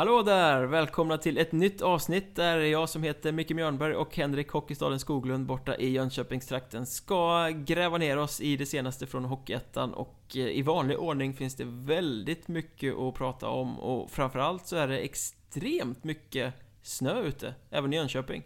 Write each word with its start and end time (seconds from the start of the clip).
Hallå 0.00 0.22
där! 0.22 0.62
Välkomna 0.62 1.18
till 1.18 1.38
ett 1.38 1.52
nytt 1.52 1.82
avsnitt 1.82 2.36
där 2.36 2.58
jag 2.58 2.88
som 2.88 3.02
heter 3.02 3.32
Micke 3.32 3.50
Mjörnberg 3.50 3.94
och 3.94 4.16
Henrik 4.16 4.48
Hockeystaden 4.48 5.00
Skoglund 5.00 5.46
borta 5.46 5.76
i 5.76 5.90
Jönköpingstrakten 5.90 6.86
ska 6.86 7.48
gräva 7.48 7.98
ner 7.98 8.16
oss 8.16 8.40
i 8.40 8.56
det 8.56 8.66
senaste 8.66 9.06
från 9.06 9.24
Hockeyettan 9.24 9.94
och 9.94 10.36
eh, 10.36 10.46
i 10.46 10.62
vanlig 10.62 10.98
ordning 10.98 11.34
finns 11.34 11.54
det 11.54 11.64
väldigt 11.64 12.48
mycket 12.48 12.94
att 12.94 13.14
prata 13.14 13.48
om 13.48 13.80
och 13.80 14.10
framförallt 14.10 14.66
så 14.66 14.76
är 14.76 14.88
det 14.88 14.98
extremt 14.98 16.04
mycket 16.04 16.54
snö 16.82 17.22
ute, 17.22 17.54
även 17.70 17.92
i 17.92 17.96
Jönköping. 17.96 18.42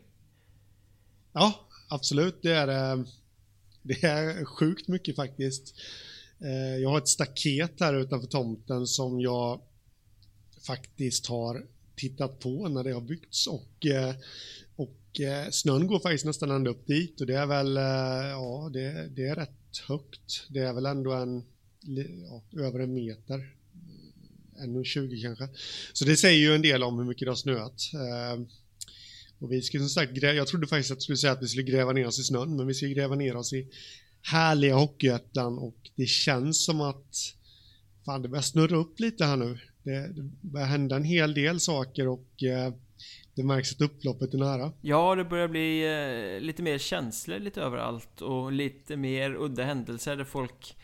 Ja, 1.33 1.55
absolut. 1.89 2.39
Det 2.43 2.53
är, 2.53 2.69
eh, 2.69 3.05
det 3.83 4.05
är 4.05 4.45
sjukt 4.45 4.89
mycket 4.89 5.17
faktiskt. 5.17 5.75
Eh, 6.41 6.83
jag 6.83 6.91
har 6.91 6.99
ett 6.99 7.09
staket 7.09 7.81
här 7.81 7.95
utanför 7.95 8.29
tomten 8.29 8.87
som 8.87 9.21
jag 9.21 9.61
faktiskt 10.67 11.27
har 11.27 11.67
tittat 11.97 12.39
på 12.39 12.69
när 12.69 12.85
det 12.85 12.93
har 12.93 13.01
byggts 13.01 13.47
och, 13.47 13.87
eh, 13.87 14.15
och 14.77 15.21
eh, 15.21 15.51
snön 15.51 15.87
går 15.87 16.01
faktiskt 16.01 16.25
nästan 16.25 16.51
ända 16.51 16.71
upp 16.71 16.87
dit 16.87 17.21
och 17.21 17.27
det 17.27 17.35
är 17.35 17.47
väl, 17.47 17.77
eh, 17.77 18.31
ja 18.31 18.71
det, 18.73 19.09
det 19.09 19.27
är 19.27 19.35
rätt 19.35 19.79
högt. 19.89 20.47
Det 20.49 20.61
är 20.61 20.73
väl 20.73 20.87
ändå 20.87 21.13
en, 21.13 21.45
ja, 22.25 22.43
över 22.61 22.81
en 22.81 22.95
meter, 22.95 23.55
1,20 24.59 25.23
kanske. 25.23 25.49
Så 25.93 26.05
det 26.05 26.17
säger 26.17 26.39
ju 26.39 26.55
en 26.55 26.63
del 26.63 26.83
om 26.83 26.99
hur 26.99 27.05
mycket 27.05 27.27
det 27.27 27.31
har 27.31 27.37
snöat. 27.37 27.83
Och 29.39 29.53
vi 29.53 29.63
ska 29.63 29.79
som 29.79 29.89
sagt, 29.89 30.23
jag 30.23 30.47
trodde 30.47 30.67
faktiskt 30.67 30.91
att 30.91 30.99
du 30.99 31.03
skulle 31.03 31.19
säga 31.19 31.33
att 31.33 31.43
vi 31.43 31.49
skulle 31.49 31.63
gräva 31.63 31.93
ner 31.93 32.07
oss 32.07 32.19
i 32.19 32.23
snön, 32.23 32.57
men 32.57 32.67
vi 32.67 32.75
ska 32.75 32.87
gräva 32.87 33.15
ner 33.15 33.37
oss 33.37 33.53
i 33.53 33.69
härliga 34.23 34.75
Hockeyettan 34.75 35.59
och 35.59 35.91
det 35.95 36.07
känns 36.07 36.65
som 36.65 36.81
att 36.81 37.17
fan 38.05 38.23
det 38.23 38.29
börjar 38.29 38.43
snurra 38.43 38.77
upp 38.77 39.01
lite 39.01 39.25
här 39.25 39.37
nu 39.37 39.59
det, 39.85 40.09
det 40.09 40.23
börjar 40.41 40.67
hända 40.67 40.97
en 40.97 41.05
hel 41.05 41.35
del 41.35 41.61
saker 41.61 42.09
och 42.09 42.43
eh, 42.43 42.73
det 43.35 43.45
märks 43.45 43.73
att 43.73 43.81
upploppet 43.81 44.35
är 44.35 44.39
nära. 44.39 44.73
Ja, 44.81 45.15
det 45.15 45.25
börjar 45.25 45.49
bli 45.49 45.85
eh, 46.37 46.41
lite 46.41 46.63
mer 46.63 46.79
känslor 46.79 47.39
lite 47.39 47.61
överallt 47.61 48.21
och 48.21 48.53
lite 48.53 48.97
mer 48.97 49.35
udda 49.35 49.65
händelser 49.65 50.17
där 50.17 50.25
folk 50.25 50.77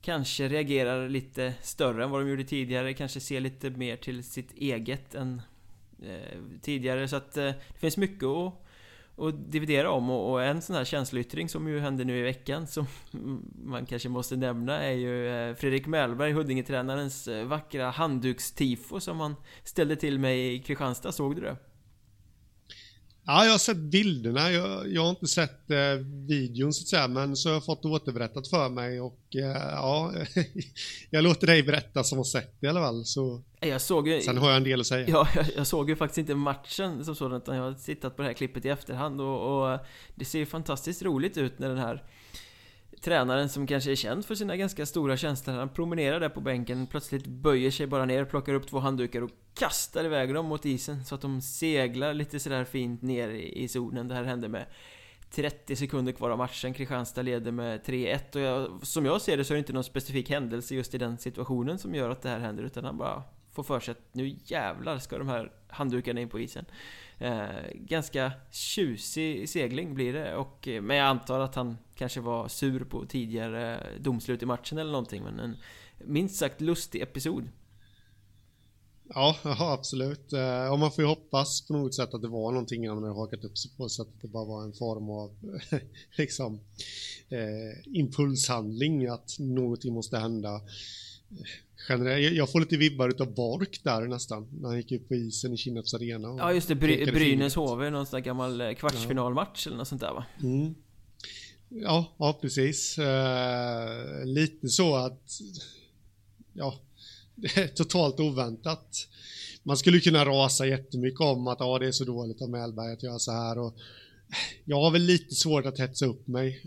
kanske 0.00 0.48
reagerar 0.48 1.08
lite 1.08 1.54
större 1.62 2.04
än 2.04 2.10
vad 2.10 2.20
de 2.20 2.30
gjorde 2.30 2.44
tidigare, 2.44 2.94
kanske 2.94 3.20
ser 3.20 3.40
lite 3.40 3.70
mer 3.70 3.96
till 3.96 4.24
sitt 4.24 4.52
eget 4.54 5.14
än 5.14 5.42
eh, 6.02 6.38
tidigare. 6.62 7.08
Så 7.08 7.16
att 7.16 7.36
eh, 7.36 7.44
det 7.44 7.78
finns 7.78 7.96
mycket 7.96 8.24
att 8.24 8.63
och 9.16 9.34
dividera 9.34 9.90
om 9.90 10.10
och, 10.10 10.42
en 10.44 10.62
sån 10.62 10.76
här 10.76 10.84
känsloyttring 10.84 11.48
som 11.48 11.68
ju 11.68 11.80
hände 11.80 12.04
nu 12.04 12.18
i 12.18 12.22
veckan 12.22 12.66
som 12.66 12.86
man 13.64 13.86
kanske 13.86 14.08
måste 14.08 14.36
nämna 14.36 14.80
är 14.82 14.92
ju 14.92 15.28
eh, 15.28 15.54
Fredrik 15.54 15.86
Mellberg, 15.86 16.32
Huddingetränarens 16.32 17.28
eh, 17.28 17.44
vackra 17.44 17.90
handdukstifo 17.90 19.00
som 19.00 19.20
han 19.20 19.36
ställde 19.64 19.96
till 19.96 20.18
mig 20.18 20.54
i 20.54 20.58
Kristianstad, 20.58 21.12
såg 21.12 21.36
du 21.36 21.40
det? 21.40 21.56
Ja, 23.26 23.44
jag 23.44 23.52
har 23.52 23.58
sett 23.58 23.76
bilderna. 23.76 24.52
Jag, 24.52 24.92
jag 24.92 25.02
har 25.02 25.10
inte 25.10 25.26
sett 25.26 25.70
eh, 25.70 25.78
videon 26.28 26.72
så 26.72 26.82
att 26.82 26.88
säga, 26.88 27.08
men 27.08 27.36
så 27.36 27.48
har 27.48 27.54
jag 27.54 27.64
fått 27.64 27.84
återberättat 27.84 28.48
för 28.48 28.68
mig 28.68 29.00
och 29.00 29.20
eh, 29.34 29.72
ja, 29.72 30.12
jag 31.10 31.24
låter 31.24 31.46
dig 31.46 31.62
berätta 31.62 32.04
som 32.04 32.18
har 32.18 32.24
sett 32.24 32.60
det 32.60 32.66
i 32.66 32.70
alla 32.70 32.80
fall. 32.80 33.04
Så 33.04 33.42
jag 33.60 33.80
såg 33.80 34.08
ju, 34.08 34.20
sen 34.20 34.38
har 34.38 34.48
jag 34.48 34.56
en 34.56 34.64
del 34.64 34.80
att 34.80 34.86
säga. 34.86 35.08
Ja, 35.08 35.28
jag, 35.34 35.46
jag 35.56 35.66
såg 35.66 35.90
ju 35.90 35.96
faktiskt 35.96 36.18
inte 36.18 36.34
matchen 36.34 37.04
som 37.04 37.14
sådan, 37.14 37.36
utan 37.42 37.56
jag 37.56 37.62
har 37.62 37.72
tittat 37.72 38.16
på 38.16 38.22
det 38.22 38.28
här 38.28 38.34
klippet 38.34 38.64
i 38.64 38.68
efterhand 38.68 39.20
och, 39.20 39.72
och 39.72 39.78
det 40.14 40.24
ser 40.24 40.38
ju 40.38 40.46
fantastiskt 40.46 41.02
roligt 41.02 41.36
ut 41.36 41.58
när 41.58 41.68
den 41.68 41.78
här 41.78 42.02
tränaren 43.04 43.48
som 43.48 43.66
kanske 43.66 43.90
är 43.90 43.96
känd 43.96 44.24
för 44.24 44.34
sina 44.34 44.56
ganska 44.56 44.86
stora 44.86 45.16
känslor 45.16 45.54
Han 45.54 45.68
promenerar 45.68 46.20
där 46.20 46.28
på 46.28 46.40
bänken, 46.40 46.86
plötsligt 46.86 47.26
böjer 47.26 47.70
sig 47.70 47.86
bara 47.86 48.04
ner, 48.04 48.24
plockar 48.24 48.54
upp 48.54 48.66
två 48.66 48.78
handdukar 48.78 49.22
och 49.22 49.30
kastar 49.54 50.04
iväg 50.04 50.34
dem 50.34 50.46
mot 50.46 50.66
isen 50.66 51.04
så 51.04 51.14
att 51.14 51.20
de 51.20 51.40
seglar 51.40 52.14
lite 52.14 52.40
sådär 52.40 52.64
fint 52.64 53.02
ner 53.02 53.28
i 53.28 53.68
zonen. 53.68 54.08
Det 54.08 54.14
här 54.14 54.24
hände 54.24 54.48
med 54.48 54.66
30 55.30 55.76
sekunder 55.76 56.12
kvar 56.12 56.30
av 56.30 56.38
matchen, 56.38 56.74
Kristianstad 56.74 57.22
leder 57.22 57.52
med 57.52 57.80
3-1 57.80 58.34
och 58.34 58.40
jag, 58.40 58.86
som 58.86 59.06
jag 59.06 59.20
ser 59.20 59.36
det 59.36 59.44
så 59.44 59.52
är 59.52 59.56
det 59.56 59.58
inte 59.58 59.72
någon 59.72 59.84
specifik 59.84 60.30
händelse 60.30 60.74
just 60.74 60.94
i 60.94 60.98
den 60.98 61.18
situationen 61.18 61.78
som 61.78 61.94
gör 61.94 62.10
att 62.10 62.22
det 62.22 62.28
här 62.28 62.38
händer 62.38 62.64
utan 62.64 62.84
han 62.84 62.98
bara 62.98 63.22
får 63.54 63.62
för 63.62 63.80
sig 63.80 63.92
att 63.92 64.14
nu 64.14 64.36
jävlar 64.44 64.98
ska 64.98 65.18
de 65.18 65.28
här 65.28 65.52
handdukarna 65.68 66.20
in 66.20 66.28
på 66.28 66.40
isen. 66.40 66.64
Eh, 67.18 67.46
ganska 67.74 68.32
tjusig 68.50 69.48
segling 69.48 69.94
blir 69.94 70.12
det, 70.12 70.36
och, 70.36 70.68
eh, 70.68 70.82
men 70.82 70.96
jag 70.96 71.06
antar 71.06 71.40
att 71.40 71.54
han 71.54 71.76
kanske 71.94 72.20
var 72.20 72.48
sur 72.48 72.84
på 72.84 73.06
tidigare 73.06 73.86
domslut 74.00 74.42
i 74.42 74.46
matchen 74.46 74.78
eller 74.78 74.92
någonting. 74.92 75.22
Men 75.22 75.38
en 75.38 75.56
minst 75.98 76.36
sagt 76.36 76.60
lustig 76.60 77.02
episod. 77.02 77.48
Ja, 79.08 79.36
ja 79.44 79.72
absolut. 79.72 80.32
Eh, 80.32 80.72
och 80.72 80.78
man 80.78 80.92
får 80.92 81.04
ju 81.04 81.08
hoppas 81.08 81.66
på 81.66 81.72
något 81.72 81.94
sätt 81.94 82.14
att 82.14 82.22
det 82.22 82.28
var 82.28 82.52
någonting 82.52 82.88
han 82.88 83.02
hade 83.02 83.14
hakat 83.14 83.44
upp 83.44 83.58
sig 83.58 83.70
på 83.76 83.88
så 83.88 84.02
att 84.02 84.20
det 84.22 84.28
bara 84.28 84.44
var 84.44 84.62
en 84.62 84.72
form 84.72 85.10
av 85.10 85.30
liksom 86.18 86.60
eh, 87.28 87.98
impulshandling 87.98 89.06
att 89.06 89.36
någonting 89.38 89.94
måste 89.94 90.18
hända 90.18 90.60
generellt. 91.88 92.36
Jag 92.36 92.52
får 92.52 92.60
lite 92.60 92.76
vibbar 92.76 93.08
utav 93.08 93.34
Bork 93.34 93.80
där 93.82 94.06
nästan, 94.06 94.48
när 94.60 94.68
han 94.68 94.76
gick 94.76 94.92
ut 94.92 95.08
på 95.08 95.14
isen 95.14 95.52
i 95.52 95.56
Kinnarps 95.56 95.94
arena. 95.94 96.34
Ja 96.38 96.52
just 96.52 96.68
det, 96.68 96.74
Bry 96.74 97.04
Brynäs 97.06 97.54
HV, 97.54 97.90
någon 97.90 98.06
sån 98.06 98.16
där 98.16 98.24
gammal 98.24 98.60
eh, 98.60 98.72
kvartsfinalmatch 98.72 99.66
ja. 99.66 99.70
eller 99.70 99.78
något 99.78 99.88
sånt 99.88 100.00
där 100.00 100.12
va? 100.12 100.24
Mm. 100.42 100.74
Ja, 101.68 102.14
ja 102.18 102.38
precis. 102.40 102.98
Uh, 102.98 104.24
lite 104.24 104.68
så 104.68 104.96
att, 104.96 105.40
ja, 106.52 106.80
det 107.34 107.56
är 107.56 107.68
totalt 107.68 108.20
oväntat. 108.20 109.08
Man 109.62 109.76
skulle 109.76 110.00
kunna 110.00 110.24
rasa 110.24 110.66
jättemycket 110.66 111.20
om 111.20 111.46
att 111.46 111.60
ja, 111.60 111.78
det 111.78 111.86
är 111.86 111.92
så 111.92 112.04
dåligt 112.04 112.42
av 112.42 112.50
Mellberg 112.50 112.92
att 112.92 113.02
göra 113.02 113.18
så 113.18 113.32
här 113.32 113.58
och 113.58 113.74
jag 114.64 114.80
har 114.80 114.90
väl 114.90 115.02
lite 115.02 115.34
svårt 115.34 115.66
att 115.66 115.78
hetsa 115.78 116.06
upp 116.06 116.26
mig 116.26 116.60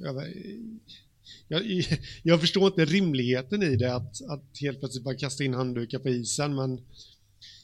jag, 1.47 1.63
jag 2.23 2.41
förstår 2.41 2.67
inte 2.67 2.85
rimligheten 2.85 3.63
i 3.63 3.75
det 3.75 3.95
att, 3.95 4.21
att 4.29 4.43
helt 4.61 4.79
plötsligt 4.79 5.03
bara 5.03 5.15
kasta 5.15 5.43
in 5.43 5.53
handdukar 5.53 5.99
på 5.99 6.09
isen 6.09 6.55
men 6.55 6.81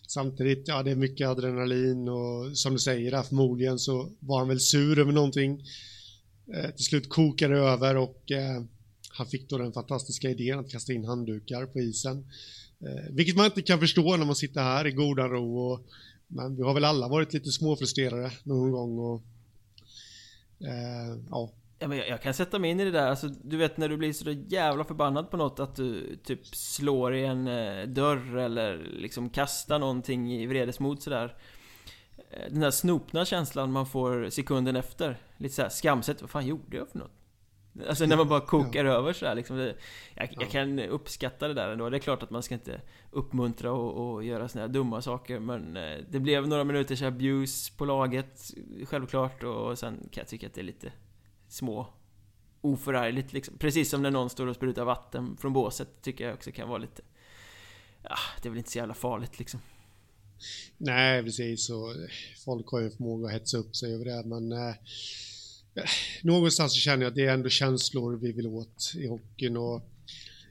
samtidigt, 0.08 0.68
ja 0.68 0.84
det 0.84 0.92
är 0.92 0.96
mycket 0.96 1.28
adrenalin 1.28 2.10
och 2.10 2.58
som 2.58 2.74
du 2.74 2.80
säger 2.80 3.12
där 3.12 3.24
förmodligen 3.24 3.80
så 3.80 4.12
var 4.20 4.40
han 4.40 4.48
väl 4.48 4.60
sur 4.60 5.00
över 5.00 5.12
någonting. 5.12 5.66
Eh, 6.54 6.70
till 6.70 6.86
slut 6.86 7.10
kokade 7.10 7.54
det 7.54 7.60
över 7.60 7.98
och 7.98 8.32
eh, 8.32 8.64
han 9.10 9.28
fick 9.28 9.50
då 9.50 9.58
den 9.58 9.74
fantastiska 9.74 10.30
idén 10.30 10.60
att 10.60 10.72
kasta 10.72 10.94
in 10.94 11.06
handdukar 11.06 11.66
på 11.66 11.80
isen. 11.80 12.18
Eh, 12.80 13.12
vilket 13.12 13.36
man 13.36 13.46
inte 13.46 13.62
kan 13.62 13.80
förstå 13.80 14.18
när 14.18 14.26
man 14.26 14.36
sitter 14.36 14.62
här 14.62 14.88
i 14.88 14.92
goda 14.92 15.28
ro 15.28 15.58
och 15.58 15.86
men 16.28 16.56
vi 16.56 16.64
har 16.64 16.74
väl 16.74 16.86
alla 16.86 17.08
varit 17.08 17.34
lite 17.34 17.52
småfrustrerade 17.52 18.32
någon 18.44 18.72
gång 18.72 19.00
och 19.00 19.24
eh, 20.68 21.18
ja, 21.30 21.52
Ja, 21.84 21.90
men 21.90 21.98
jag, 21.98 22.10
jag, 22.10 22.22
kan 22.22 22.34
sätta 22.34 22.60
mig 22.60 22.72
in 22.72 22.80
i 22.80 22.86
det 22.86 22.92
där, 22.92 23.08
alltså, 23.08 23.28
du 23.28 23.58
vet 23.58 23.78
när 23.78 23.90
du 23.90 23.98
blir 23.98 24.14
så 24.14 24.32
jävla 24.32 24.84
förbannad 24.84 25.30
på 25.30 25.38
något 25.38 25.60
att 25.60 25.76
du 25.76 26.16
typ 26.24 26.46
slår 26.46 27.16
i 27.16 27.26
en 27.26 27.48
eh, 27.48 27.88
dörr 27.88 28.38
eller 28.38 28.78
liksom 28.78 29.30
kastar 29.30 29.80
någonting 29.80 30.34
i 30.34 30.46
vredesmod 30.46 31.02
sådär. 31.02 31.36
Eh, 32.30 32.50
Den 32.50 32.60
där 32.60 32.72
snopna 32.72 33.26
känslan 33.26 33.72
man 33.72 33.86
får 33.86 34.30
sekunden 34.30 34.76
efter. 34.76 35.18
Lite 35.38 35.56
såhär 35.56 35.70
skamset, 35.70 36.22
vad 36.22 36.30
fan 36.30 36.48
gjorde 36.48 36.78
jag 36.78 36.90
för 36.90 37.00
något? 37.00 37.12
Alltså 37.88 38.06
när 38.06 38.18
man 38.18 38.28
bara 38.28 38.42
kokar 38.42 38.86
ja. 38.86 38.92
över 38.92 39.14
sådär 39.14 39.36
liksom. 39.36 39.58
Det, 39.58 39.76
jag, 40.16 40.30
jag, 40.40 40.50
kan 40.50 40.80
uppskatta 40.80 41.48
det 41.48 41.54
där 41.54 41.70
ändå. 41.70 41.90
Det 41.90 41.98
är 41.98 42.00
klart 42.00 42.24
att 42.24 42.30
man 42.30 42.44
ska 42.44 42.54
inte 42.54 42.82
uppmuntra 43.12 43.72
och, 43.72 44.14
och 44.14 44.24
göra 44.24 44.48
såna 44.48 44.62
här 44.62 44.70
dumma 44.70 45.02
saker 45.02 45.40
Men 45.40 45.78
eh, 45.78 45.98
det 46.10 46.20
blev 46.20 46.48
några 46.48 46.64
minuters 46.64 47.02
abuse 47.02 47.74
på 47.78 47.86
laget 47.86 48.52
Självklart. 48.86 49.44
Och 49.44 49.80
sen 49.80 49.96
kan 50.12 50.22
jag 50.22 50.28
tycka 50.28 50.48
att 50.48 50.54
det 50.54 50.62
är 50.62 50.66
lite 50.66 50.92
små 51.54 51.94
oförargligt 52.62 53.34
liksom. 53.34 53.58
Precis 53.58 53.90
som 53.90 54.02
när 54.02 54.12
någon 54.12 54.30
står 54.30 54.48
och 54.48 54.56
sprutar 54.56 54.86
vatten 54.86 55.38
från 55.38 55.54
båset 55.54 55.88
tycker 56.02 56.26
jag 56.26 56.34
också 56.34 56.52
kan 56.52 56.70
vara 56.70 56.78
lite... 56.78 57.02
Ja, 58.04 58.16
det 58.42 58.48
är 58.48 58.50
väl 58.50 58.58
inte 58.58 58.72
så 58.72 58.78
jävla 58.78 58.94
farligt 58.94 59.40
liksom. 59.40 59.60
Nej, 60.78 61.24
precis. 61.24 61.70
Och 61.70 61.96
folk 62.46 62.68
har 62.68 62.80
ju 62.80 62.90
förmåga 62.90 63.28
att 63.28 63.34
hetsa 63.34 63.58
upp 63.58 63.76
sig 63.76 63.94
över 63.94 64.06
det, 64.06 64.24
men... 64.26 64.52
Eh, 64.52 64.76
någonstans 66.22 66.74
så 66.74 66.80
känner 66.80 67.04
jag 67.04 67.10
att 67.10 67.16
det 67.16 67.26
är 67.26 67.34
ändå 67.34 67.50
känslor 67.50 68.16
vi 68.18 68.32
vill 68.32 68.48
åt 68.48 68.94
i 68.96 69.08
hockeyn 69.08 69.58
och 69.58 69.90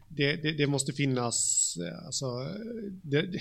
det, 0.08 0.37
det, 0.37 0.52
det 0.52 0.66
måste 0.66 0.93
finnas, 0.93 1.76
eh, 1.76 2.06
alltså... 2.06 2.26
Det, 3.02 3.40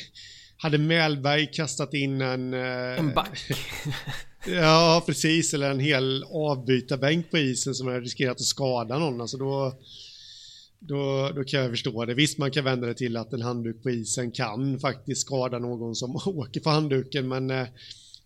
hade 0.58 0.78
Mellberg 0.78 1.52
kastat 1.54 1.94
in 1.94 2.22
en... 2.22 2.54
Eh, 2.54 3.00
en 3.00 3.14
back. 3.14 3.40
ja, 4.46 5.04
precis. 5.06 5.54
Eller 5.54 5.72
en 5.72 5.80
hel 5.80 6.24
avbytarbänk 6.24 7.32
på 7.32 7.38
isen 7.38 7.76
som 7.76 7.88
hade 7.88 8.00
riskerat 8.00 8.36
att 8.36 8.46
skada 8.46 8.98
någon. 9.00 9.22
Alltså 9.22 9.38
då, 9.38 9.80
då, 10.80 11.32
då 11.36 11.44
kan 11.44 11.60
jag 11.60 11.70
förstå 11.70 12.06
det. 12.06 12.14
Visst, 12.14 12.38
man 12.38 12.52
kan 12.52 12.64
vända 12.64 12.88
det 12.88 12.94
till 12.94 13.18
att 13.18 13.34
en 13.34 13.42
handduk 13.42 13.84
på 13.84 13.90
isen 13.90 14.32
kan 14.32 14.80
faktiskt 14.80 15.22
skada 15.22 15.60
någon 15.60 15.96
som 15.96 16.16
åker 16.26 16.60
på 16.60 16.70
handduken, 16.70 17.28
men 17.28 17.50
eh, 17.50 17.68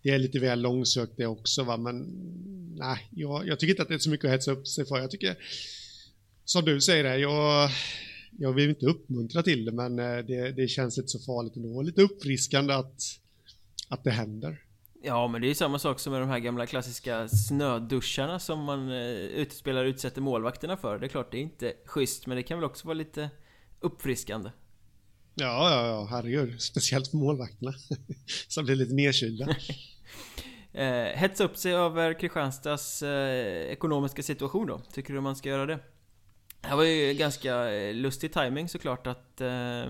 det 0.02 0.10
är 0.10 0.20
lite 0.20 0.40
väl 0.40 0.62
långsökt 0.62 1.14
det 1.18 1.26
också. 1.26 1.64
Va? 1.64 1.78
Men 1.78 2.06
nej, 2.78 3.10
jag, 3.12 3.48
jag 3.48 3.60
tycker 3.60 3.74
inte 3.74 3.82
att 3.82 3.88
det 3.88 3.94
är 3.94 4.00
så 4.00 4.10
mycket 4.10 4.26
att 4.26 4.32
hetsa 4.32 4.52
upp 4.52 4.68
sig 4.68 4.86
för. 4.86 4.98
Jag 4.98 5.12
tycker, 5.12 5.36
som 6.46 6.66
du 6.66 6.82
säger, 6.82 7.04
det, 7.04 7.18
jag 7.18 7.70
jag 8.38 8.54
vill 8.54 8.70
inte 8.70 8.86
uppmuntra 8.86 9.44
till 9.44 9.66
det, 9.66 9.72
men 9.72 10.00
eh, 10.00 10.18
det, 10.18 10.52
det 10.52 10.68
känns 10.68 10.98
inte 10.98 11.10
så 11.10 11.20
farligt 11.20 11.56
ändå. 11.56 11.82
Lite 11.82 12.02
uppfriskande 12.02 12.74
att 12.74 13.02
att 13.88 14.04
det 14.04 14.12
händer. 14.12 14.62
Ja, 15.08 15.28
men 15.28 15.42
det 15.42 15.48
är 15.48 15.50
ju 15.50 15.56
samma 15.56 15.80
sak 15.80 16.00
som 16.00 16.14
med 16.14 16.22
de 16.22 16.30
här 16.30 16.40
gamla 16.40 16.66
klassiska 16.66 17.28
snöduscharna 17.28 18.40
som 18.40 18.64
man 18.64 18.92
eh, 18.92 19.08
utespelare 19.12 19.90
utsätter 19.90 20.22
målvakterna 20.22 20.78
för. 20.78 21.00
Det 21.00 21.06
är 21.06 21.08
klart, 21.08 21.32
det 21.32 21.38
är 21.38 21.42
inte 21.42 21.74
schysst, 21.86 22.28
men 22.28 22.38
det 22.38 22.44
kan 22.44 22.58
väl 22.58 22.66
också 22.66 22.88
vara 22.88 22.98
lite 22.98 23.30
uppfriskande. 23.80 24.50
Ja, 25.36 25.72
ja, 25.72 25.88
ja, 25.88 26.08
herregud. 26.10 26.62
Speciellt 26.62 27.08
för 27.08 27.18
målvakterna. 27.18 27.74
Som 28.48 28.66
blir 28.66 28.76
lite 28.76 28.94
nedkylda. 28.94 29.48
eh, 30.74 31.18
hetsa 31.18 31.44
upp 31.44 31.58
sig 31.58 31.74
över 31.74 32.20
Kristianstads 32.20 33.04
eh, 33.04 33.72
ekonomiska 33.72 34.24
situation 34.24 34.68
då? 34.68 34.82
Tycker 34.94 35.14
du 35.14 35.22
man 35.22 35.36
ska 35.36 35.50
göra 35.50 35.66
det? 35.66 35.80
Det 36.62 36.68
här 36.68 36.76
var 36.76 36.84
ju 36.84 37.14
ganska 37.14 37.72
eh, 37.72 37.94
lustig 37.94 38.34
timing 38.34 38.70
såklart 38.70 39.08
att 39.08 39.42
eh, 39.42 39.86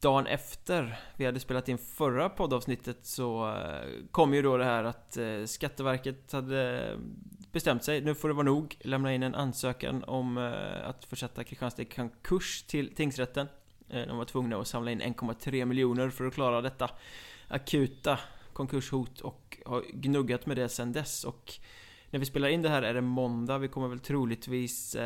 dagen 0.00 0.26
efter 0.26 1.00
vi 1.16 1.26
hade 1.26 1.40
spelat 1.40 1.68
in 1.68 1.78
förra 1.78 2.28
poddavsnittet 2.28 2.98
så 3.02 3.48
eh, 3.48 3.88
kom 4.10 4.34
ju 4.34 4.42
då 4.42 4.56
det 4.56 4.64
här 4.64 4.84
att 4.84 5.16
eh, 5.16 5.44
Skatteverket 5.44 6.32
hade 6.32 6.90
bestämt 7.52 7.84
sig, 7.84 8.00
nu 8.00 8.14
får 8.14 8.28
det 8.28 8.34
vara 8.34 8.44
nog, 8.44 8.76
lämna 8.80 9.14
in 9.14 9.22
en 9.22 9.34
ansökan 9.34 10.04
om 10.04 10.38
eh, 10.38 10.88
att 10.88 11.04
försätta 11.04 11.44
Kristianstad 11.44 11.82
i 11.82 11.84
konkurs 11.84 12.62
till 12.62 12.94
tingsrätten. 12.94 13.46
De 13.90 14.18
var 14.18 14.24
tvungna 14.24 14.56
att 14.56 14.68
samla 14.68 14.90
in 14.90 15.02
1,3 15.02 15.64
miljoner 15.64 16.10
för 16.10 16.26
att 16.26 16.34
klara 16.34 16.60
detta 16.60 16.90
akuta 17.48 18.18
konkurshot 18.52 19.20
och 19.20 19.58
har 19.66 19.84
gnuggat 19.92 20.46
med 20.46 20.56
det 20.56 20.68
sen 20.68 20.92
dess. 20.92 21.24
Och 21.24 21.52
när 22.10 22.18
vi 22.20 22.26
spelar 22.26 22.48
in 22.48 22.62
det 22.62 22.68
här 22.68 22.82
är 22.82 22.94
det 22.94 23.00
måndag, 23.00 23.58
vi 23.58 23.68
kommer 23.68 23.88
väl 23.88 23.98
troligtvis 23.98 24.96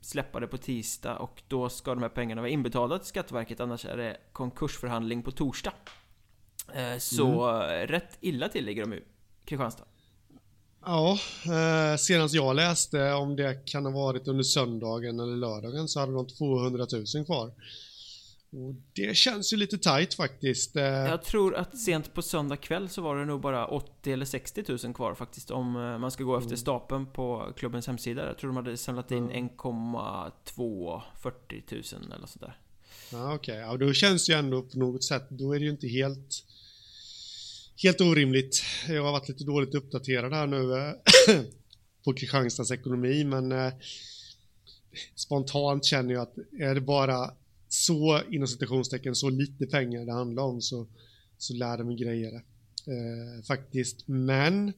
släppa 0.00 0.40
det 0.40 0.46
på 0.46 0.58
tisdag 0.58 1.16
och 1.16 1.42
då 1.48 1.68
ska 1.68 1.94
de 1.94 2.02
här 2.02 2.10
pengarna 2.10 2.40
vara 2.40 2.50
inbetalda 2.50 2.98
till 2.98 3.08
Skatteverket 3.08 3.60
annars 3.60 3.84
är 3.84 3.96
det 3.96 4.16
konkursförhandling 4.32 5.22
på 5.22 5.30
torsdag. 5.30 5.72
Eh, 6.74 6.98
så 6.98 7.48
mm. 7.48 7.86
rätt 7.86 8.18
illa 8.20 8.48
till 8.48 8.64
ligger 8.64 8.82
de 8.82 8.92
ju, 8.92 9.04
Kristianstad. 9.44 9.84
Ja, 10.84 11.18
eh, 11.44 11.96
senast 11.96 12.34
jag 12.34 12.56
läste 12.56 13.12
om 13.12 13.36
det 13.36 13.64
kan 13.64 13.84
ha 13.84 13.92
varit 13.92 14.28
under 14.28 14.44
söndagen 14.44 15.20
eller 15.20 15.36
lördagen 15.36 15.88
så 15.88 16.00
hade 16.00 16.12
de 16.12 16.26
200 16.26 16.86
000 17.14 17.24
kvar. 17.24 17.52
Och 18.52 18.74
det 18.92 19.16
känns 19.16 19.52
ju 19.52 19.56
lite 19.56 19.78
tight 19.78 20.14
faktiskt. 20.14 20.76
Eh, 20.76 20.84
jag 20.84 21.22
tror 21.22 21.54
att 21.54 21.78
sent 21.78 22.14
på 22.14 22.22
söndag 22.22 22.56
kväll 22.56 22.88
så 22.88 23.02
var 23.02 23.16
det 23.16 23.24
nog 23.24 23.40
bara 23.40 23.66
80 23.66 24.12
eller 24.12 24.26
60 24.26 24.64
000 24.84 24.94
kvar 24.94 25.14
faktiskt 25.14 25.50
om 25.50 25.76
eh, 25.76 25.98
man 25.98 26.10
ska 26.10 26.24
gå 26.24 26.36
efter 26.36 26.48
mm. 26.48 26.56
stapeln 26.56 27.06
på 27.06 27.52
klubbens 27.56 27.86
hemsida. 27.86 28.26
Jag 28.26 28.38
tror 28.38 28.48
de 28.48 28.56
hade 28.56 28.76
samlat 28.76 29.10
in 29.10 29.30
1,2 29.30 31.02
40 31.22 31.62
000 31.70 32.12
eller 32.16 32.26
sådär. 32.26 32.58
Ja, 33.12 33.34
okej. 33.34 33.54
Okay. 33.54 33.56
Ja, 33.56 33.76
då 33.76 33.92
känns 33.92 34.26
det 34.26 34.32
ju 34.32 34.38
ändå 34.38 34.62
på 34.62 34.78
något 34.78 35.04
sätt, 35.04 35.26
då 35.30 35.52
är 35.52 35.58
det 35.58 35.64
ju 35.64 35.70
inte 35.70 35.88
helt 35.88 36.44
helt 37.82 38.00
orimligt. 38.00 38.62
Jag 38.88 39.04
har 39.04 39.12
varit 39.12 39.28
lite 39.28 39.44
dåligt 39.44 39.74
uppdaterad 39.74 40.32
här 40.32 40.46
nu 40.46 40.72
eh, 40.74 40.92
på 42.04 42.12
Kristianstads 42.12 42.70
ekonomi, 42.70 43.24
men 43.24 43.72
spontant 45.14 45.84
känner 45.84 46.14
jag 46.14 46.22
att 46.22 46.34
är 46.60 46.74
det 46.74 46.80
bara 46.80 47.30
så 47.72 48.22
inom 48.30 48.48
citationstecken 48.48 49.14
så 49.14 49.30
lite 49.30 49.66
pengar 49.66 50.04
det 50.04 50.12
handlar 50.12 50.42
om 50.42 50.60
så, 50.60 50.86
så 51.38 51.54
lär 51.54 51.78
de 51.78 51.96
grejer. 51.96 52.34
Eh, 52.34 53.42
faktiskt. 53.46 54.08
Men 54.08 54.72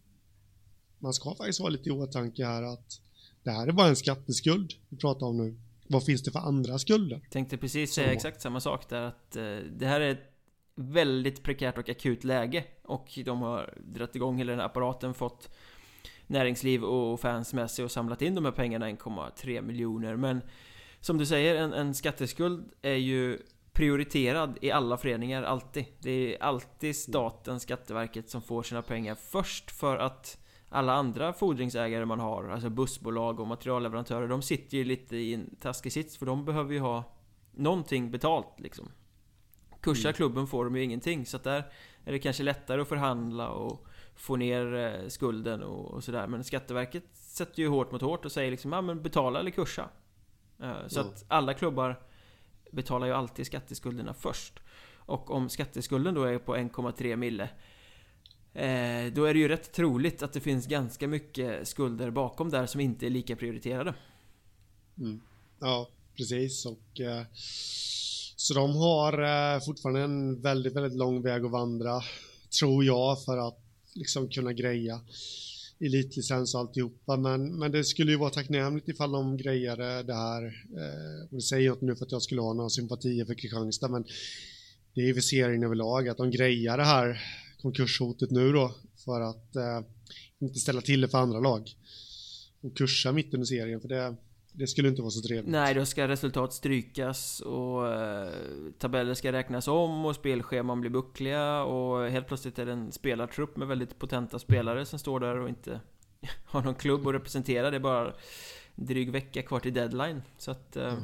man 0.99 1.13
ska 1.13 1.35
faktiskt 1.35 1.61
vara 1.61 1.71
lite 1.71 1.89
i 1.89 1.93
åtanke 1.93 2.45
här 2.45 2.63
att 2.63 3.01
det 3.43 3.51
här 3.51 3.67
är 3.67 3.73
bara 3.73 3.89
en 3.89 3.97
skatteskuld 3.97 4.73
vi 4.89 4.97
pratar 4.97 5.27
om 5.27 5.37
nu. 5.37 5.57
Vad 5.87 6.05
finns 6.05 6.23
det 6.23 6.31
för 6.31 6.39
andra 6.39 6.79
skulder? 6.79 7.21
Tänkte 7.31 7.57
precis 7.57 7.93
säga 7.93 8.13
exakt 8.13 8.41
samma 8.41 8.61
sak 8.61 8.89
där 8.89 9.03
att 9.03 9.37
eh, 9.37 9.57
det 9.79 9.87
här 9.87 10.01
är 10.01 10.11
ett 10.11 10.33
väldigt 10.75 11.43
prekärt 11.43 11.79
och 11.79 11.89
akut 11.89 12.25
läge 12.25 12.65
och 12.83 13.19
de 13.25 13.43
har 13.43 13.79
dragit 13.87 14.17
igång 14.17 14.39
hela 14.39 14.53
den 14.53 14.59
här 14.59 14.67
apparaten, 14.67 15.15
fått 15.15 15.51
näringsliv 16.27 16.85
och 16.85 17.21
fans 17.21 17.53
med 17.53 17.71
sig 17.71 17.85
och 17.85 17.91
samlat 17.91 18.23
in 18.23 18.35
de 18.35 18.45
här 18.45 18.53
pengarna 18.53 18.91
1,3 18.91 19.63
miljoner 19.63 20.17
men 20.17 20.41
som 21.03 21.19
du 21.19 21.27
säger, 21.27 21.55
en, 21.55 21.73
en 21.73 21.95
skatteskuld 21.95 22.73
är 22.83 22.95
ju 22.95 23.39
prioriterad 23.73 24.59
i 24.61 24.71
alla 24.71 24.97
föreningar, 24.97 25.43
alltid. 25.43 25.85
Det 25.99 26.11
är 26.11 26.43
alltid 26.43 26.97
staten, 26.97 27.61
Skatteverket, 27.61 28.31
som 28.31 28.43
får 28.43 28.63
sina 28.63 28.83
pengar 28.83 29.15
först 29.15 29.71
för 29.71 29.97
att 29.97 30.39
alla 30.69 30.93
andra 30.93 31.33
fordringsägare 31.33 32.05
man 32.05 32.21
har, 32.21 32.49
alltså 32.49 32.71
bussbolag 32.71 33.41
och 33.41 33.47
materialleverantörer, 33.47 34.29
de 34.29 34.43
sitter 34.43 34.77
ju 34.79 34.85
lite 34.85 35.17
i 35.17 35.35
en 35.35 35.57
taskig 35.61 35.93
sits 35.93 36.17
för 36.17 36.27
de 36.27 36.45
behöver 36.45 36.73
ju 36.73 36.81
ha 36.81 37.05
någonting 37.53 38.11
betalt 38.11 38.61
liksom. 38.61 38.89
Kursar 39.81 40.09
mm. 40.09 40.15
klubben 40.17 40.47
får 40.47 40.65
de 40.65 40.77
ju 40.77 40.83
ingenting, 40.83 41.27
så 41.27 41.37
att 41.37 41.45
där 41.45 41.65
är 42.05 42.13
det 42.13 42.19
kanske 42.19 42.43
lättare 42.43 42.83
att 42.83 42.89
förhandla 42.89 43.49
och 43.49 43.87
få 44.15 44.37
ner 44.37 44.75
eh, 44.75 45.09
skulden 45.09 45.63
och, 45.63 45.95
och 45.95 46.05
sådär. 46.05 46.27
Men 46.27 46.45
Skatteverket 46.45 47.05
sätter 47.13 47.63
ju 47.63 47.69
hårt 47.69 47.93
mot 47.93 48.03
hårt 48.03 48.25
och 48.25 48.33
säger 48.33 48.51
liksom, 48.51 48.73
ja 48.73 48.81
men 48.81 49.03
betala 49.03 49.41
eller 49.41 49.51
kursa. 49.51 49.89
Eh, 50.63 50.89
så 50.89 51.01
att 51.01 51.25
alla 51.29 51.55
klubbar 51.55 52.01
betalar 52.71 53.07
ju 53.07 53.13
alltid 53.13 53.47
skatteskulderna 53.47 54.15
först. 54.15 54.61
Och 54.97 55.31
om 55.31 55.49
skatteskulden 55.49 56.15
då 56.15 56.25
är 56.25 56.39
på 56.39 56.57
1,3 56.57 57.17
mille 57.17 57.45
eh, 58.55 59.13
Då 59.13 59.25
är 59.25 59.35
det 59.35 59.41
ju 59.41 59.49
rätt 59.49 59.73
troligt 59.73 60.23
att 60.23 60.33
det 60.33 60.41
finns 60.41 60.67
ganska 60.67 61.09
mycket 61.09 61.69
skulder 61.69 62.11
bakom 62.11 62.51
där 62.51 62.67
som 62.67 62.81
inte 62.81 63.07
är 63.07 63.11
lika 63.11 63.37
prioriterade. 63.37 63.95
Mm. 64.99 65.21
Ja, 65.61 65.89
precis. 66.17 66.67
Och, 66.67 67.01
eh, 67.01 67.27
så 68.37 68.55
de 68.55 68.77
har 68.77 69.61
fortfarande 69.61 70.01
en 70.01 70.41
väldigt, 70.41 70.77
väldigt 70.77 70.99
lång 70.99 71.23
väg 71.23 71.45
att 71.45 71.51
vandra, 71.51 72.01
tror 72.61 72.85
jag, 72.85 73.25
för 73.25 73.49
att 73.49 73.59
liksom 73.95 74.29
kunna 74.29 74.53
greja 74.53 75.01
elitlicens 75.83 76.55
och 76.55 76.61
alltihopa. 76.61 77.17
Men, 77.17 77.59
men 77.59 77.73
det 77.73 77.85
skulle 77.85 78.13
ju 78.13 78.19
vara 78.19 78.31
tacknämligt 78.31 78.89
ifall 78.89 79.13
de 79.13 79.37
grejade 79.37 80.03
det 80.03 80.15
här. 80.15 80.43
Eh, 80.77 81.23
och 81.31 81.37
det 81.37 81.43
säger 81.43 81.67
jag 81.67 81.75
inte 81.75 81.85
nu 81.85 81.97
för 81.97 82.05
att 82.05 82.13
jag 82.13 82.23
skulle 82.23 82.41
ha 82.41 82.53
några 82.53 82.71
sympatier 82.71 83.25
för 83.25 83.35
Kristianstad, 83.35 83.89
men 83.89 84.05
det 84.95 85.01
är 85.01 85.07
ju 85.07 85.15
för 85.15 85.21
serien 85.21 85.63
överlag 85.63 86.09
att 86.09 86.17
de 86.17 86.31
grejar 86.31 86.79
det 86.79 86.85
här 86.85 87.23
konkurshotet 87.63 88.31
nu 88.31 88.53
då 88.53 88.75
för 89.05 89.21
att 89.21 89.57
eh, 89.57 89.81
inte 90.39 90.59
ställa 90.59 90.81
till 90.81 91.01
det 91.01 91.09
för 91.09 91.19
andra 91.19 91.41
lag. 91.41 91.71
Och 92.61 92.77
kursa 92.77 93.13
mitt 93.13 93.35
under 93.35 93.47
serien, 93.47 93.81
för 93.81 93.89
det, 93.89 94.17
det 94.53 94.67
skulle 94.67 94.89
inte 94.89 95.03
vara 95.03 95.11
så 95.11 95.23
trevligt. 95.23 95.53
Nej, 95.53 95.75
då 95.75 95.87
ska 95.87 96.09
resultat 96.09 96.53
strykas 96.53 97.41
och 97.41 97.95
eh, 97.95 98.33
tabeller 98.79 99.15
ska 99.15 99.33
räknas 99.33 99.69
om 99.69 100.05
och 100.07 100.15
spelscheman 100.15 100.81
blir 100.81 100.91
buckliga 100.91 101.63
och 101.63 102.11
helt 102.11 102.27
plötsligt 102.27 102.59
är 102.59 102.67
det 102.67 102.73
en 102.73 102.93
spelartrupp 102.93 103.57
med 103.57 103.69
väldigt 103.69 103.99
potenta 103.99 104.39
spelare 104.39 104.87
som 104.87 104.99
står 104.99 105.21
där 105.21 105.37
och 105.37 105.49
inte 105.49 105.81
har 106.45 106.63
någon 106.63 106.75
klubb 106.75 107.07
att 107.07 107.15
representera. 107.15 107.71
Det 107.71 107.77
är 107.77 107.81
bara 107.81 108.15
dryg 108.75 109.11
vecka 109.11 109.43
kvar 109.43 109.61
till 109.61 109.75
deadline. 109.75 110.23
Så 110.39 110.51
att... 110.51 110.77
Eh... 110.77 110.93
Mm. 110.93 111.03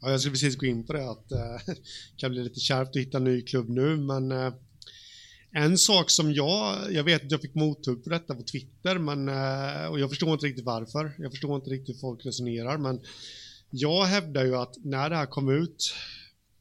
Ja, 0.00 0.10
jag 0.10 0.20
skulle 0.20 0.32
precis 0.32 0.56
gå 0.56 0.66
in 0.66 0.86
på 0.86 0.92
det 0.92 1.10
att 1.10 1.32
eh, 1.32 1.38
det 1.66 1.76
kan 2.16 2.30
bli 2.30 2.44
lite 2.44 2.60
kärvt 2.60 2.88
att 2.88 2.96
hitta 2.96 3.18
en 3.18 3.24
ny 3.24 3.42
klubb 3.42 3.68
nu, 3.68 3.96
men 3.96 4.32
eh, 4.32 4.52
en 5.54 5.78
sak 5.78 6.10
som 6.10 6.32
jag, 6.32 6.92
jag 6.92 7.04
vet 7.04 7.24
att 7.24 7.30
jag 7.30 7.40
fick 7.40 7.54
mothugg 7.54 8.04
på 8.04 8.10
detta 8.10 8.34
på 8.34 8.42
Twitter, 8.42 8.98
men, 8.98 9.28
eh, 9.28 9.86
och 9.86 10.00
jag 10.00 10.10
förstår 10.10 10.32
inte 10.32 10.46
riktigt 10.46 10.64
varför. 10.64 11.12
Jag 11.18 11.30
förstår 11.30 11.56
inte 11.56 11.70
riktigt 11.70 11.96
hur 11.96 12.00
folk 12.00 12.26
resonerar, 12.26 12.78
men 12.78 13.00
jag 13.70 14.04
hävdar 14.04 14.44
ju 14.44 14.56
att 14.56 14.76
när 14.84 15.10
det 15.10 15.16
här 15.16 15.26
kom 15.26 15.48
ut 15.48 15.94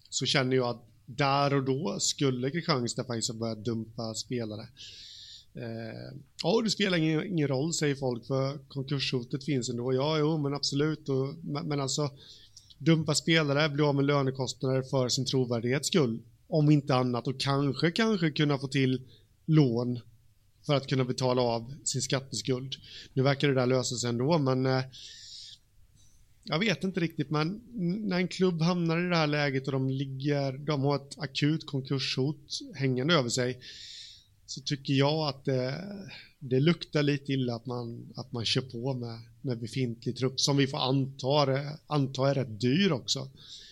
så 0.09 0.25
känner 0.25 0.55
jag 0.55 0.67
att 0.67 0.85
där 1.05 1.53
och 1.53 1.63
då 1.63 1.99
skulle 1.99 2.51
Kristianstad 2.51 3.03
faktiskt 3.03 3.31
ha 3.31 3.39
börjat 3.39 3.65
dumpa 3.65 4.13
spelare. 4.13 4.67
Eh, 5.55 6.17
ja, 6.43 6.61
det 6.63 6.69
spelar 6.69 6.97
ingen, 6.97 7.25
ingen, 7.25 7.47
roll, 7.47 7.73
säger 7.73 7.95
folk, 7.95 8.27
för 8.27 8.57
konkurshotet 8.67 9.43
finns 9.43 9.69
ändå. 9.69 9.93
Ja, 9.93 10.17
jo, 10.19 10.37
men 10.37 10.53
absolut. 10.53 11.09
Och, 11.09 11.35
men, 11.43 11.67
men 11.67 11.79
alltså, 11.79 12.09
dumpa 12.77 13.15
spelare, 13.15 13.69
bli 13.69 13.83
av 13.83 13.95
med 13.95 14.05
lönekostnader 14.05 14.81
för 14.81 15.09
sin 15.09 15.25
trovärdighets 15.25 15.87
skull 15.87 16.19
om 16.51 16.71
inte 16.71 16.95
annat 16.95 17.27
och 17.27 17.39
kanske, 17.39 17.91
kanske 17.91 18.31
kunna 18.31 18.57
få 18.57 18.67
till 18.67 19.01
lån 19.45 19.99
för 20.65 20.75
att 20.75 20.87
kunna 20.87 21.03
betala 21.03 21.41
av 21.41 21.73
sin 21.83 22.01
skatteskuld. 22.01 22.75
Nu 23.13 23.23
verkar 23.23 23.47
det 23.47 23.53
där 23.53 23.65
lösa 23.65 23.95
sig 23.95 24.09
ändå, 24.09 24.37
men 24.37 24.65
eh, 24.65 24.83
jag 26.43 26.59
vet 26.59 26.83
inte 26.83 26.99
riktigt, 26.99 27.29
men 27.29 27.61
när 28.07 28.17
en 28.17 28.27
klubb 28.27 28.61
hamnar 28.61 29.05
i 29.05 29.09
det 29.09 29.15
här 29.15 29.27
läget 29.27 29.65
och 29.65 29.71
de 29.71 29.89
ligger, 29.89 30.57
de 30.57 30.81
har 30.81 30.95
ett 30.95 31.19
akut 31.19 31.65
konkurshot 31.65 32.59
hängande 32.75 33.13
över 33.13 33.29
sig, 33.29 33.59
så 34.45 34.61
tycker 34.61 34.93
jag 34.93 35.27
att 35.27 35.45
det, 35.45 35.83
det 36.39 36.59
luktar 36.59 37.03
lite 37.03 37.33
illa 37.33 37.55
att 37.55 37.65
man, 37.65 38.13
att 38.15 38.31
man 38.31 38.45
kör 38.45 38.61
på 38.61 38.93
med, 38.93 39.19
med 39.41 39.59
befintlig 39.59 40.17
trupp 40.17 40.39
som 40.39 40.57
vi 40.57 40.67
får 40.67 40.77
anta, 40.77 41.29
anta 41.87 42.29
är 42.29 42.35
rätt 42.35 42.61
dyr 42.61 42.91
också 42.91 43.29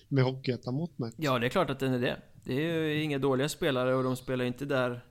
med 0.08 0.24
hockeyettan 0.24 0.74
mot 0.74 0.98
mig. 0.98 1.12
Ja, 1.18 1.40
det 1.40 1.46
är 1.46 1.50
klart 1.50 1.70
att 1.70 1.80
den 1.80 1.94
är 1.94 2.00
det. 2.00 2.22
Det 2.44 2.54
är 2.54 2.82
ju 2.82 3.04
inga 3.04 3.18
dåliga 3.18 3.50
spelare 3.50 3.96
och 3.96 4.04
de 4.04 4.16
spelar 4.16 4.46
inte 4.46 4.66
där 4.66 5.02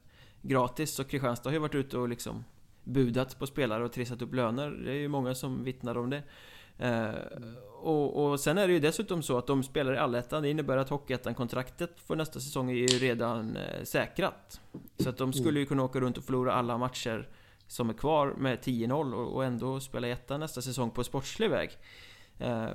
gratis. 0.43 0.95
Så 0.95 1.05
Kristianstad 1.05 1.49
har 1.49 1.55
ju 1.55 1.59
varit 1.59 1.75
ute 1.75 1.99
och 1.99 2.09
liksom 2.09 2.45
budat 2.85 3.39
på 3.39 3.47
spelare 3.47 3.85
och 3.85 3.93
trissat 3.93 4.23
upp 4.23 4.35
löner. 4.35 4.71
Det 4.71 4.91
är 4.91 4.99
ju 4.99 5.09
många 5.09 5.35
som 5.35 5.65
vittnar 5.65 5.99
om 5.99 6.11
det. 6.11 6.23
Eh, 6.79 7.15
och, 7.83 8.25
och 8.25 8.41
sen 8.41 8.59
är 8.59 8.67
det 8.67 8.73
ju 8.73 8.81
dessutom 8.81 9.23
så 9.23 9.39
att 9.39 9.47
de 9.47 9.63
spelar 9.63 9.95
i 9.95 9.99
allettan. 9.99 10.43
Det 10.43 10.51
innebär 10.51 10.77
att 10.77 10.89
Hockeyettan-kontraktet 10.89 12.01
för 12.01 12.17
nästa 12.17 12.41
säsong 12.41 12.71
är 12.71 12.75
ju 12.75 12.87
redan 12.87 13.57
eh, 13.57 13.85
säkrat. 13.85 14.61
Så 14.99 15.09
att 15.09 15.17
de 15.17 15.33
skulle 15.33 15.61
ju 15.61 15.67
kunna 15.67 15.83
åka 15.83 16.01
runt 16.01 16.19
och 16.19 16.25
förlora 16.25 16.53
alla 16.53 16.79
matcher 16.79 17.29
som 17.67 17.91
är 17.91 17.95
kvar 17.95 18.35
med 18.39 18.59
10-0 18.59 19.15
och, 19.15 19.35
och 19.35 19.45
ändå 19.45 19.81
spela 19.81 20.09
i 20.09 20.11
ettan 20.11 20.41
nästa 20.41 20.63
säsong 20.63 20.91
på 20.91 21.05
sportslig 21.05 21.51
väg. 21.51 21.71
Eh, 22.39 22.69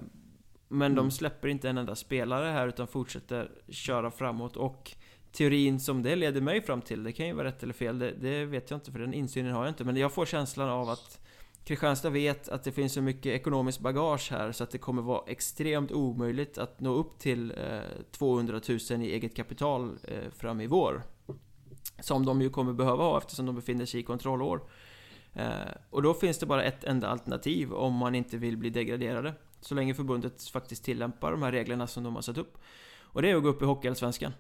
men 0.74 0.92
mm. 0.92 0.96
de 0.96 1.12
släpper 1.12 1.48
inte 1.48 1.70
en 1.70 1.78
enda 1.78 1.96
spelare 1.96 2.52
här 2.52 2.68
utan 2.68 2.88
fortsätter 2.88 3.52
köra 3.70 4.12
framåt 4.12 4.58
och 4.58 4.92
teorin 5.32 5.80
som 5.80 6.04
det 6.04 6.16
leder 6.16 6.42
mig 6.42 6.62
fram 6.62 6.82
till, 6.82 7.04
det 7.04 7.12
kan 7.12 7.28
ju 7.28 7.34
vara 7.34 7.48
rätt 7.48 7.64
eller 7.64 7.74
fel, 7.74 8.00
det, 8.00 8.12
det 8.12 8.46
vet 8.46 8.70
jag 8.70 8.78
inte 8.78 8.92
för 8.92 9.00
den 9.00 9.14
insynen 9.14 9.54
har 9.54 9.64
jag 9.64 9.72
inte. 9.72 9.84
Men 9.84 9.98
jag 9.98 10.14
får 10.14 10.26
känslan 10.26 10.70
av 10.70 10.90
att 10.90 11.20
Kristianstad 11.64 12.10
vet 12.10 12.50
att 12.50 12.64
det 12.64 12.72
finns 12.72 12.94
så 12.94 13.02
mycket 13.02 13.26
ekonomiskt 13.26 13.80
bagage 13.80 14.32
här 14.32 14.52
så 14.52 14.64
att 14.64 14.72
det 14.72 14.78
kommer 14.78 15.02
vara 15.02 15.24
extremt 15.28 15.92
omöjligt 15.92 16.58
att 16.58 16.80
nå 16.80 16.94
upp 16.94 17.20
till 17.20 17.52
eh, 17.52 17.82
200 18.12 18.62
000 18.70 19.02
i 19.02 19.14
eget 19.14 19.36
kapital 19.36 19.98
eh, 20.04 20.32
fram 20.36 20.62
i 20.62 20.68
vår. 20.68 21.04
Som 22.00 22.26
de 22.26 22.42
ju 22.42 22.50
kommer 22.50 22.74
behöva 22.74 23.04
ha 23.04 23.18
eftersom 23.18 23.46
de 23.46 23.56
befinner 23.56 23.86
sig 23.86 24.00
i 24.00 24.04
kontrollår. 24.04 24.62
Eh, 25.34 25.50
och 25.90 26.02
då 26.02 26.14
finns 26.14 26.38
det 26.38 26.46
bara 26.46 26.64
ett 26.64 26.84
enda 26.84 27.08
alternativ 27.08 27.74
om 27.74 27.94
man 27.94 28.16
inte 28.16 28.38
vill 28.38 28.58
bli 28.58 28.70
degraderade. 28.70 29.34
Så 29.64 29.76
länge 29.76 29.94
förbundet 29.94 30.44
faktiskt 30.44 30.84
tillämpar 30.84 31.32
de 31.32 31.42
här 31.42 31.52
reglerna 31.52 31.88
som 31.88 32.04
de 32.04 32.16
har 32.16 32.22
satt 32.22 32.38
upp. 32.38 32.58
Och 33.02 33.22
det 33.22 33.30
är 33.30 33.36
att 33.36 33.44
gå 33.44 33.50
upp 33.50 33.62
i 33.62 33.66
Hockeyallsvenskan. 33.66 34.34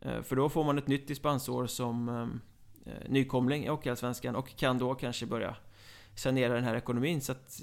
Eh, 0.00 0.22
för 0.22 0.36
då 0.36 0.48
får 0.48 0.64
man 0.64 0.78
ett 0.78 0.86
nytt 0.86 1.08
dispensår 1.08 1.66
som 1.66 2.08
eh, 2.08 2.92
eh, 2.92 3.10
nykomling 3.10 3.64
i 3.64 3.68
Hockeyallsvenskan 3.68 4.36
och 4.36 4.56
kan 4.56 4.78
då 4.78 4.94
kanske 4.94 5.26
börja 5.26 5.56
sanera 6.14 6.54
den 6.54 6.64
här 6.64 6.74
ekonomin. 6.74 7.20
Så 7.20 7.32
att 7.32 7.60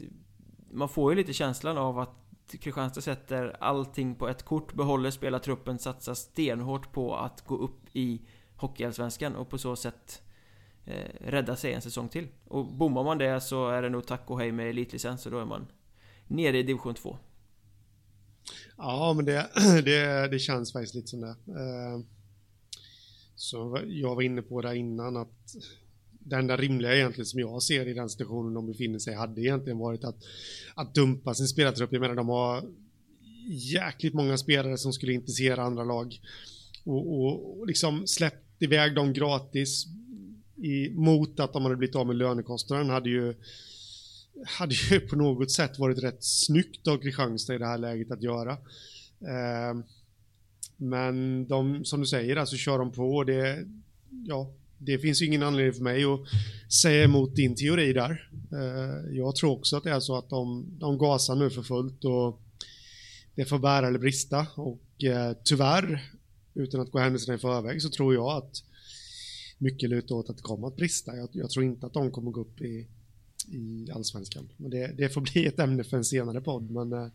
man 0.72 0.90
får 0.90 1.12
ju 1.12 1.18
lite 1.18 1.34
känslan 1.34 1.78
av 1.78 2.00
att 2.00 2.56
Kristianstad 2.60 3.02
sätter 3.02 3.58
allting 3.60 4.16
på 4.16 4.28
ett 4.28 4.44
kort, 4.44 4.74
behåller 4.74 5.12
spelartruppen, 5.12 5.80
satsar 5.80 6.14
stenhårt 6.14 6.92
på 6.92 7.16
att 7.16 7.42
gå 7.42 7.58
upp 7.58 7.80
i 7.94 8.22
Hockeyallsvenskan 8.56 9.36
och 9.36 9.50
på 9.50 9.58
så 9.58 9.76
sätt 9.76 10.22
eh, 10.86 11.12
rädda 11.20 11.56
sig 11.56 11.74
en 11.74 11.82
säsong 11.82 12.10
till. 12.10 12.28
Och 12.48 12.66
bommar 12.66 13.04
man 13.04 13.18
det 13.18 13.42
så 13.42 13.70
är 13.70 13.82
det 13.82 13.90
nog 13.90 14.06
tack 14.06 14.30
och 14.30 14.40
hej 14.40 14.52
med 14.52 14.70
elitlicens 14.70 15.26
och 15.26 15.32
då 15.32 15.40
är 15.40 15.46
man 15.46 15.68
nere 16.28 16.60
i 16.60 16.64
division 16.64 16.96
2. 16.96 17.18
Ja, 18.78 19.14
men 19.14 19.26
det, 19.26 19.50
det, 19.86 20.28
det 20.32 20.40
känns 20.40 20.74
faktiskt 20.74 20.96
lite 20.96 21.08
som 21.08 21.22
det. 21.22 21.36
Eh, 21.48 22.00
så 23.36 23.80
jag 23.88 24.16
var 24.16 24.22
inne 24.22 24.42
på 24.42 24.62
det 24.62 24.78
innan 24.78 25.18
att 25.18 25.56
det 26.20 26.36
enda 26.36 26.58
rimliga 26.58 26.96
egentligen 26.96 27.26
som 27.26 27.40
jag 27.40 27.64
ser 27.64 27.88
i 27.88 27.94
den 27.94 28.10
situationen 28.10 28.54
de 28.54 28.68
befinner 28.68 29.00
sig 29.00 29.14
hade 29.14 29.42
egentligen 29.42 29.78
varit 29.78 30.04
att, 30.04 30.18
att 30.76 30.94
dumpa 30.94 31.34
sin 31.34 31.48
spelartrupp. 31.48 31.94
Jag 31.94 32.02
menar 32.02 32.16
de 32.16 32.30
har 32.30 32.64
jäkligt 33.50 34.14
många 34.14 34.38
spelare 34.38 34.78
som 34.78 34.94
skulle 34.94 35.14
intressera 35.14 35.64
andra 35.64 35.84
lag 35.84 36.20
och, 36.84 37.14
och, 37.14 37.60
och 37.60 37.68
liksom 37.68 38.08
släppt 38.08 38.62
iväg 38.62 38.96
dem 38.96 39.14
gratis 39.14 39.86
i, 40.56 40.90
mot 40.90 41.40
att 41.40 41.54
de 41.54 41.64
hade 41.64 41.76
blivit 41.76 41.96
av 41.96 42.08
med 42.08 42.16
lönekostnaden 42.16 42.90
hade 42.90 43.10
ju 43.10 43.36
hade 44.46 44.76
ju 44.76 45.00
på 45.00 45.16
något 45.16 45.52
sätt 45.52 45.80
varit 45.80 46.04
rätt 46.04 46.24
snyggt 46.24 46.88
av 46.88 46.98
Kristianstad 46.98 47.56
i 47.56 47.58
det 47.58 47.66
här 47.66 47.78
läget 47.78 48.12
att 48.12 48.24
göra. 48.24 48.52
Eh, 49.22 49.84
men 50.78 51.48
de, 51.48 51.86
som 51.86 52.00
du 52.00 52.06
säger, 52.06 52.36
alltså 52.36 52.56
kör 52.56 52.80
de 52.80 52.92
på 52.92 53.24
det, 53.24 53.66
ja, 54.26 54.52
det 54.78 55.00
finns 55.00 55.22
ju 55.22 55.26
ingen 55.26 55.44
anledning 55.44 55.74
för 55.74 55.84
mig 55.84 56.04
att 56.04 56.20
säga 56.74 57.04
emot 57.04 57.36
din 57.36 57.56
teori 57.56 57.94
där. 57.94 58.30
Eh, 58.52 59.18
jag 59.18 59.36
tror 59.36 59.52
också 59.52 59.78
att 59.78 59.84
det 59.84 59.92
är 59.92 60.00
så 60.00 60.18
att 60.18 60.30
de, 60.30 60.66
de 60.80 60.98
gasar 60.98 61.36
nu 61.36 61.50
för 61.50 61.64
fullt 61.64 62.06
och 62.06 62.42
det 63.36 63.46
får 63.46 63.60
bära 63.60 63.88
eller 63.88 64.00
brista 64.00 64.48
och 64.56 65.04
eh, 65.04 65.38
tyvärr, 65.44 66.12
utan 66.54 66.82
att 66.82 66.92
gå 66.92 67.00
händelserna 67.00 67.36
i 67.36 67.40
förväg, 67.40 67.82
så 67.82 67.90
tror 67.90 68.14
jag 68.14 68.38
att 68.38 68.64
mycket 69.58 69.90
lutar 69.90 70.16
åt 70.16 70.30
att 70.30 70.38
det 70.38 70.44
kommer 70.44 70.68
att 70.68 70.76
brista. 70.76 71.16
Jag, 71.16 71.30
jag, 71.32 71.50
tror 71.50 71.66
inte 71.66 71.86
att 71.86 71.94
de 71.94 72.12
kommer 72.12 72.32
gå 72.32 72.42
upp 72.42 72.62
i, 72.62 72.88
i 73.52 73.92
allsvenskan. 73.96 74.50
Men 74.58 74.72
det, 74.72 74.88
det 74.98 75.10
får 75.10 75.22
bli 75.34 75.46
ett 75.46 75.60
ämne 75.60 75.84
för 75.84 75.98
en 75.98 76.06
senare 76.06 76.42
podd. 76.42 76.72
Men 76.72 76.94
eh, 76.94 77.08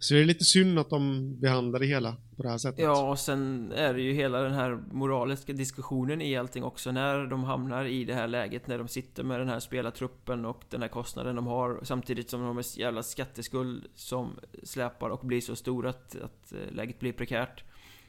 så 0.00 0.14
det 0.14 0.20
är 0.20 0.24
lite 0.24 0.44
synd 0.44 0.78
att 0.78 0.90
de 0.90 1.34
behandlar 1.40 1.80
det 1.80 1.86
hela 1.86 2.16
på 2.36 2.42
det 2.42 2.48
här 2.48 2.58
sättet. 2.58 2.84
Ja, 2.84 3.10
och 3.10 3.18
sen 3.18 3.72
är 3.72 3.94
det 3.94 4.00
ju 4.00 4.12
hela 4.12 4.42
den 4.42 4.52
här 4.52 4.82
moraliska 4.92 5.52
diskussionen 5.52 6.22
i 6.22 6.36
allting 6.36 6.64
också. 6.64 6.92
När 6.92 7.26
de 7.26 7.44
hamnar 7.44 7.84
i 7.84 8.04
det 8.04 8.14
här 8.14 8.28
läget, 8.28 8.66
när 8.66 8.78
de 8.78 8.88
sitter 8.88 9.22
med 9.22 9.40
den 9.40 9.48
här 9.48 9.60
spelartruppen 9.60 10.44
och 10.44 10.62
den 10.68 10.82
här 10.82 10.88
kostnaden 10.88 11.36
de 11.36 11.46
har. 11.46 11.80
Samtidigt 11.82 12.30
som 12.30 12.40
de 12.40 12.46
har 12.46 12.62
en 12.62 12.64
jävla 12.76 13.02
skatteskuld 13.02 13.86
som 13.94 14.38
släpar 14.62 15.10
och 15.10 15.26
blir 15.26 15.40
så 15.40 15.56
stor 15.56 15.86
att, 15.86 16.16
att 16.16 16.52
eh, 16.52 16.74
läget 16.74 17.00
blir 17.00 17.12
prekärt. 17.12 17.64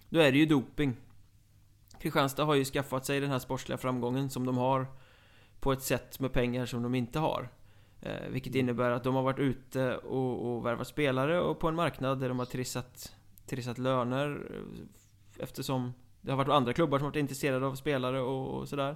Då 0.09 0.19
är 0.19 0.31
det 0.31 0.37
ju 0.37 0.45
doping. 0.45 0.95
Kristianstad 1.99 2.45
har 2.45 2.55
ju 2.55 2.65
skaffat 2.65 3.05
sig 3.05 3.19
den 3.19 3.31
här 3.31 3.39
sportsliga 3.39 3.77
framgången 3.77 4.29
som 4.29 4.45
de 4.45 4.57
har 4.57 4.87
på 5.59 5.71
ett 5.71 5.81
sätt 5.81 6.19
med 6.19 6.33
pengar 6.33 6.65
som 6.65 6.83
de 6.83 6.95
inte 6.95 7.19
har. 7.19 7.49
Eh, 8.01 8.29
vilket 8.29 8.55
innebär 8.55 8.91
att 8.91 9.03
de 9.03 9.15
har 9.15 9.23
varit 9.23 9.39
ute 9.39 9.97
och, 9.97 10.55
och 10.55 10.65
värvat 10.65 10.87
spelare 10.87 11.39
och 11.41 11.59
på 11.59 11.67
en 11.67 11.75
marknad 11.75 12.19
där 12.19 12.29
de 12.29 12.39
har 12.39 12.45
trissat, 12.45 13.15
trissat 13.45 13.77
löner 13.77 14.47
eh, 14.53 14.79
Eftersom 15.41 15.93
det 16.21 16.31
har 16.31 16.37
varit 16.37 16.49
andra 16.49 16.73
klubbar 16.73 16.99
som 16.99 17.05
varit 17.05 17.15
intresserade 17.15 17.65
av 17.65 17.75
spelare 17.75 18.21
och, 18.21 18.59
och 18.59 18.67
sådär. 18.67 18.95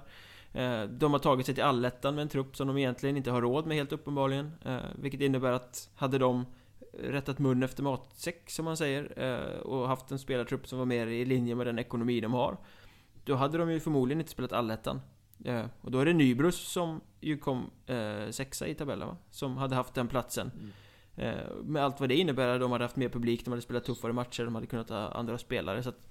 Eh, 0.52 0.82
De 0.82 1.12
har 1.12 1.18
tagit 1.18 1.46
sig 1.46 1.54
till 1.54 1.64
allettan 1.64 2.14
med 2.14 2.22
en 2.22 2.28
trupp 2.28 2.56
som 2.56 2.66
de 2.66 2.78
egentligen 2.78 3.16
inte 3.16 3.30
har 3.30 3.42
råd 3.42 3.66
med 3.66 3.76
helt 3.76 3.92
uppenbarligen. 3.92 4.52
Eh, 4.64 4.78
Vilket 4.94 5.20
innebär 5.20 5.52
att 5.52 5.90
hade 5.94 6.18
de 6.18 6.46
rättat 6.98 7.38
mun 7.38 7.62
efter 7.62 7.82
matsäck 7.82 8.50
som 8.50 8.64
man 8.64 8.76
säger 8.76 9.12
eh, 9.16 9.60
Och 9.60 9.88
haft 9.88 10.10
en 10.10 10.18
spelartrupp 10.18 10.68
som 10.68 10.78
var 10.78 10.86
mer 10.86 11.06
i 11.06 11.24
linje 11.24 11.54
med 11.54 11.66
den 11.66 11.78
ekonomi 11.78 12.20
de 12.20 12.32
har 12.32 12.56
Då 13.24 13.34
hade 13.34 13.58
de 13.58 13.70
ju 13.70 13.80
förmodligen 13.80 14.20
inte 14.20 14.32
spelat 14.32 14.52
allettan 14.52 15.00
Ja, 15.38 15.68
och 15.80 15.90
då 15.90 15.98
är 15.98 16.04
det 16.04 16.12
Nybrus 16.12 16.56
som 16.56 17.00
ju 17.20 17.38
kom 17.38 17.70
eh, 17.86 18.30
sexa 18.30 18.66
i 18.66 18.74
tabellen 18.74 19.08
va? 19.08 19.16
Som 19.30 19.56
hade 19.56 19.74
haft 19.74 19.94
den 19.94 20.08
platsen. 20.08 20.50
Mm. 20.54 20.70
Eh, 21.16 21.54
med 21.62 21.84
allt 21.84 22.00
vad 22.00 22.08
det 22.08 22.16
innebär, 22.16 22.58
de 22.58 22.72
hade 22.72 22.84
haft 22.84 22.96
mer 22.96 23.08
publik, 23.08 23.44
de 23.44 23.50
hade 23.50 23.62
spelat 23.62 23.84
tuffare 23.84 24.12
matcher, 24.12 24.44
de 24.44 24.54
hade 24.54 24.66
kunnat 24.66 24.88
ha 24.88 25.08
andra 25.08 25.38
spelare. 25.38 25.82
Så 25.82 25.88
att 25.88 26.08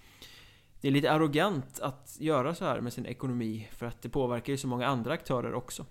det 0.82 0.88
är 0.88 0.92
lite 0.92 1.12
arrogant 1.12 1.80
att 1.80 2.18
göra 2.20 2.56
så 2.56 2.66
här 2.66 2.82
med 2.82 2.94
sin 2.94 3.06
ekonomi, 3.06 3.70
för 3.72 3.86
att 3.86 4.02
det 4.02 4.10
påverkar 4.10 4.54
ju 4.54 4.58
så 4.58 4.68
många 4.68 4.88
andra 4.88 5.14
aktörer 5.14 5.54
också. 5.54 5.86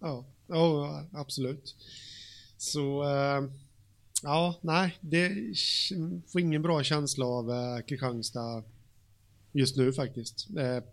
Ja, 0.00 0.24
ja 0.46 1.04
absolut. 1.12 1.76
Så... 2.56 3.02
Eh, 3.02 3.50
ja, 4.22 4.54
nej, 4.60 4.98
det 5.00 5.30
får 6.32 6.40
ingen 6.40 6.62
bra 6.62 6.82
känsla 6.82 7.26
av 7.26 7.50
eh, 7.50 7.84
Kristianstad 7.86 8.64
just 9.52 9.76
nu 9.76 9.92
faktiskt. 9.92 10.48
Eh, 10.56 10.84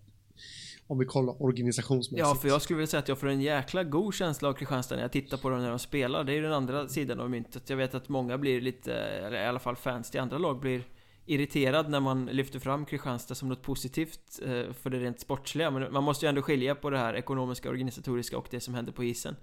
om 0.91 0.97
vi 0.97 1.05
kollar 1.05 1.41
organisationsmässigt. 1.43 2.27
Ja, 2.27 2.35
för 2.35 2.47
jag 2.47 2.61
skulle 2.61 2.77
vilja 2.77 2.87
säga 2.87 2.99
att 2.99 3.07
jag 3.07 3.17
får 3.17 3.27
en 3.27 3.41
jäkla 3.41 3.83
god 3.83 4.13
känsla 4.13 4.49
av 4.49 4.53
Kristianstad 4.53 4.95
när 4.95 5.01
jag 5.01 5.11
tittar 5.11 5.37
på 5.37 5.49
dem 5.49 5.61
när 5.61 5.69
de 5.69 5.79
spelar. 5.79 6.23
Det 6.23 6.31
är 6.31 6.35
ju 6.35 6.41
den 6.41 6.53
andra 6.53 6.87
sidan 6.87 7.19
av 7.19 7.29
myntet. 7.29 7.69
Jag 7.69 7.77
vet 7.77 7.95
att 7.95 8.09
många 8.09 8.37
blir 8.37 8.61
lite, 8.61 8.93
eller 8.93 9.43
i 9.43 9.45
alla 9.45 9.59
fall 9.59 9.75
fans 9.75 10.11
till 10.11 10.19
andra 10.19 10.37
lag 10.37 10.59
blir 10.59 10.83
irriterad 11.25 11.89
när 11.89 11.99
man 11.99 12.25
lyfter 12.25 12.59
fram 12.59 12.85
Kristianstad 12.85 13.35
som 13.35 13.49
något 13.49 13.61
positivt 13.61 14.39
eh, 14.45 14.73
för 14.73 14.89
det 14.89 14.99
rent 14.99 15.19
sportsliga. 15.19 15.71
Men 15.71 15.93
man 15.93 16.03
måste 16.03 16.25
ju 16.25 16.29
ändå 16.29 16.41
skilja 16.41 16.75
på 16.75 16.89
det 16.89 16.97
här 16.97 17.13
ekonomiska, 17.13 17.69
organisatoriska 17.69 18.37
och 18.37 18.47
det 18.49 18.59
som 18.59 18.73
händer 18.73 18.91
på 18.91 19.03
isen. 19.03 19.35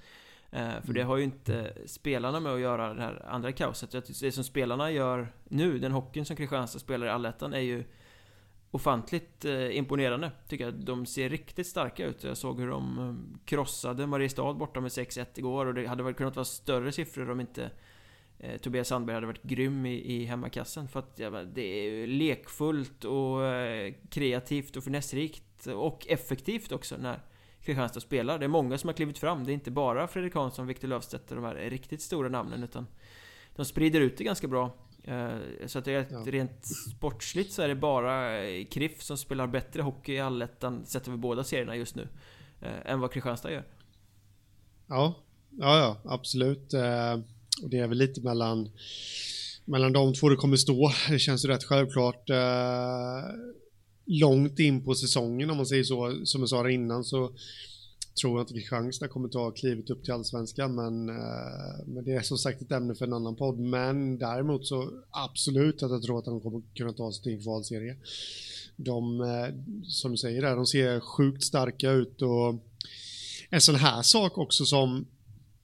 Eh, 0.50 0.80
för 0.84 0.92
det 0.92 1.00
mm. 1.00 1.08
har 1.08 1.16
ju 1.16 1.24
inte 1.24 1.72
spelarna 1.86 2.40
med 2.40 2.52
att 2.52 2.60
göra 2.60 2.94
det 2.94 3.02
här 3.02 3.26
andra 3.28 3.52
kaoset. 3.52 4.20
Det 4.20 4.32
som 4.32 4.44
spelarna 4.44 4.90
gör 4.90 5.32
nu, 5.44 5.78
den 5.78 5.92
hockeyn 5.92 6.24
som 6.24 6.36
Kristianstad 6.36 6.78
spelar 6.78 7.06
i 7.06 7.10
Allettan, 7.10 7.54
är 7.54 7.60
ju 7.60 7.84
ofantligt 8.70 9.44
eh, 9.44 9.76
imponerande. 9.76 10.30
Tycker 10.48 10.64
jag. 10.64 10.74
De 10.74 11.06
ser 11.06 11.28
riktigt 11.28 11.66
starka 11.66 12.06
ut. 12.06 12.24
Jag 12.24 12.36
såg 12.36 12.60
hur 12.60 12.70
de 12.70 12.98
eh, 12.98 13.38
krossade 13.44 14.06
Mariestad 14.06 14.54
borta 14.54 14.80
med 14.80 14.88
6-1 14.88 15.26
igår 15.34 15.66
och 15.66 15.74
det 15.74 15.86
hade 15.86 16.02
väl 16.02 16.14
kunnat 16.14 16.36
vara 16.36 16.44
större 16.44 16.92
siffror 16.92 17.30
om 17.30 17.40
inte 17.40 17.70
eh, 18.38 18.56
Tobias 18.56 18.88
Sandberg 18.88 19.14
hade 19.14 19.26
varit 19.26 19.42
grym 19.42 19.86
i, 19.86 20.14
i 20.14 20.24
hemmakassen. 20.24 20.88
För 20.88 20.98
att 20.98 21.12
ja, 21.16 21.30
det 21.30 21.62
är 21.62 22.06
lekfullt 22.06 23.04
och 23.04 23.40
kreativt 24.10 24.76
och 24.76 24.84
finessrikt 24.84 25.66
och 25.66 26.06
effektivt 26.08 26.72
också 26.72 26.96
när 26.96 27.20
Kristianstad 27.62 28.00
spelar. 28.00 28.38
Det 28.38 28.46
är 28.46 28.48
många 28.48 28.78
som 28.78 28.88
har 28.88 28.94
klivit 28.94 29.18
fram. 29.18 29.44
Det 29.44 29.52
är 29.52 29.54
inte 29.54 29.70
bara 29.70 30.08
Fredrik 30.08 30.34
Hansson, 30.34 30.66
Viktor 30.66 30.88
Löfstedt 30.88 31.30
och 31.30 31.36
de 31.36 31.44
här 31.44 31.54
riktigt 31.54 32.02
stora 32.02 32.28
namnen 32.28 32.62
utan 32.62 32.86
de 33.56 33.64
sprider 33.64 34.00
ut 34.00 34.16
det 34.16 34.24
ganska 34.24 34.48
bra. 34.48 34.72
Eh, 35.08 35.66
så 35.66 35.78
att 35.78 35.84
det 35.84 35.92
är 35.92 36.06
ja. 36.10 36.24
rent 36.26 36.66
sportsligt 36.66 37.52
så 37.52 37.62
är 37.62 37.68
det 37.68 37.74
bara 37.74 38.42
KRIF 38.64 39.02
som 39.02 39.18
spelar 39.18 39.46
bättre 39.46 39.82
hockey 39.82 40.12
i 40.12 40.20
allettan, 40.20 40.86
sett 40.86 41.08
över 41.08 41.18
båda 41.18 41.44
serierna 41.44 41.76
just 41.76 41.94
nu, 41.94 42.08
eh, 42.60 42.92
än 42.92 43.00
vad 43.00 43.12
Kristianstad 43.12 43.52
gör. 43.52 43.64
Ja, 44.86 45.14
ja, 45.50 45.78
ja 45.78 46.12
absolut. 46.12 46.74
Eh, 46.74 47.12
och 47.62 47.70
det 47.70 47.78
är 47.78 47.86
väl 47.86 47.98
lite 47.98 48.20
mellan, 48.20 48.70
mellan 49.64 49.92
de 49.92 50.14
två 50.14 50.28
det 50.28 50.36
kommer 50.36 50.56
stå. 50.56 50.92
Det 51.08 51.18
känns 51.18 51.44
ju 51.44 51.48
rätt 51.48 51.64
självklart. 51.64 52.30
Långt 54.04 54.58
in 54.58 54.84
på 54.84 54.94
säsongen 54.94 55.50
om 55.50 55.56
man 55.56 55.66
säger 55.66 55.84
så, 55.84 56.20
som 56.24 56.40
jag 56.40 56.48
sa 56.48 56.70
innan, 56.70 57.04
så 57.04 57.32
tror 58.20 58.38
jag 58.38 58.42
inte 58.42 58.54
Kristianstad 58.54 59.08
kommer 59.08 59.28
ta 59.28 59.50
klivet 59.50 59.90
upp 59.90 60.04
till 60.04 60.12
allsvenskan 60.12 60.74
men, 60.74 61.08
eh, 61.08 61.86
men 61.86 62.04
det 62.04 62.12
är 62.12 62.20
som 62.20 62.38
sagt 62.38 62.62
ett 62.62 62.72
ämne 62.72 62.94
för 62.94 63.06
en 63.06 63.12
annan 63.12 63.36
podd. 63.36 63.58
Men 63.58 64.18
däremot 64.18 64.66
så 64.66 64.90
absolut 65.10 65.82
att 65.82 65.90
jag 65.90 66.02
tror 66.02 66.18
att 66.18 66.24
de 66.24 66.40
kommer 66.40 66.62
kunna 66.74 66.92
ta 66.92 67.12
sig 67.12 67.22
till 67.22 67.32
en 67.32 67.42
kvalserie. 67.42 67.96
De, 68.76 69.20
eh, 69.20 69.54
som 69.84 70.10
du 70.10 70.16
säger 70.16 70.42
där, 70.42 70.56
de 70.56 70.66
ser 70.66 71.00
sjukt 71.00 71.44
starka 71.44 71.90
ut 71.90 72.22
och 72.22 72.54
en 73.50 73.60
sån 73.60 73.74
här 73.74 74.02
sak 74.02 74.38
också 74.38 74.64
som, 74.64 75.06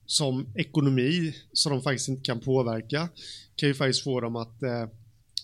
som 0.06 0.46
ekonomi 0.54 1.34
som 1.52 1.72
de 1.72 1.82
faktiskt 1.82 2.08
inte 2.08 2.22
kan 2.22 2.40
påverka 2.40 3.08
kan 3.56 3.68
ju 3.68 3.74
faktiskt 3.74 4.04
få 4.04 4.20
dem 4.20 4.36
att 4.36 4.62
eh, 4.62 4.86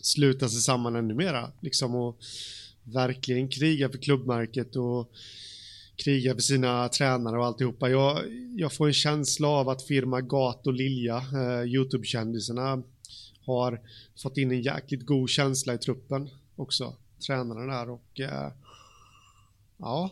sluta 0.00 0.49
sig 0.49 0.61
samman 0.61 0.97
ännu 0.97 1.14
mera. 1.14 1.52
Liksom 1.61 1.95
och 1.95 2.19
verkligen 2.83 3.49
kriga 3.49 3.88
för 3.88 3.99
klubbmärket 3.99 4.76
och 4.76 5.12
kriga 6.04 6.35
för 6.35 6.40
sina 6.40 6.88
tränare 6.88 7.38
och 7.38 7.47
alltihopa. 7.47 7.88
Jag, 7.88 8.19
jag 8.57 8.73
får 8.73 8.87
en 8.87 8.92
känsla 8.92 9.49
av 9.49 9.69
att 9.69 9.83
firma 9.83 10.21
Gat 10.21 10.66
och 10.66 10.73
Lilja, 10.73 11.16
eh, 11.16 11.64
YouTube-kändisarna, 11.64 12.83
har 13.47 13.80
fått 14.23 14.37
in 14.37 14.50
en 14.50 14.62
jäkligt 14.62 15.07
god 15.07 15.28
känsla 15.28 15.75
i 15.75 15.78
truppen 15.78 16.28
också. 16.57 16.97
Tränarna 17.26 17.76
där 17.76 17.90
och 17.90 18.21
eh, 18.21 18.52
ja, 19.76 20.11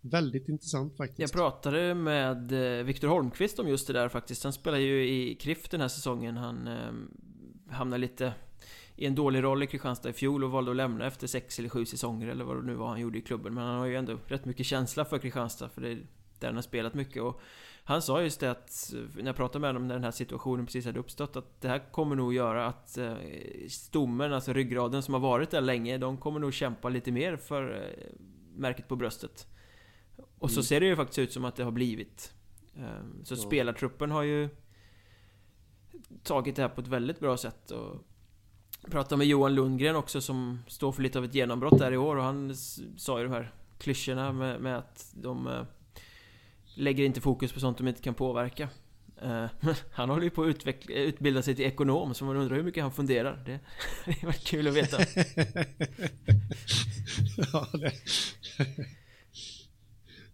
väldigt 0.00 0.48
intressant 0.48 0.96
faktiskt. 0.96 1.20
Jag 1.20 1.32
pratade 1.32 1.94
med 1.94 2.52
eh, 2.78 2.84
Viktor 2.84 3.08
Holmqvist 3.08 3.58
om 3.58 3.68
just 3.68 3.86
det 3.86 3.92
där 3.92 4.08
faktiskt. 4.08 4.44
Han 4.44 4.52
spelar 4.52 4.78
ju 4.78 5.08
i 5.08 5.34
KRIF 5.34 5.68
den 5.68 5.80
här 5.80 5.88
säsongen. 5.88 6.36
Han 6.36 6.66
eh, 6.66 6.92
hamnar 7.74 7.98
lite 7.98 8.32
i 9.00 9.06
en 9.06 9.14
dålig 9.14 9.42
roll 9.42 9.62
i 9.62 9.66
Kristianstad 9.66 10.08
i 10.08 10.12
fjol 10.12 10.44
och 10.44 10.50
valde 10.50 10.70
att 10.70 10.76
lämna 10.76 11.06
efter 11.06 11.26
sex 11.26 11.58
eller 11.58 11.68
sju 11.68 11.86
säsonger 11.86 12.28
eller 12.28 12.44
vad 12.44 12.56
det 12.56 12.62
nu 12.62 12.74
var 12.74 12.88
han 12.88 13.00
gjorde 13.00 13.18
i 13.18 13.22
klubben. 13.22 13.54
Men 13.54 13.64
han 13.64 13.78
har 13.78 13.86
ju 13.86 13.96
ändå 13.96 14.18
rätt 14.26 14.44
mycket 14.44 14.66
känsla 14.66 15.04
för 15.04 15.18
Kristianstad 15.18 15.68
för 15.68 15.80
det 15.80 15.88
är 15.88 16.06
där 16.38 16.48
han 16.48 16.54
har 16.54 16.62
spelat 16.62 16.94
mycket 16.94 17.22
och 17.22 17.40
han 17.84 18.02
sa 18.02 18.22
just 18.22 18.40
det 18.40 18.50
att 18.50 18.92
när 19.16 19.26
jag 19.26 19.36
pratade 19.36 19.60
med 19.60 19.68
honom 19.68 19.88
när 19.88 19.94
den 19.94 20.04
här 20.04 20.10
situationen 20.10 20.66
precis 20.66 20.86
hade 20.86 21.00
uppstått 21.00 21.36
att 21.36 21.60
det 21.60 21.68
här 21.68 21.92
kommer 21.92 22.16
nog 22.16 22.34
göra 22.34 22.66
att 22.66 22.98
eh, 22.98 23.14
stommen, 23.68 24.32
alltså 24.32 24.52
ryggraden 24.52 25.02
som 25.02 25.14
har 25.14 25.20
varit 25.20 25.50
där 25.50 25.60
länge, 25.60 25.98
de 25.98 26.16
kommer 26.16 26.40
nog 26.40 26.54
kämpa 26.54 26.88
lite 26.88 27.12
mer 27.12 27.36
för 27.36 27.74
eh, 27.74 28.20
märket 28.56 28.88
på 28.88 28.96
bröstet. 28.96 29.46
Och 30.38 30.50
så 30.50 30.56
mm. 30.56 30.64
ser 30.64 30.80
det 30.80 30.86
ju 30.86 30.96
faktiskt 30.96 31.18
ut 31.18 31.32
som 31.32 31.44
att 31.44 31.56
det 31.56 31.64
har 31.64 31.70
blivit. 31.70 32.34
Ehm, 32.76 33.24
så 33.24 33.34
ja. 33.34 33.38
spelartruppen 33.38 34.10
har 34.10 34.22
ju 34.22 34.48
tagit 36.22 36.56
det 36.56 36.62
här 36.62 36.68
på 36.68 36.80
ett 36.80 36.88
väldigt 36.88 37.20
bra 37.20 37.36
sätt 37.36 37.70
och 37.70 38.06
pratade 38.88 39.16
med 39.16 39.26
Johan 39.26 39.54
Lundgren 39.54 39.96
också 39.96 40.20
som 40.20 40.62
står 40.66 40.92
för 40.92 41.02
lite 41.02 41.18
av 41.18 41.24
ett 41.24 41.34
genombrott 41.34 41.78
där 41.78 41.92
i 41.92 41.96
år 41.96 42.16
och 42.16 42.22
han 42.22 42.56
sa 42.96 43.18
ju 43.18 43.24
de 43.24 43.32
här 43.32 43.52
klyschorna 43.78 44.32
med, 44.32 44.60
med 44.60 44.78
att 44.78 45.10
de 45.12 45.46
eh, 45.46 45.62
lägger 46.74 47.04
inte 47.04 47.20
fokus 47.20 47.52
på 47.52 47.60
sånt 47.60 47.78
de 47.78 47.88
inte 47.88 48.02
kan 48.02 48.14
påverka. 48.14 48.68
Eh, 49.22 49.46
han 49.92 50.10
håller 50.10 50.22
ju 50.24 50.30
på 50.30 50.42
att 50.42 50.48
utveckla, 50.48 50.94
utbilda 50.94 51.42
sig 51.42 51.54
till 51.54 51.64
ekonom 51.64 52.14
så 52.14 52.24
man 52.24 52.36
undrar 52.36 52.56
hur 52.56 52.62
mycket 52.62 52.82
han 52.82 52.92
funderar. 52.92 53.42
Det, 53.46 53.60
det 54.20 54.26
var 54.26 54.32
kul 54.32 54.68
att 54.68 54.74
veta. 54.74 54.98
ja, 57.52 57.68
det... 57.72 57.92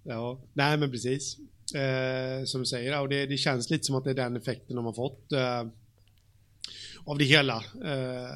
ja, 0.03 0.41
nej 0.53 0.79
men 0.79 0.91
precis. 0.91 1.39
Eh, 1.75 2.45
som 2.45 2.61
du 2.61 2.67
säger, 2.67 3.01
och 3.01 3.09
det, 3.09 3.27
det, 3.27 3.37
känns 3.37 3.71
lite 3.71 3.85
som 3.85 3.97
att 3.97 4.05
det 4.05 4.11
är 4.11 4.15
den 4.15 4.37
effekten 4.37 4.77
de 4.77 4.85
har 4.85 4.93
fått. 4.93 5.33
Eh, 5.33 5.65
av 7.07 7.19
det 7.19 7.25
hela. 7.25 7.57
Eh, 7.85 8.35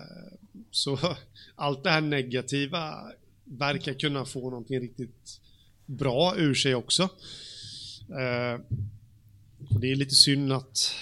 så 0.71 0.99
allt 1.55 1.83
det 1.83 1.91
här 1.91 2.01
negativa 2.01 3.13
verkar 3.45 3.93
kunna 3.95 4.25
få 4.25 4.51
någonting 4.51 4.81
riktigt 4.81 5.41
bra 5.87 6.37
ur 6.37 6.55
sig 6.55 6.75
också. 6.75 7.03
Eh, 8.09 8.61
det 9.81 9.91
är 9.91 9.97
lite 9.97 10.15
synd 10.15 10.53
att, 10.53 10.95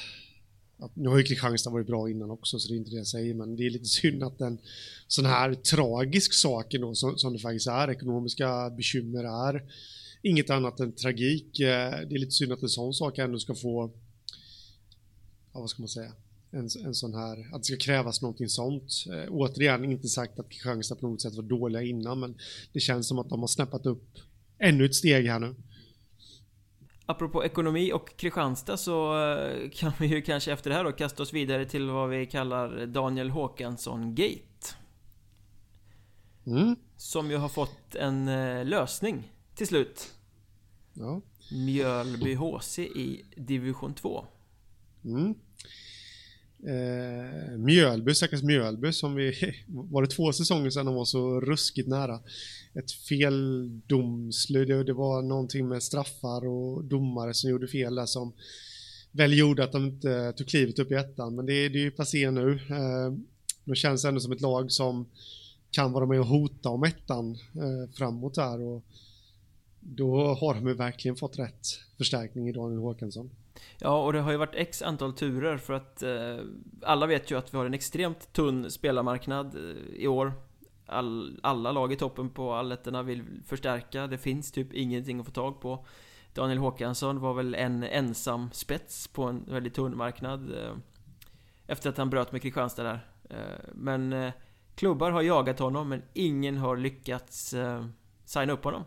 att 0.78 0.96
nu 0.96 1.08
har 1.08 1.18
ju 1.18 1.24
Kristianstad 1.24 1.70
varit 1.70 1.86
bra 1.86 2.10
innan 2.10 2.30
också 2.30 2.58
så 2.58 2.68
det 2.68 2.74
är 2.74 2.78
inte 2.78 2.90
det 2.90 2.96
jag 2.96 3.06
säger 3.06 3.34
men 3.34 3.56
det 3.56 3.66
är 3.66 3.70
lite 3.70 3.84
synd 3.84 4.22
att 4.22 4.40
en 4.40 4.58
sån 5.06 5.26
här 5.26 5.54
tragisk 5.54 6.32
sak 6.32 6.74
ändå 6.74 6.94
som, 6.94 7.18
som 7.18 7.32
det 7.32 7.38
faktiskt 7.38 7.66
är, 7.66 7.90
ekonomiska 7.90 8.70
bekymmer 8.70 9.50
är 9.50 9.64
inget 10.22 10.50
annat 10.50 10.80
än 10.80 10.92
tragik. 10.92 11.60
Eh, 11.60 11.90
det 11.90 12.14
är 12.14 12.18
lite 12.18 12.32
synd 12.32 12.52
att 12.52 12.62
en 12.62 12.68
sån 12.68 12.94
sak 12.94 13.18
ändå 13.18 13.38
ska 13.38 13.54
få, 13.54 13.90
ja, 15.52 15.60
vad 15.60 15.70
ska 15.70 15.82
man 15.82 15.88
säga, 15.88 16.12
en, 16.50 16.68
en 16.84 16.94
sån 16.94 17.14
här, 17.14 17.54
att 17.54 17.62
det 17.62 17.64
ska 17.64 17.76
krävas 17.76 18.22
någonting 18.22 18.48
sånt. 18.48 18.92
Eh, 19.12 19.32
återigen, 19.32 19.84
inte 19.84 20.08
sagt 20.08 20.38
att 20.38 20.48
Kristianstad 20.48 20.94
på 20.94 21.08
något 21.08 21.22
sätt 21.22 21.34
var 21.34 21.42
dåliga 21.42 21.82
innan, 21.82 22.20
men 22.20 22.38
det 22.72 22.80
känns 22.80 23.08
som 23.08 23.18
att 23.18 23.28
de 23.28 23.40
har 23.40 23.46
snäppat 23.46 23.86
upp 23.86 24.18
ännu 24.58 24.84
ett 24.84 24.94
steg 24.94 25.26
här 25.26 25.38
nu. 25.38 25.54
Apropå 27.06 27.44
ekonomi 27.44 27.92
och 27.92 28.16
Kristianstad 28.16 28.76
så 28.76 29.22
eh, 29.22 29.70
kan 29.70 29.92
vi 29.98 30.06
ju 30.06 30.22
kanske 30.22 30.52
efter 30.52 30.70
det 30.70 30.76
här 30.76 30.84
då 30.84 30.92
kasta 30.92 31.22
oss 31.22 31.32
vidare 31.32 31.66
till 31.66 31.90
vad 31.90 32.10
vi 32.10 32.26
kallar 32.26 32.86
Daniel 32.86 33.30
Håkansson-gate. 33.30 34.74
Mm. 36.46 36.76
Som 36.96 37.30
ju 37.30 37.36
har 37.36 37.48
fått 37.48 37.94
en 37.94 38.28
eh, 38.28 38.64
lösning 38.64 39.32
till 39.54 39.66
slut. 39.66 40.14
Ja. 40.94 41.20
Mjölby 41.52 42.34
HC 42.34 42.78
i 42.78 43.24
division 43.36 43.94
2. 43.94 44.24
Mm. 45.04 45.34
Eh, 46.66 47.58
Mjölby, 47.58 48.14
stackars 48.14 48.42
Mjölby 48.42 48.92
som 48.92 49.14
vi, 49.14 49.54
var 49.66 50.02
det 50.02 50.08
två 50.08 50.32
säsonger 50.32 50.70
sedan 50.70 50.86
de 50.86 50.94
var 50.94 51.04
så 51.04 51.40
ruskigt 51.40 51.88
nära. 51.88 52.20
Ett 52.74 52.92
feldomslut, 52.92 54.68
det, 54.68 54.84
det 54.84 54.92
var 54.92 55.22
någonting 55.22 55.68
med 55.68 55.82
straffar 55.82 56.46
och 56.46 56.84
domare 56.84 57.34
som 57.34 57.50
gjorde 57.50 57.68
fel 57.68 57.94
där 57.94 58.06
som 58.06 58.32
väl 59.12 59.38
gjorde 59.38 59.64
att 59.64 59.72
de 59.72 59.86
inte 59.86 60.32
tog 60.32 60.48
klivet 60.48 60.78
upp 60.78 60.92
i 60.92 60.94
ettan. 60.94 61.34
Men 61.34 61.46
det, 61.46 61.68
det 61.68 61.78
är 61.78 61.82
ju 61.82 61.90
passé 61.90 62.30
nu. 62.30 62.52
Eh, 62.52 63.12
de 63.64 63.74
känns 63.74 64.04
ändå 64.04 64.20
som 64.20 64.32
ett 64.32 64.40
lag 64.40 64.72
som 64.72 65.06
kan 65.70 65.92
vara 65.92 66.06
med 66.06 66.20
och 66.20 66.26
hota 66.26 66.68
om 66.68 66.84
ettan 66.84 67.30
eh, 67.34 67.94
framåt 67.94 68.36
här 68.36 68.60
och 68.60 68.84
då 69.80 70.34
har 70.34 70.54
de 70.54 70.68
ju 70.68 70.74
verkligen 70.74 71.16
fått 71.16 71.38
rätt 71.38 71.66
förstärkning 71.96 72.48
i 72.48 72.52
Daniel 72.52 72.80
Håkansson. 72.80 73.30
Ja, 73.78 74.04
och 74.04 74.12
det 74.12 74.20
har 74.20 74.30
ju 74.30 74.36
varit 74.36 74.54
x 74.54 74.82
antal 74.82 75.12
turer 75.12 75.56
för 75.56 75.72
att 75.72 76.02
eh, 76.02 76.36
alla 76.82 77.06
vet 77.06 77.30
ju 77.30 77.38
att 77.38 77.54
vi 77.54 77.58
har 77.58 77.66
en 77.66 77.74
extremt 77.74 78.32
tunn 78.32 78.70
spelarmarknad 78.70 79.54
eh, 79.54 79.94
i 79.94 80.08
år. 80.08 80.32
All, 80.86 81.40
alla 81.42 81.72
lag 81.72 81.92
i 81.92 81.96
toppen 81.96 82.30
på 82.30 82.52
allettorna 82.52 83.02
vill 83.02 83.24
förstärka, 83.46 84.06
det 84.06 84.18
finns 84.18 84.52
typ 84.52 84.72
ingenting 84.72 85.20
att 85.20 85.26
få 85.26 85.32
tag 85.32 85.60
på. 85.60 85.86
Daniel 86.34 86.58
Håkansson 86.58 87.20
var 87.20 87.34
väl 87.34 87.54
en 87.54 87.82
ensam 87.82 88.50
spets 88.52 89.08
på 89.08 89.22
en 89.22 89.44
väldigt 89.48 89.74
tunn 89.74 89.96
marknad 89.96 90.50
eh, 90.50 90.74
efter 91.66 91.90
att 91.90 91.98
han 91.98 92.10
bröt 92.10 92.32
med 92.32 92.42
Kristianstad 92.42 92.82
där. 92.82 93.08
Eh, 93.30 93.70
men 93.72 94.12
eh, 94.12 94.32
klubbar 94.74 95.10
har 95.10 95.22
jagat 95.22 95.58
honom, 95.58 95.88
men 95.88 96.02
ingen 96.12 96.56
har 96.56 96.76
lyckats 96.76 97.54
eh, 97.54 97.84
signa 98.24 98.52
upp 98.52 98.64
honom. 98.64 98.84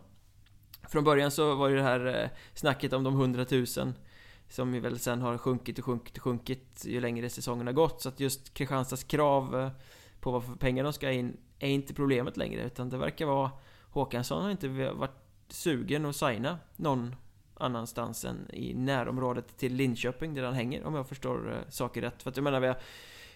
Från 0.88 1.04
början 1.04 1.30
så 1.30 1.54
var 1.54 1.68
ju 1.68 1.76
det 1.76 1.82
här 1.82 2.06
eh, 2.06 2.28
snacket 2.54 2.92
om 2.92 3.04
de 3.04 3.14
100 3.14 3.46
000 3.50 3.92
som 4.52 4.74
ju 4.74 4.80
väl 4.80 4.98
sen 4.98 5.20
har 5.20 5.38
sjunkit 5.38 5.78
och 5.78 5.84
sjunkit 5.84 6.16
och 6.16 6.22
sjunkit 6.22 6.84
ju 6.84 7.00
längre 7.00 7.30
säsongen 7.30 7.66
har 7.66 7.74
gått. 7.74 8.02
Så 8.02 8.08
att 8.08 8.20
just 8.20 8.54
Kristianstads 8.54 9.04
krav 9.04 9.60
eh, 9.60 9.70
på 10.20 10.30
vad 10.30 10.44
för 10.44 10.54
pengar 10.54 10.84
de 10.84 10.92
ska 10.92 11.10
in 11.10 11.36
är 11.58 11.68
inte 11.68 11.94
problemet 11.94 12.36
längre. 12.36 12.62
Utan 12.62 12.88
det 12.88 12.98
verkar 12.98 13.26
vara 13.26 13.50
Håkansson 13.90 14.42
har 14.42 14.50
inte 14.50 14.68
varit 14.68 15.10
sugen 15.48 16.06
att 16.06 16.16
signa 16.16 16.58
någon 16.76 17.14
annanstans 17.54 18.24
än 18.24 18.50
i 18.52 18.74
närområdet 18.74 19.56
till 19.56 19.74
Linköping 19.74 20.34
där 20.34 20.42
han 20.42 20.54
hänger 20.54 20.84
om 20.84 20.94
jag 20.94 21.08
förstår 21.08 21.52
eh, 21.52 21.70
saker 21.70 22.02
rätt. 22.02 22.22
För 22.22 22.30
att 22.30 22.36
jag 22.36 22.44
menar 22.44 22.60
vi 22.60 22.66
har 22.66 22.76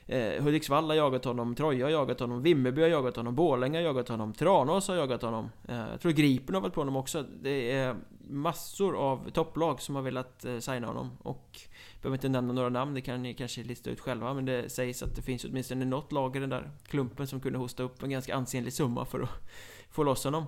Eh, 0.09 0.42
Hudiksvall 0.42 0.85
har 0.85 0.94
jagat 0.94 1.24
honom, 1.24 1.55
Troja 1.55 1.87
har 1.87 1.90
jagat 1.90 2.20
honom, 2.20 2.42
Vimmerby 2.42 2.83
har 2.83 2.88
jagat 2.88 3.16
honom, 3.16 3.35
Borlänge 3.35 3.79
har 3.79 3.85
jagat 3.85 4.09
honom, 4.09 4.33
Tranås 4.33 4.88
har 4.88 4.94
jagat 4.94 5.22
honom. 5.22 5.50
Eh, 5.68 5.76
jag 5.76 6.00
tror 6.00 6.12
Gripen 6.12 6.55
har 6.55 6.62
varit 6.62 6.74
på 6.74 6.81
honom 6.81 6.96
också. 6.96 7.24
Det 7.42 7.72
är 7.72 7.96
massor 8.28 8.96
av 8.96 9.30
topplag 9.30 9.80
som 9.80 9.94
har 9.94 10.02
velat 10.02 10.44
eh, 10.44 10.58
signa 10.58 10.86
honom. 10.86 11.10
Och 11.18 11.60
behöver 12.02 12.16
inte 12.16 12.28
nämna 12.28 12.52
några 12.52 12.68
namn, 12.68 12.94
det 12.94 13.00
kan 13.00 13.22
ni 13.22 13.34
kanske 13.34 13.62
lista 13.62 13.90
ut 13.90 14.00
själva. 14.00 14.34
Men 14.34 14.44
det 14.44 14.68
sägs 14.68 15.02
att 15.02 15.16
det 15.16 15.22
finns 15.22 15.44
åtminstone 15.44 15.84
något 15.84 16.12
lag 16.12 16.36
i 16.36 16.38
den 16.38 16.50
där 16.50 16.70
klumpen 16.86 17.26
som 17.26 17.40
kunde 17.40 17.58
hosta 17.58 17.82
upp 17.82 18.02
en 18.02 18.10
ganska 18.10 18.34
ansenlig 18.34 18.72
summa 18.72 19.04
för 19.04 19.20
att 19.20 19.30
få 19.90 20.02
loss 20.02 20.24
honom. 20.24 20.44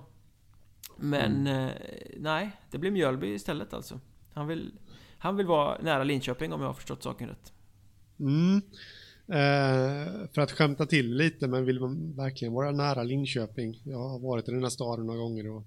Men 0.95 1.47
mm. 1.47 1.67
eh, 1.67 1.73
nej, 2.17 2.51
det 2.71 2.77
blir 2.77 2.91
Mjölby 2.91 3.27
istället 3.33 3.73
alltså. 3.73 3.99
Han 4.33 4.47
vill, 4.47 4.71
han 5.17 5.35
vill 5.35 5.45
vara 5.45 5.81
nära 5.81 6.03
Linköping 6.03 6.53
om 6.53 6.61
jag 6.61 6.67
har 6.67 6.73
förstått 6.73 7.03
saken 7.03 7.29
rätt. 7.29 7.53
Mm. 8.19 8.61
Eh, 9.27 10.27
för 10.33 10.41
att 10.41 10.51
skämta 10.51 10.85
till 10.85 11.15
lite, 11.15 11.47
men 11.47 11.65
vill 11.65 11.79
man 11.79 12.15
verkligen 12.15 12.53
vara 12.53 12.71
nära 12.71 13.03
Linköping? 13.03 13.81
Jag 13.83 14.09
har 14.09 14.19
varit 14.19 14.47
i 14.49 14.51
den 14.51 14.63
här 14.63 14.69
staden 14.69 15.05
några 15.05 15.19
gånger 15.19 15.49
och 15.49 15.63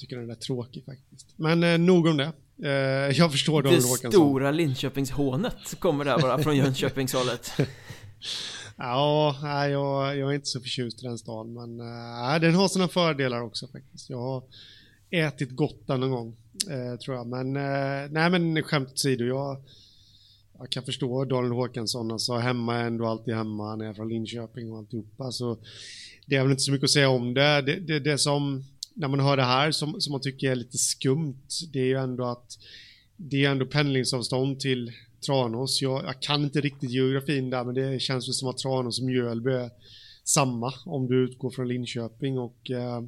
tycker 0.00 0.16
den 0.16 0.30
är 0.30 0.34
tråkig 0.34 0.84
faktiskt. 0.84 1.34
Men 1.36 1.64
eh, 1.64 1.78
nog 1.78 2.06
om 2.06 2.16
det. 2.16 2.32
Eh, 2.62 3.18
jag 3.18 3.32
förstår 3.32 3.62
David 3.62 3.82
Håkansson. 3.82 4.10
Det 4.10 4.16
stora 4.16 4.50
Linköpingshånet 4.50 5.74
kommer 5.78 6.04
där 6.04 6.18
bara 6.18 6.38
från 6.38 6.56
Jönköpingshållet. 6.56 7.52
ja, 8.76 9.36
jag, 9.68 10.16
jag, 10.16 10.30
är 10.30 10.34
inte 10.34 10.46
så 10.46 10.60
förtjust 10.60 11.02
i 11.02 11.06
den 11.06 11.18
staden, 11.18 11.54
men 11.54 11.80
äh, 11.80 12.40
den 12.40 12.54
har 12.54 12.68
sina 12.68 12.88
fördelar 12.88 13.40
också 13.40 13.68
faktiskt. 13.68 14.10
Jag 14.10 14.18
har 14.18 14.42
ätit 15.10 15.50
gott 15.50 15.86
den 15.86 16.00
någon 16.00 16.10
gång, 16.10 16.36
eh, 16.70 16.98
tror 16.98 17.16
jag. 17.16 17.26
Men, 17.26 17.56
eh, 17.56 18.10
nej 18.10 18.30
men 18.30 18.62
skämt 18.62 18.92
åsido, 18.92 19.24
jag, 19.24 19.62
jag 20.58 20.70
kan 20.70 20.82
förstå 20.82 21.24
Daniel 21.24 21.52
Håkansson, 21.52 22.12
alltså 22.12 22.36
hemma 22.36 22.76
är 22.76 22.86
ändå 22.86 23.06
alltid 23.06 23.34
hemma, 23.34 23.68
han 23.68 23.80
är 23.80 23.94
från 23.94 24.08
Linköping 24.08 24.72
och 24.72 24.78
alltihopa. 24.78 25.32
Så 25.32 25.58
det 26.26 26.36
är 26.36 26.42
väl 26.42 26.50
inte 26.50 26.62
så 26.62 26.72
mycket 26.72 26.84
att 26.84 26.90
säga 26.90 27.08
om 27.08 27.34
det. 27.34 27.62
Det, 27.62 27.80
det, 27.80 28.00
det 28.00 28.18
som, 28.18 28.64
när 29.00 29.08
man 29.08 29.20
hör 29.20 29.36
det 29.36 29.44
här, 29.44 29.70
som, 29.70 30.00
som 30.00 30.12
man 30.12 30.20
tycker 30.20 30.50
är 30.50 30.54
lite 30.54 30.78
skumt, 30.78 31.46
det 31.72 31.80
är 31.80 31.84
ju 31.84 31.98
ändå 31.98 32.24
att 32.24 32.58
det 33.16 33.44
är 33.44 33.50
ändå 33.50 33.66
pendlingsavstånd 33.66 34.60
till 34.60 34.92
Tranås. 35.26 35.82
Jag, 35.82 36.04
jag, 36.04 36.22
kan 36.22 36.42
inte 36.42 36.60
riktigt 36.60 36.90
geografin 36.90 37.50
där, 37.50 37.64
men 37.64 37.74
det 37.74 38.00
känns 38.00 38.28
väl 38.28 38.34
som 38.34 38.48
att 38.48 38.58
Tranås 38.58 39.00
och 39.00 39.06
Mjölby 39.06 39.50
är 39.50 39.70
samma 40.24 40.74
om 40.84 41.06
du 41.06 41.24
utgår 41.24 41.50
från 41.50 41.68
Linköping 41.68 42.38
och 42.38 42.70
eh, 42.70 43.02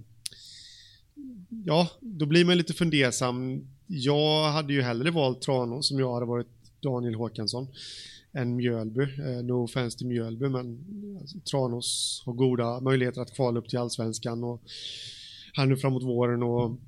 ja, 1.65 1.89
då 2.01 2.27
blir 2.27 2.45
man 2.45 2.57
lite 2.57 2.75
fundersam. 2.75 3.67
Jag 3.87 4.53
hade 4.53 4.73
ju 4.73 4.83
hellre 4.83 5.11
valt 5.11 5.43
Tranås 5.43 5.89
som 5.89 5.99
jag 5.99 6.15
hade 6.15 6.27
varit 6.27 6.81
Daniel 6.81 7.15
Håkansson 7.15 7.69
än 8.33 8.57
Mjölby. 8.57 9.03
Eh, 9.03 9.45
no 9.45 9.65
offense 9.65 9.99
till 9.99 10.07
Mjölby, 10.07 10.49
men 10.49 10.79
alltså, 11.21 11.39
Tranås 11.41 12.23
har 12.27 12.33
goda 12.33 12.81
möjligheter 12.81 13.21
att 13.21 13.35
kvala 13.35 13.59
upp 13.59 13.69
till 13.69 13.79
allsvenskan 13.79 14.45
och 14.45 14.63
här 15.53 15.67
nu 15.67 15.77
framåt 15.77 16.03
våren 16.03 16.43
och 16.43 16.79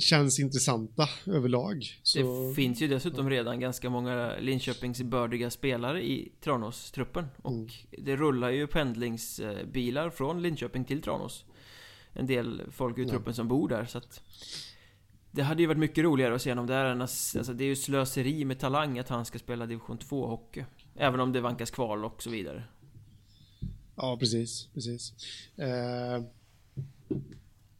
känns 0.00 0.40
intressanta 0.40 1.08
överlag. 1.26 1.84
Så... 2.02 2.48
Det 2.48 2.54
finns 2.54 2.82
ju 2.82 2.88
dessutom 2.88 3.30
redan 3.30 3.60
ganska 3.60 3.90
många 3.90 4.36
Linköpingsbördiga 4.40 5.50
spelare 5.50 6.06
i 6.06 6.32
Tranås-truppen 6.40 7.26
och 7.42 7.52
mm. 7.52 7.68
det 7.90 8.16
rullar 8.16 8.50
ju 8.50 8.66
pendlingsbilar 8.66 10.10
från 10.10 10.42
Linköping 10.42 10.84
till 10.84 11.02
Tranås. 11.02 11.44
En 12.12 12.26
del 12.26 12.62
folk 12.70 12.98
i 12.98 13.04
truppen 13.04 13.34
som 13.34 13.48
bor 13.48 13.68
där 13.68 13.84
så 13.84 13.98
att 13.98 14.22
det 15.30 15.42
hade 15.42 15.62
ju 15.62 15.66
varit 15.66 15.78
mycket 15.78 16.04
roligare 16.04 16.34
att 16.34 16.42
se 16.42 16.50
honom 16.50 16.66
där 16.66 16.84
än 16.84 17.02
att, 17.02 17.34
alltså 17.36 17.52
det 17.52 17.64
är 17.64 17.68
ju 17.68 17.76
slöseri 17.76 18.44
med 18.44 18.58
talang 18.58 18.98
att 18.98 19.08
han 19.08 19.24
ska 19.24 19.38
spela 19.38 19.66
division 19.66 19.98
2 19.98 20.26
hockey. 20.26 20.64
Även 20.94 21.20
om 21.20 21.32
det 21.32 21.40
vankas 21.40 21.70
kval 21.70 22.04
och 22.04 22.22
så 22.22 22.30
vidare. 22.30 22.64
Ja, 23.96 24.16
precis, 24.20 24.68
precis. 24.74 25.14
Eh... 25.56 26.22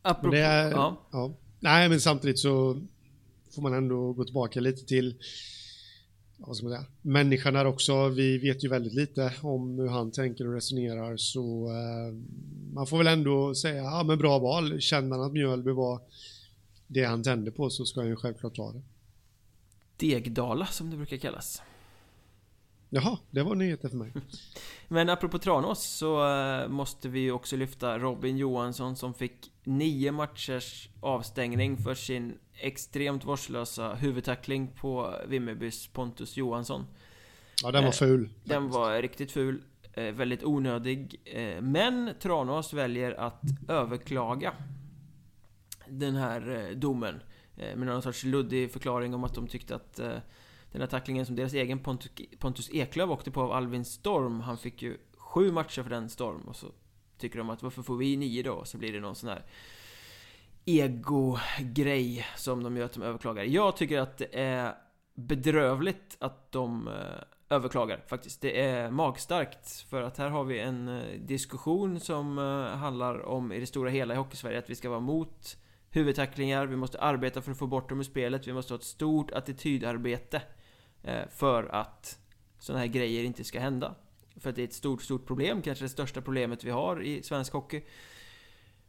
Apropå, 0.06 0.34
det 0.34 0.40
är, 0.40 0.70
ja. 0.70 0.96
ja. 1.12 1.34
Nej, 1.60 1.88
men 1.88 2.00
samtidigt 2.00 2.38
så 2.38 2.80
får 3.54 3.62
man 3.62 3.74
ändå 3.74 4.12
gå 4.12 4.24
tillbaka 4.24 4.60
lite 4.60 4.84
till 4.84 5.14
vad 6.38 6.56
ska 6.56 6.66
man 6.66 6.76
säga, 6.76 6.86
människan 7.02 7.56
här 7.56 7.64
också. 7.64 8.08
Vi 8.08 8.38
vet 8.38 8.64
ju 8.64 8.68
väldigt 8.68 8.94
lite 8.94 9.32
om 9.42 9.78
hur 9.78 9.88
han 9.88 10.10
tänker 10.10 10.48
och 10.48 10.54
resonerar 10.54 11.16
så 11.16 11.66
eh, 11.66 12.14
man 12.72 12.86
får 12.86 12.98
väl 12.98 13.06
ändå 13.06 13.54
säga, 13.54 13.82
ja 13.82 14.02
men 14.02 14.18
bra 14.18 14.38
val. 14.38 14.80
Känner 14.80 15.16
han 15.16 15.26
att 15.26 15.32
Mjölby 15.32 15.70
var 15.70 16.00
det 16.86 17.04
han 17.04 17.22
tände 17.22 17.50
på 17.50 17.70
så 17.70 17.84
ska 17.84 18.00
han 18.00 18.08
ju 18.08 18.16
självklart 18.16 18.56
ta 18.56 18.72
det. 18.72 18.82
Degdala 19.96 20.66
som 20.66 20.90
det 20.90 20.96
brukar 20.96 21.16
kallas. 21.16 21.62
Jaha, 22.88 23.18
det 23.30 23.42
var 23.42 23.54
nyheter 23.54 23.88
för 23.88 23.96
mig. 23.96 24.12
Men 24.88 25.08
apropå 25.08 25.38
Tranås 25.38 25.84
så 25.84 26.28
eh, 26.28 26.68
måste 26.68 27.08
vi 27.08 27.30
också 27.30 27.56
lyfta 27.56 27.98
Robin 27.98 28.36
Johansson 28.36 28.96
som 28.96 29.14
fick 29.14 29.52
nio 29.64 30.12
matchers 30.12 30.88
avstängning 31.00 31.76
för 31.76 31.94
sin 31.94 32.38
extremt 32.54 33.24
vårdslösa 33.24 33.94
huvudtackling 33.94 34.68
på 34.68 35.14
Vimmerbys 35.28 35.86
Pontus 35.86 36.36
Johansson. 36.36 36.86
Ja, 37.62 37.70
den 37.70 37.82
var 37.82 37.90
eh, 37.90 37.92
ful. 37.92 38.28
Den 38.44 38.70
var 38.70 39.02
riktigt 39.02 39.32
ful. 39.32 39.62
Eh, 39.92 40.04
väldigt 40.04 40.44
onödig. 40.44 41.20
Men 41.60 42.10
Tranås 42.20 42.72
väljer 42.72 43.12
att 43.12 43.42
överklaga 43.68 44.52
den 45.88 46.16
här 46.16 46.72
domen. 46.74 47.20
Med 47.54 47.78
någon 47.78 48.02
sorts 48.02 48.24
luddig 48.24 48.72
förklaring 48.72 49.14
om 49.14 49.24
att 49.24 49.34
de 49.34 49.46
tyckte 49.46 49.74
att 49.74 50.00
den 50.72 50.80
här 50.80 50.88
tacklingen 50.88 51.26
som 51.26 51.36
deras 51.36 51.54
egen 51.54 51.78
Pontus 52.38 52.70
Eklöf 52.70 53.10
åkte 53.10 53.30
på 53.30 53.42
av 53.42 53.52
Alvin 53.52 53.84
Storm 53.84 54.40
Han 54.40 54.58
fick 54.58 54.82
ju 54.82 54.98
sju 55.16 55.52
matcher 55.52 55.82
för 55.82 55.90
den 55.90 56.08
Storm. 56.08 56.40
Och 56.40 56.56
så 56.56 56.66
Tycker 57.18 57.38
de 57.38 57.50
att 57.50 57.62
varför 57.62 57.82
får 57.82 57.96
vi 57.96 58.16
nio 58.16 58.42
då? 58.42 58.64
Så 58.64 58.78
blir 58.78 58.92
det 58.92 59.00
någon 59.00 59.14
sån 59.14 59.28
här 59.28 59.44
Ego-grej 60.64 62.26
som 62.36 62.62
de 62.62 62.76
gör 62.76 62.84
att 62.84 62.92
de 62.92 63.02
överklagar. 63.02 63.44
Jag 63.44 63.76
tycker 63.76 63.98
att 63.98 64.18
det 64.18 64.28
är 64.32 64.74
bedrövligt 65.14 66.16
att 66.20 66.52
de 66.52 66.88
eh, 66.88 66.94
överklagar 67.56 68.04
faktiskt. 68.06 68.40
Det 68.40 68.60
är 68.60 68.90
magstarkt 68.90 69.70
för 69.70 70.02
att 70.02 70.18
här 70.18 70.28
har 70.28 70.44
vi 70.44 70.60
en 70.60 70.88
eh, 70.88 71.20
diskussion 71.20 72.00
som 72.00 72.38
eh, 72.38 72.78
handlar 72.78 73.26
om 73.26 73.52
i 73.52 73.60
det 73.60 73.66
stora 73.66 73.90
hela 73.90 74.14
i 74.14 74.16
Hockeysverige 74.16 74.58
att 74.58 74.70
vi 74.70 74.74
ska 74.74 74.90
vara 74.90 75.00
mot 75.00 75.56
huvudtacklingar, 75.90 76.66
vi 76.66 76.76
måste 76.76 77.00
arbeta 77.00 77.42
för 77.42 77.52
att 77.52 77.58
få 77.58 77.66
bort 77.66 77.88
dem 77.88 78.00
ur 78.00 78.04
spelet, 78.04 78.46
vi 78.46 78.52
måste 78.52 78.72
ha 78.72 78.78
ett 78.78 78.84
stort 78.84 79.30
attitydarbete 79.30 80.42
för 81.30 81.64
att 81.74 82.18
sådana 82.58 82.80
här 82.80 82.86
grejer 82.86 83.24
inte 83.24 83.44
ska 83.44 83.60
hända. 83.60 83.94
För 84.36 84.50
att 84.50 84.56
det 84.56 84.62
är 84.62 84.66
ett 84.66 84.74
stort, 84.74 85.02
stort 85.02 85.26
problem, 85.26 85.62
kanske 85.62 85.84
det 85.84 85.88
största 85.88 86.20
problemet 86.20 86.64
vi 86.64 86.70
har 86.70 87.02
i 87.02 87.22
svensk 87.22 87.52
hockey. 87.52 87.82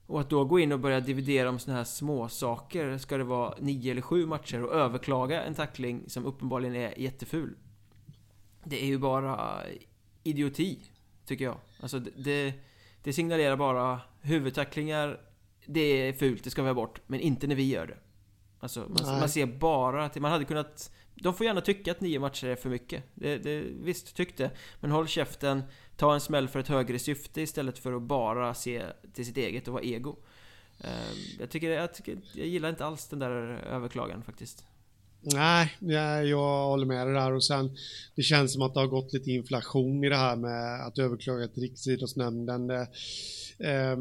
Och 0.08 0.22
att 0.22 0.30
då 0.30 0.46
gå 0.46 0.60
in 0.60 0.72
och 0.72 0.80
börja 0.80 1.00
dividera 1.00 1.50
om 1.50 1.60
sådana 1.60 1.78
här 1.78 1.86
små 1.86 2.30
saker 2.30 2.98
Ska 2.98 3.17
det 3.17 3.24
vara 3.24 3.54
nio 3.60 3.91
eller 3.91 4.02
sju 4.02 4.26
matcher 4.26 4.63
och 4.63 4.74
överklaga 4.74 5.43
en 5.43 5.56
tackling 5.56 6.04
som 6.08 6.26
uppenbarligen 6.26 6.76
är 6.76 7.00
jätteful 7.00 7.56
Det 8.63 8.84
är 8.84 8.86
ju 8.86 8.98
bara 8.98 9.63
idioti, 10.24 10.80
tycker 11.26 11.46
jag. 11.46 11.58
Alltså 11.80 12.00
det, 12.00 12.54
det 13.04 13.13
signalerar 13.13 13.56
bara 13.56 14.02
huvudtacklingar 14.22 15.22
Det 15.65 15.82
är 15.82 16.13
fult, 16.13 16.43
det 16.43 16.50
ska 16.50 16.62
vi 16.62 16.67
ha 16.67 16.76
bort, 16.76 17.02
men 17.08 17.20
inte 17.20 17.48
när 17.48 17.56
vi 17.56 17.70
gör 17.70 17.88
det. 17.88 17.98
Alltså 18.60 18.80
man, 18.80 19.20
man 19.20 19.30
ser 19.30 19.46
bara 19.46 20.10
till, 20.10 20.22
man 20.22 20.32
hade 20.32 20.46
kunnat 20.46 20.91
de 21.21 21.34
får 21.34 21.45
gärna 21.45 21.62
tycka 21.62 21.91
att 21.91 22.01
nio 22.01 22.19
matcher 22.19 22.47
är 22.47 22.56
för 22.56 22.69
mycket. 22.69 23.03
Det, 23.13 23.38
det, 23.38 23.62
visst, 23.62 24.15
tyckte. 24.15 24.51
Men 24.80 24.91
håll 24.91 25.08
käften, 25.08 25.63
ta 25.95 26.13
en 26.13 26.21
smäll 26.21 26.47
för 26.47 26.60
ett 26.60 26.67
högre 26.67 26.99
syfte 26.99 27.41
istället 27.41 27.80
för 27.80 27.93
att 27.93 28.01
bara 28.01 28.53
se 28.53 28.84
till 29.13 29.25
sitt 29.25 29.38
eget 29.38 29.67
och 29.67 29.73
vara 29.73 29.84
ego. 29.84 30.15
Ehm, 30.80 31.39
jag 31.39 31.49
tycker, 31.49 31.69
jag, 31.69 31.93
tycker, 31.93 32.17
jag 32.34 32.47
gillar 32.47 32.69
inte 32.69 32.86
alls 32.86 33.08
den 33.08 33.19
där 33.19 33.32
överklagan 33.71 34.23
faktiskt. 34.23 34.65
Nej, 35.21 35.77
jag, 35.80 36.27
jag 36.27 36.67
håller 36.67 36.86
med 36.86 37.08
dig 37.08 37.13
där 37.13 37.34
och 37.34 37.43
sen 37.43 37.77
det 38.15 38.21
känns 38.21 38.53
som 38.53 38.62
att 38.62 38.73
det 38.73 38.80
har 38.80 38.88
gått 38.88 39.13
lite 39.13 39.32
inflation 39.32 40.03
i 40.03 40.10
det 40.10 40.15
här 40.15 40.36
med 40.36 40.88
att 40.88 40.99
överklaga 40.99 41.47
till 41.47 41.63
Riksidrottsnämnden. 41.63 42.69
Eh, 42.69 43.97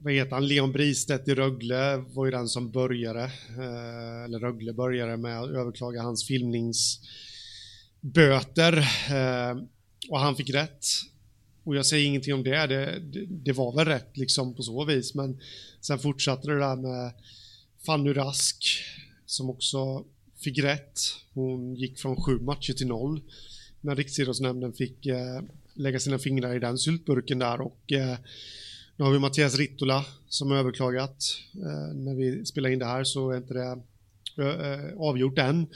vad 0.00 0.12
heter 0.12 0.30
han, 0.30 0.46
Leon 0.46 0.72
Bristedt 0.72 1.28
i 1.28 1.34
Rögle 1.34 1.96
var 1.96 2.24
ju 2.24 2.30
den 2.30 2.48
som 2.48 2.70
började, 2.70 3.24
eh, 3.48 4.24
eller 4.24 4.38
Rögle 4.38 4.72
började 4.72 5.16
med 5.16 5.40
att 5.40 5.50
överklaga 5.50 6.02
hans 6.02 6.26
filmningsböter 6.26 8.78
eh, 9.10 9.56
och 10.08 10.18
han 10.18 10.36
fick 10.36 10.50
rätt. 10.50 10.86
Och 11.64 11.76
jag 11.76 11.86
säger 11.86 12.06
ingenting 12.06 12.34
om 12.34 12.44
det. 12.44 12.66
Det, 12.66 12.98
det, 12.98 13.26
det, 13.26 13.52
var 13.52 13.76
väl 13.76 13.84
rätt 13.84 14.16
liksom 14.16 14.54
på 14.54 14.62
så 14.62 14.84
vis, 14.84 15.14
men 15.14 15.40
sen 15.80 15.98
fortsatte 15.98 16.48
det 16.48 16.58
där 16.58 16.76
med 16.76 17.12
Fanny 17.86 18.12
Rask 18.12 18.64
som 19.26 19.50
också 19.50 20.04
fick 20.36 20.58
rätt. 20.58 21.00
Hon 21.34 21.74
gick 21.74 21.98
från 21.98 22.22
sju 22.22 22.38
matcher 22.38 22.72
till 22.72 22.86
noll 22.86 23.22
när 23.80 23.96
Riksidrottsnämnden 23.96 24.72
fick 24.72 25.06
eh, 25.06 25.42
lägga 25.74 26.00
sina 26.00 26.18
fingrar 26.18 26.56
i 26.56 26.58
den 26.58 26.78
syltburken 26.78 27.38
där 27.38 27.60
och 27.60 27.92
eh, 27.92 28.18
nu 28.98 29.04
har 29.04 29.12
vi 29.12 29.18
Mattias 29.18 29.56
Rittola 29.58 30.04
som 30.28 30.52
överklagat. 30.52 31.24
Eh, 31.54 31.94
när 31.94 32.14
vi 32.14 32.44
spelar 32.44 32.70
in 32.70 32.78
det 32.78 32.84
här 32.84 33.04
så 33.04 33.30
är 33.30 33.36
inte 33.36 33.54
det 33.54 33.80
eh, 34.38 34.72
eh, 34.72 34.98
avgjort 34.98 35.38
än. 35.38 35.66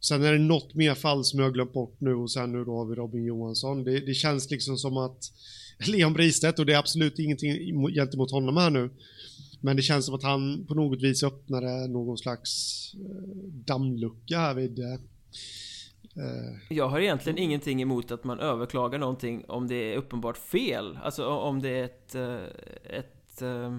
Sen 0.00 0.22
är 0.22 0.32
det 0.32 0.38
något 0.38 0.74
mer 0.74 0.94
fall 0.94 1.24
som 1.24 1.38
jag 1.38 1.46
har 1.46 1.52
glömt 1.52 1.72
bort 1.72 1.96
nu 1.98 2.14
och 2.14 2.30
sen 2.30 2.52
nu 2.52 2.64
då 2.64 2.76
har 2.76 2.84
vi 2.84 2.94
Robin 2.94 3.24
Johansson. 3.24 3.84
Det, 3.84 4.00
det 4.00 4.14
känns 4.14 4.50
liksom 4.50 4.78
som 4.78 4.96
att 4.96 5.32
Leon 5.86 6.12
Bristedt 6.12 6.58
och 6.58 6.66
det 6.66 6.72
är 6.72 6.78
absolut 6.78 7.18
ingenting 7.18 7.52
gentemot 7.94 8.30
honom 8.30 8.56
här 8.56 8.70
nu. 8.70 8.90
Men 9.60 9.76
det 9.76 9.82
känns 9.82 10.06
som 10.06 10.14
att 10.14 10.22
han 10.22 10.66
på 10.66 10.74
något 10.74 11.02
vis 11.02 11.22
öppnade 11.22 11.88
någon 11.88 12.18
slags 12.18 12.94
eh, 12.94 13.50
dammlucka 13.66 14.38
här 14.38 14.54
vid 14.54 14.78
eh, 14.78 14.98
Eh. 16.16 16.76
jag 16.76 16.88
har 16.88 17.00
egentligen 17.00 17.38
ingenting 17.38 17.82
emot 17.82 18.10
att 18.10 18.24
man 18.24 18.40
överklagar 18.40 18.98
någonting 18.98 19.44
om 19.48 19.68
det 19.68 19.74
är 19.74 19.96
uppenbart 19.96 20.36
fel. 20.36 20.98
Alltså 21.02 21.28
om 21.28 21.62
det 21.62 21.68
är 21.68 21.84
ett, 21.84 22.14
eh, 22.14 22.98
ett 22.98 23.42
eh, 23.42 23.78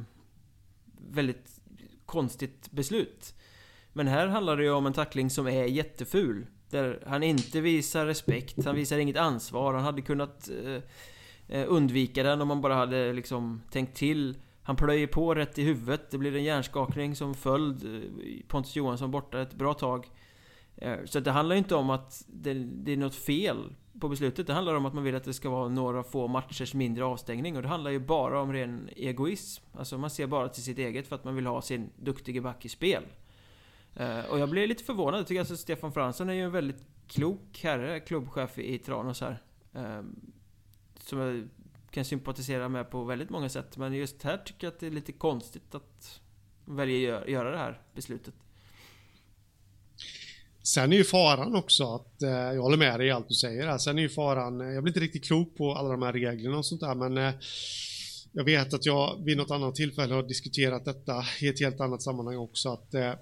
väldigt 1.09 1.61
konstigt 2.05 2.71
beslut. 2.71 3.35
Men 3.93 4.07
här 4.07 4.27
handlar 4.27 4.57
det 4.57 4.63
ju 4.63 4.71
om 4.71 4.85
en 4.85 4.93
tackling 4.93 5.29
som 5.29 5.47
är 5.47 5.63
jätteful. 5.63 6.45
Där 6.69 7.03
han 7.07 7.23
inte 7.23 7.61
visar 7.61 8.05
respekt, 8.05 8.65
han 8.65 8.75
visar 8.75 8.97
inget 8.97 9.17
ansvar. 9.17 9.73
Han 9.73 9.83
hade 9.83 10.01
kunnat 10.01 10.49
undvika 11.67 12.23
den 12.23 12.41
om 12.41 12.47
man 12.47 12.61
bara 12.61 12.75
hade 12.75 13.13
liksom 13.13 13.61
tänkt 13.71 13.97
till. 13.97 14.37
Han 14.63 14.75
plöjer 14.75 15.07
på 15.07 15.35
rätt 15.35 15.57
i 15.57 15.63
huvudet, 15.63 16.11
det 16.11 16.17
blir 16.17 16.35
en 16.35 16.43
hjärnskakning 16.43 17.15
som 17.15 17.35
följd. 17.35 18.03
Pontus 18.47 18.75
Johansson 18.75 19.11
borta 19.11 19.41
ett 19.41 19.53
bra 19.53 19.73
tag. 19.73 20.05
Eh, 20.75 20.97
så 21.05 21.19
det 21.19 21.31
handlar 21.31 21.55
ju 21.55 21.59
inte 21.59 21.75
om 21.75 21.89
att 21.89 22.25
det, 22.27 22.53
det, 22.53 22.91
är 22.91 22.97
något 22.97 23.15
fel 23.15 23.75
på 23.99 24.09
beslutet. 24.09 24.47
Det 24.47 24.53
handlar 24.53 24.75
om 24.75 24.85
att 24.85 24.93
man 24.93 25.03
vill 25.03 25.15
att 25.15 25.23
det 25.23 25.33
ska 25.33 25.49
vara 25.49 25.69
några 25.69 26.03
få 26.03 26.27
matchers 26.27 26.73
mindre 26.73 27.05
avstängning 27.05 27.55
och 27.55 27.61
det 27.61 27.67
handlar 27.67 27.91
ju 27.91 27.99
bara 27.99 28.41
om 28.41 28.53
ren 28.53 28.89
egoism. 28.95 29.63
Alltså 29.73 29.97
man 29.97 30.09
ser 30.09 30.27
bara 30.27 30.49
till 30.49 30.63
sitt 30.63 30.77
eget 30.77 31.07
för 31.07 31.15
att 31.15 31.23
man 31.23 31.35
vill 31.35 31.45
ha 31.45 31.61
sin 31.61 31.89
duktige 31.97 32.41
back 32.41 32.65
i 32.65 32.69
spel. 32.69 33.03
Eh, 33.95 34.19
och 34.19 34.39
jag 34.39 34.49
blev 34.49 34.67
lite 34.67 34.83
förvånad. 34.83 35.19
Jag 35.19 35.27
tycker 35.27 35.39
alltså 35.39 35.57
Stefan 35.57 35.91
Fransson 35.91 36.29
är 36.29 36.33
ju 36.33 36.43
en 36.43 36.51
väldigt 36.51 36.87
klok 37.07 37.59
herre, 37.63 37.99
klubbchef 37.99 38.57
i 38.57 38.77
Tranås 38.77 39.21
här. 39.21 39.41
Ehm, 39.73 40.31
som 40.99 41.19
jag 41.19 41.47
kan 41.91 42.05
sympatisera 42.05 42.69
med 42.69 42.89
på 42.89 43.03
väldigt 43.03 43.29
många 43.29 43.49
sätt. 43.49 43.77
Men 43.77 43.93
just 43.93 44.23
här 44.23 44.37
tycker 44.37 44.67
jag 44.67 44.73
att 44.73 44.79
det 44.79 44.87
är 44.87 44.91
lite 44.91 45.11
konstigt 45.11 45.75
att 45.75 46.21
välja 46.65 47.19
att 47.19 47.29
göra 47.29 47.51
det 47.51 47.57
här 47.57 47.81
beslutet. 47.93 48.33
Sen 50.63 50.93
är 50.93 50.97
ju 50.97 51.03
faran 51.03 51.55
också 51.55 51.95
att, 51.95 52.21
eh, 52.21 52.29
jag 52.29 52.61
håller 52.61 52.77
med 52.77 52.99
dig 52.99 53.07
i 53.07 53.11
allt 53.11 53.27
du 53.27 53.33
säger 53.33 53.67
här. 53.67 53.77
Sen 53.77 53.97
är 53.97 54.01
ju 54.01 54.09
faran, 54.09 54.61
eh, 54.61 54.67
jag 54.67 54.83
blir 54.83 54.91
inte 54.91 54.99
riktigt 54.99 55.25
klok 55.25 55.57
på 55.57 55.73
alla 55.73 55.89
de 55.89 56.01
här 56.01 56.13
reglerna 56.13 56.57
och 56.57 56.65
sånt 56.65 56.81
där 56.81 56.95
men 56.95 57.17
eh, 57.17 57.33
jag 58.31 58.43
vet 58.43 58.73
att 58.73 58.85
jag 58.85 59.23
vid 59.25 59.37
något 59.37 59.51
annat 59.51 59.75
tillfälle 59.75 60.13
har 60.13 60.23
diskuterat 60.23 60.85
detta 60.85 61.23
i 61.41 61.47
ett 61.47 61.59
helt 61.59 61.81
annat 61.81 62.01
sammanhang 62.01 62.37
också 62.37 62.69
att 62.69 62.93
eh, 62.93 63.13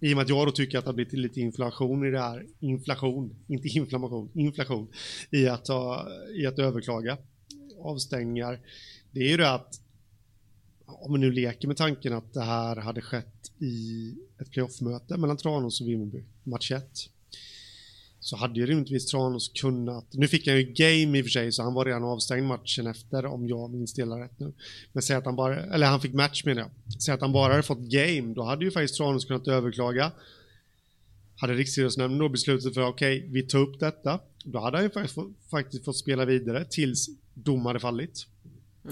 i 0.00 0.12
och 0.12 0.16
med 0.16 0.22
att 0.22 0.28
jag 0.28 0.46
då 0.46 0.50
tycker 0.50 0.78
att 0.78 0.84
det 0.84 0.88
har 0.88 0.94
blivit 0.94 1.12
lite 1.12 1.40
inflation 1.40 2.06
i 2.06 2.10
det 2.10 2.20
här, 2.20 2.46
inflation, 2.60 3.36
inte 3.48 3.68
inflammation, 3.68 4.30
inflation 4.34 4.88
i 5.30 5.48
att, 5.48 5.64
ta, 5.64 6.08
i 6.34 6.46
att 6.46 6.58
överklaga 6.58 7.18
avstängningar. 7.80 8.60
Det 9.10 9.20
är 9.20 9.28
ju 9.28 9.36
det 9.36 9.50
att 9.50 9.80
om 10.88 11.10
man 11.10 11.20
nu 11.20 11.32
leker 11.32 11.68
med 11.68 11.76
tanken 11.76 12.12
att 12.12 12.34
det 12.34 12.42
här 12.42 12.76
hade 12.76 13.00
skett 13.00 13.50
i 13.58 14.14
ett 14.38 14.50
playoffmöte 14.50 15.16
mellan 15.16 15.36
Tranås 15.36 15.80
och 15.80 15.88
Vimmerby, 15.88 16.22
match 16.44 16.70
1, 16.70 17.10
så 18.20 18.36
hade 18.36 18.60
ju 18.60 18.66
rimligtvis 18.66 19.06
Tranås 19.06 19.48
kunnat, 19.48 20.04
nu 20.12 20.28
fick 20.28 20.46
han 20.46 20.56
ju 20.56 20.62
game 20.62 21.18
i 21.18 21.22
och 21.22 21.24
för 21.24 21.30
sig 21.30 21.52
så 21.52 21.62
han 21.62 21.74
var 21.74 21.84
redan 21.84 22.04
avstängd 22.04 22.46
matchen 22.46 22.86
efter 22.86 23.26
om 23.26 23.48
jag 23.48 23.70
minns 23.70 23.94
det 23.94 24.04
rätt 24.04 24.40
nu. 24.40 24.52
Men 24.92 25.02
säg 25.02 25.16
att 25.16 25.24
han 25.24 25.36
bara, 25.36 25.64
eller 25.64 25.86
han 25.86 26.00
fick 26.00 26.14
match 26.14 26.44
menar 26.44 26.62
jag. 26.62 27.02
Säg 27.02 27.14
att 27.14 27.20
han 27.20 27.32
bara 27.32 27.52
hade 27.52 27.62
fått 27.62 27.78
game, 27.78 28.34
då 28.34 28.42
hade 28.42 28.64
ju 28.64 28.70
faktiskt 28.70 28.96
Tranås 28.96 29.24
kunnat 29.24 29.48
överklaga. 29.48 30.12
Hade 31.36 31.54
Riksidrottsnämnden 31.54 32.18
då 32.18 32.28
beslutat 32.28 32.74
för 32.74 32.82
okej, 32.82 33.18
okay, 33.18 33.30
vi 33.32 33.42
tar 33.42 33.58
upp 33.58 33.80
detta, 33.80 34.20
då 34.44 34.58
hade 34.58 34.76
han 34.76 34.84
ju 34.84 34.90
faktiskt, 34.90 35.18
faktiskt 35.50 35.84
fått 35.84 35.96
spela 35.96 36.24
vidare 36.24 36.64
tills 36.64 37.08
dom 37.34 37.66
hade 37.66 37.80
fallit. 37.80 38.26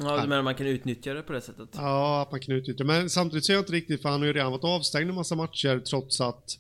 Ja, 0.01 0.23
du 0.23 0.29
menar 0.29 0.43
man 0.43 0.55
kan 0.55 0.67
utnyttja 0.67 1.15
det 1.15 1.23
på 1.23 1.33
det 1.33 1.41
sättet? 1.41 1.69
Ja, 1.73 2.23
att 2.23 2.31
man 2.31 2.41
kan 2.41 2.55
utnyttja 2.55 2.85
det. 2.85 2.89
Men 2.89 3.11
samtidigt 3.11 3.45
ser 3.45 3.53
jag 3.53 3.61
inte 3.61 3.73
riktigt, 3.73 4.03
för 4.03 4.09
han 4.09 4.21
har 4.21 4.27
ju 4.27 4.33
redan 4.33 4.53
varit 4.53 4.65
avstängd 4.65 5.09
en 5.11 5.15
massa 5.15 5.35
matcher 5.35 5.81
trots 5.81 6.21
att 6.21 6.59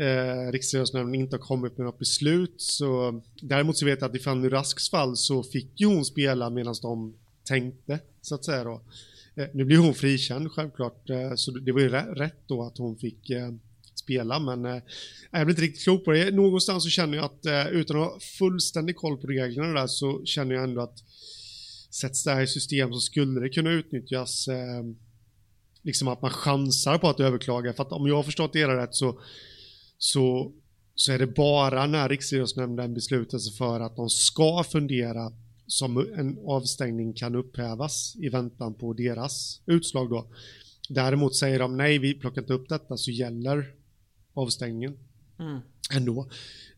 eh, 0.00 0.52
Riksidrottsnämnden 0.52 1.20
inte 1.20 1.36
har 1.36 1.40
kommit 1.40 1.78
med 1.78 1.86
något 1.86 1.98
beslut. 1.98 2.54
Så, 2.56 3.22
däremot 3.42 3.78
så 3.78 3.86
vet 3.86 4.00
jag 4.00 4.10
att 4.10 4.16
i 4.16 4.18
Fanny 4.18 4.48
Rasks 4.48 4.90
fall 4.90 5.16
så 5.16 5.42
fick 5.42 5.80
ju 5.80 5.86
hon 5.86 6.04
spela 6.04 6.50
medan 6.50 6.74
de 6.82 7.14
tänkte, 7.44 7.98
så 8.22 8.34
att 8.34 8.44
säga 8.44 8.64
då. 8.64 8.80
Eh, 9.34 9.48
nu 9.52 9.64
blir 9.64 9.78
hon 9.78 9.94
frikänd 9.94 10.52
självklart, 10.52 11.10
eh, 11.10 11.34
så 11.34 11.50
det 11.50 11.72
var 11.72 11.80
ju 11.80 11.88
rätt 11.88 12.40
då 12.46 12.62
att 12.62 12.78
hon 12.78 12.96
fick 12.96 13.30
eh, 13.30 13.50
spela, 13.94 14.38
men 14.38 14.64
eh, 14.64 14.82
jag 15.30 15.46
blir 15.46 15.54
inte 15.54 15.62
riktigt 15.62 15.84
klok 15.84 16.04
på 16.04 16.12
det. 16.12 16.34
Någonstans 16.34 16.84
så 16.84 16.90
känner 16.90 17.16
jag 17.16 17.24
att 17.24 17.46
eh, 17.46 17.66
utan 17.66 17.96
att 17.96 18.06
ha 18.06 18.20
fullständig 18.20 18.96
koll 18.96 19.16
på 19.16 19.26
reglerna 19.26 19.80
där 19.80 19.86
så 19.86 20.24
känner 20.24 20.54
jag 20.54 20.64
ändå 20.64 20.80
att 20.80 20.98
sätts 22.00 22.24
det 22.24 22.30
här 22.30 22.42
i 22.42 22.46
system 22.46 22.92
så 22.92 23.00
skulle 23.00 23.40
det 23.40 23.48
kunna 23.48 23.70
utnyttjas 23.70 24.48
eh, 24.48 24.84
liksom 25.82 26.08
att 26.08 26.22
man 26.22 26.30
chansar 26.30 26.98
på 26.98 27.08
att 27.08 27.20
överklaga. 27.20 27.72
För 27.72 27.82
att 27.82 27.92
om 27.92 28.06
jag 28.06 28.16
har 28.16 28.22
förstått 28.22 28.52
det 28.52 28.66
rätt 28.66 28.94
så, 28.94 29.20
så, 29.98 30.52
så 30.94 31.12
är 31.12 31.18
det 31.18 31.26
bara 31.26 31.86
när 31.86 32.08
Riksidrottsnämnden 32.08 32.94
beslutar 32.94 33.38
sig 33.38 33.52
för 33.52 33.80
att 33.80 33.96
de 33.96 34.08
ska 34.08 34.64
fundera 34.64 35.32
som 35.66 35.98
en 35.98 36.38
avstängning 36.46 37.12
kan 37.12 37.34
upphävas 37.34 38.16
i 38.16 38.28
väntan 38.28 38.74
på 38.74 38.92
deras 38.92 39.60
utslag 39.66 40.10
då. 40.10 40.26
Däremot 40.88 41.36
säger 41.36 41.58
de 41.58 41.76
nej, 41.76 41.98
vi 41.98 42.14
plockar 42.14 42.42
inte 42.42 42.52
upp 42.52 42.68
detta 42.68 42.96
så 42.96 43.10
gäller 43.10 43.74
avstängningen 44.34 44.98
mm. 45.38 45.60
ändå. 45.94 46.28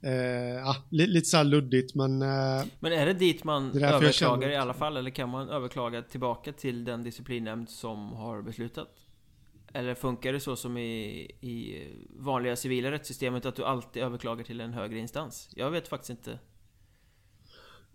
Eh, 0.01 0.13
ja, 0.55 0.77
lite 0.91 1.29
så 1.29 1.43
luddigt 1.43 1.95
men... 1.95 2.23
Eh, 2.23 2.65
men 2.81 2.93
är 2.93 3.07
det 3.07 3.15
dit 3.15 3.45
man 3.45 3.73
det 3.73 3.87
överklagar 3.87 4.51
i 4.51 4.57
alla 4.57 4.75
fall? 4.75 4.97
Eller 4.97 5.11
kan 5.11 5.29
man 5.29 5.49
överklaga 5.49 6.03
tillbaka 6.03 6.53
till 6.53 6.85
den 6.85 7.03
disciplinnämnd 7.03 7.71
som 7.71 8.13
har 8.13 8.43
beslutat? 8.43 8.89
Eller 9.73 9.95
funkar 9.95 10.33
det 10.33 10.41
så 10.41 10.57
som 10.57 10.79
i, 10.79 11.21
i 11.41 11.87
vanliga 12.11 12.57
civila 12.57 12.91
rättssystemet 12.91 13.47
att 13.47 13.57
du 13.57 13.65
alltid 13.65 14.03
överklagar 14.03 14.45
till 14.45 14.61
en 14.61 14.73
högre 14.73 14.99
instans? 14.99 15.51
Jag 15.57 15.71
vet 15.71 15.89
faktiskt 15.89 16.11
inte. 16.11 16.39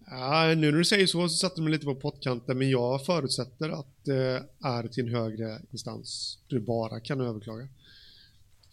Ja, 0.06 0.54
nu 0.58 0.72
när 0.72 0.78
du 0.78 0.86
säger 0.86 1.08
så 1.08 1.30
så 1.30 1.36
satte 1.36 1.62
mig 1.62 1.72
lite 1.72 1.86
på 1.86 1.96
pottkanten 1.96 2.58
men 2.58 2.70
jag 2.70 3.06
förutsätter 3.06 3.70
att 3.70 3.88
det 4.04 4.44
är 4.64 4.88
till 4.88 5.08
en 5.08 5.16
högre 5.16 5.62
instans 5.72 6.40
du 6.48 6.60
bara 6.60 7.00
kan 7.00 7.22
överklaga. 7.22 7.68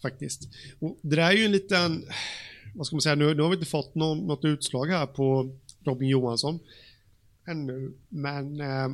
Faktiskt. 0.01 0.49
Och 0.79 0.99
det 1.01 1.15
där 1.15 1.31
är 1.31 1.37
ju 1.37 1.45
en 1.45 1.51
liten 1.51 2.05
vad 2.75 2.87
ska 2.87 2.95
man 2.95 3.01
säga, 3.01 3.15
nu, 3.15 3.33
nu 3.33 3.41
har 3.41 3.49
vi 3.49 3.55
inte 3.55 3.69
fått 3.69 3.95
någon, 3.95 4.17
något 4.17 4.45
utslag 4.45 4.85
här 4.85 5.05
på 5.05 5.55
Robin 5.83 6.09
Johansson 6.09 6.59
ännu, 7.47 7.93
men 8.09 8.61
eh, 8.61 8.85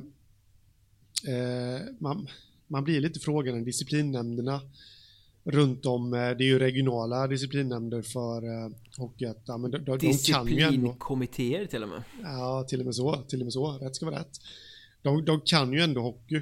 eh, 1.34 1.82
man, 2.00 2.28
man 2.68 2.84
blir 2.84 3.02
lite 3.02 3.20
frågande, 3.20 3.66
disciplinnämnderna 3.66 4.62
runt 5.44 5.86
om, 5.86 6.14
eh, 6.14 6.20
det 6.20 6.44
är 6.44 6.48
ju 6.48 6.60
regionala 6.60 7.28
disciplinnämnder 7.28 8.02
för 8.02 8.44
eh, 8.44 8.72
Hockeyettan, 8.98 9.62
men 9.62 9.72
de, 9.72 9.78
de. 9.78 9.98
Disciplinkommittéer 9.98 11.66
till 11.66 11.84
och 11.84 11.90
med? 11.90 12.04
Ja, 12.24 12.66
till 12.70 12.80
och 12.80 12.86
med 12.86 12.96
så, 12.96 13.16
till 13.16 13.40
och 13.40 13.46
med 13.46 13.54
så, 13.54 13.72
rätt 13.72 13.96
ska 13.96 14.06
vara 14.06 14.20
rätt. 14.20 14.42
De, 15.02 15.26
de 15.26 15.42
kan 15.42 15.74
ju 15.74 15.80
ändå 15.80 16.02
hockey. 16.02 16.42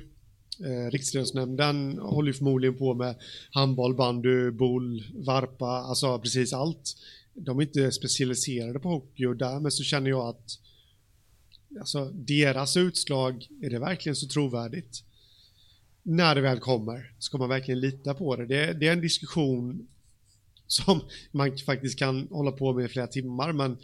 Eh, 0.60 0.92
Riksidrottsnämnden 0.92 2.00
håller 2.00 2.28
ju 2.28 2.34
förmodligen 2.34 2.78
på 2.78 2.94
med 2.94 3.16
handboll, 3.52 3.96
bandy, 3.96 4.52
boll, 4.52 5.04
varpa, 5.14 5.68
alltså 5.68 6.20
precis 6.20 6.54
allt 6.54 6.96
de 7.36 7.60
är 7.60 7.64
inte 7.64 7.92
specialiserade 7.92 8.80
på 8.80 8.90
hockey 8.90 9.26
och 9.26 9.36
därmed 9.36 9.74
så 9.74 9.84
känner 9.84 10.10
jag 10.10 10.28
att 10.28 10.60
alltså, 11.80 12.06
deras 12.06 12.78
utslag, 12.78 13.48
är 13.62 13.70
det 13.70 13.80
verkligen 13.80 14.16
så 14.16 14.28
trovärdigt? 14.28 15.04
När 16.04 16.36
det 16.36 16.42
väl 16.42 16.60
kommer, 16.60 17.12
ska 17.20 17.38
man 17.38 17.50
verkligen 17.50 17.80
lita 17.80 18.14
på 18.14 18.36
det? 18.36 18.46
Det, 18.46 18.74
det 18.74 18.88
är 18.88 18.94
en 18.94 19.02
diskussion 19.02 19.88
som 20.68 21.02
man 21.32 21.58
faktiskt 21.58 22.00
kan 22.00 22.28
hålla 22.32 22.52
på 22.52 22.74
med 22.74 22.86
i 22.86 22.88
flera 22.88 23.08
timmar, 23.08 23.54
men 23.54 23.78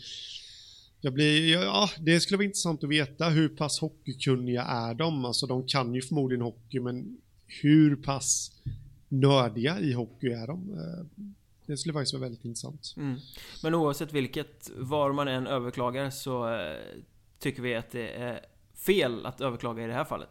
jag 1.01 1.13
blir, 1.13 1.53
ja, 1.53 1.89
det 1.99 2.19
skulle 2.19 2.37
vara 2.37 2.45
intressant 2.45 2.83
att 2.83 2.89
veta 2.89 3.29
hur 3.29 3.49
pass 3.49 3.79
hockeykunniga 3.79 4.63
är 4.63 4.93
de? 4.93 5.25
Alltså 5.25 5.47
de 5.47 5.67
kan 5.67 5.95
ju 5.95 6.01
förmodligen 6.01 6.41
hockey, 6.41 6.79
men 6.79 7.17
hur 7.47 7.95
pass 7.95 8.51
nördiga 9.07 9.79
i 9.79 9.93
hockey 9.93 10.27
är 10.27 10.47
de? 10.47 10.73
Eh, 10.73 11.25
det 11.65 11.77
skulle 11.77 11.93
faktiskt 11.93 12.13
vara 12.13 12.21
väldigt 12.21 12.45
intressant. 12.45 12.93
Mm. 12.97 13.19
Men 13.63 13.75
oavsett 13.75 14.13
vilket, 14.13 14.71
var 14.75 15.11
man 15.11 15.27
än 15.27 15.47
överklagar 15.47 16.09
så 16.09 16.53
eh, 16.53 16.77
tycker 17.39 17.61
vi 17.61 17.75
att 17.75 17.91
det 17.91 18.09
är 18.09 18.45
fel 18.85 19.25
att 19.25 19.41
överklaga 19.41 19.83
i 19.83 19.87
det 19.87 19.93
här 19.93 20.05
fallet. 20.05 20.29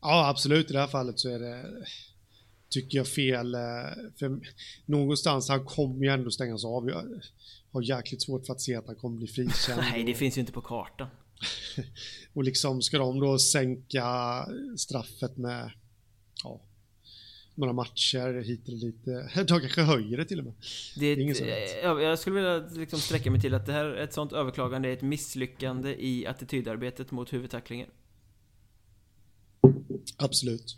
Ja, 0.00 0.28
absolut. 0.28 0.70
I 0.70 0.72
det 0.72 0.80
här 0.80 0.86
fallet 0.86 1.18
så 1.18 1.28
är 1.28 1.38
det, 1.38 1.64
tycker 2.68 2.98
jag, 2.98 3.08
fel. 3.08 3.54
Eh, 3.54 3.60
för 4.18 4.40
någonstans, 4.86 5.48
han 5.48 5.64
kommer 5.64 6.04
ju 6.04 6.10
ändå 6.10 6.30
stängas 6.30 6.64
av. 6.64 6.90
Har 7.72 7.82
jäkligt 7.82 8.22
svårt 8.22 8.46
för 8.46 8.52
att 8.52 8.60
se 8.60 8.74
att 8.74 8.86
han 8.86 8.96
kommer 8.96 9.16
bli 9.16 9.26
frikänd. 9.26 9.80
Nej, 9.80 10.04
det 10.04 10.14
finns 10.14 10.36
ju 10.36 10.40
inte 10.40 10.52
på 10.52 10.60
kartan. 10.60 11.08
och 12.32 12.44
liksom, 12.44 12.82
ska 12.82 12.98
de 12.98 13.20
då 13.20 13.38
sänka 13.38 14.04
straffet 14.76 15.36
med, 15.36 15.72
ja, 16.44 16.60
några 17.54 17.72
matcher 17.72 18.42
hit 18.42 18.68
eller 18.68 18.78
dit. 18.78 19.04
De 19.48 19.60
kanske 19.60 19.82
höjer 19.82 20.16
det 20.16 20.24
till 20.24 20.38
och 20.38 20.44
med. 20.44 20.54
Det 20.96 21.06
är, 21.06 21.16
det 21.16 21.22
är 21.22 21.84
jag, 21.84 22.02
jag 22.02 22.18
skulle 22.18 22.36
vilja 22.36 22.58
liksom 22.58 22.98
sträcka 22.98 23.30
mig 23.30 23.40
till 23.40 23.54
att 23.54 23.66
det 23.66 23.72
här, 23.72 23.94
ett 23.96 24.12
sånt 24.12 24.32
överklagande 24.32 24.88
är 24.88 24.92
ett 24.92 25.02
misslyckande 25.02 25.94
i 25.98 26.26
attitydarbetet 26.26 27.10
mot 27.10 27.32
huvudtacklingen. 27.32 27.88
Absolut. 30.16 30.76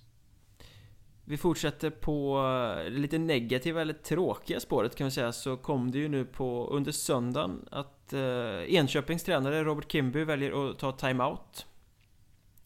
Vi 1.30 1.36
fortsätter 1.36 1.90
på 1.90 2.42
det 2.84 2.90
lite 2.90 3.18
negativa 3.18 3.80
eller 3.80 3.94
tråkiga 3.94 4.60
spåret 4.60 4.96
kan 4.96 5.04
vi 5.04 5.10
säga 5.10 5.32
så 5.32 5.56
kom 5.56 5.90
det 5.90 5.98
ju 5.98 6.08
nu 6.08 6.24
på 6.24 6.66
under 6.66 6.92
söndagen 6.92 7.68
att 7.70 8.12
eh, 8.12 8.74
Enköpings 8.74 9.24
tränare 9.24 9.64
Robert 9.64 9.92
Kimby 9.92 10.24
väljer 10.24 10.70
att 10.70 10.78
ta 10.78 10.92
timeout. 10.92 11.66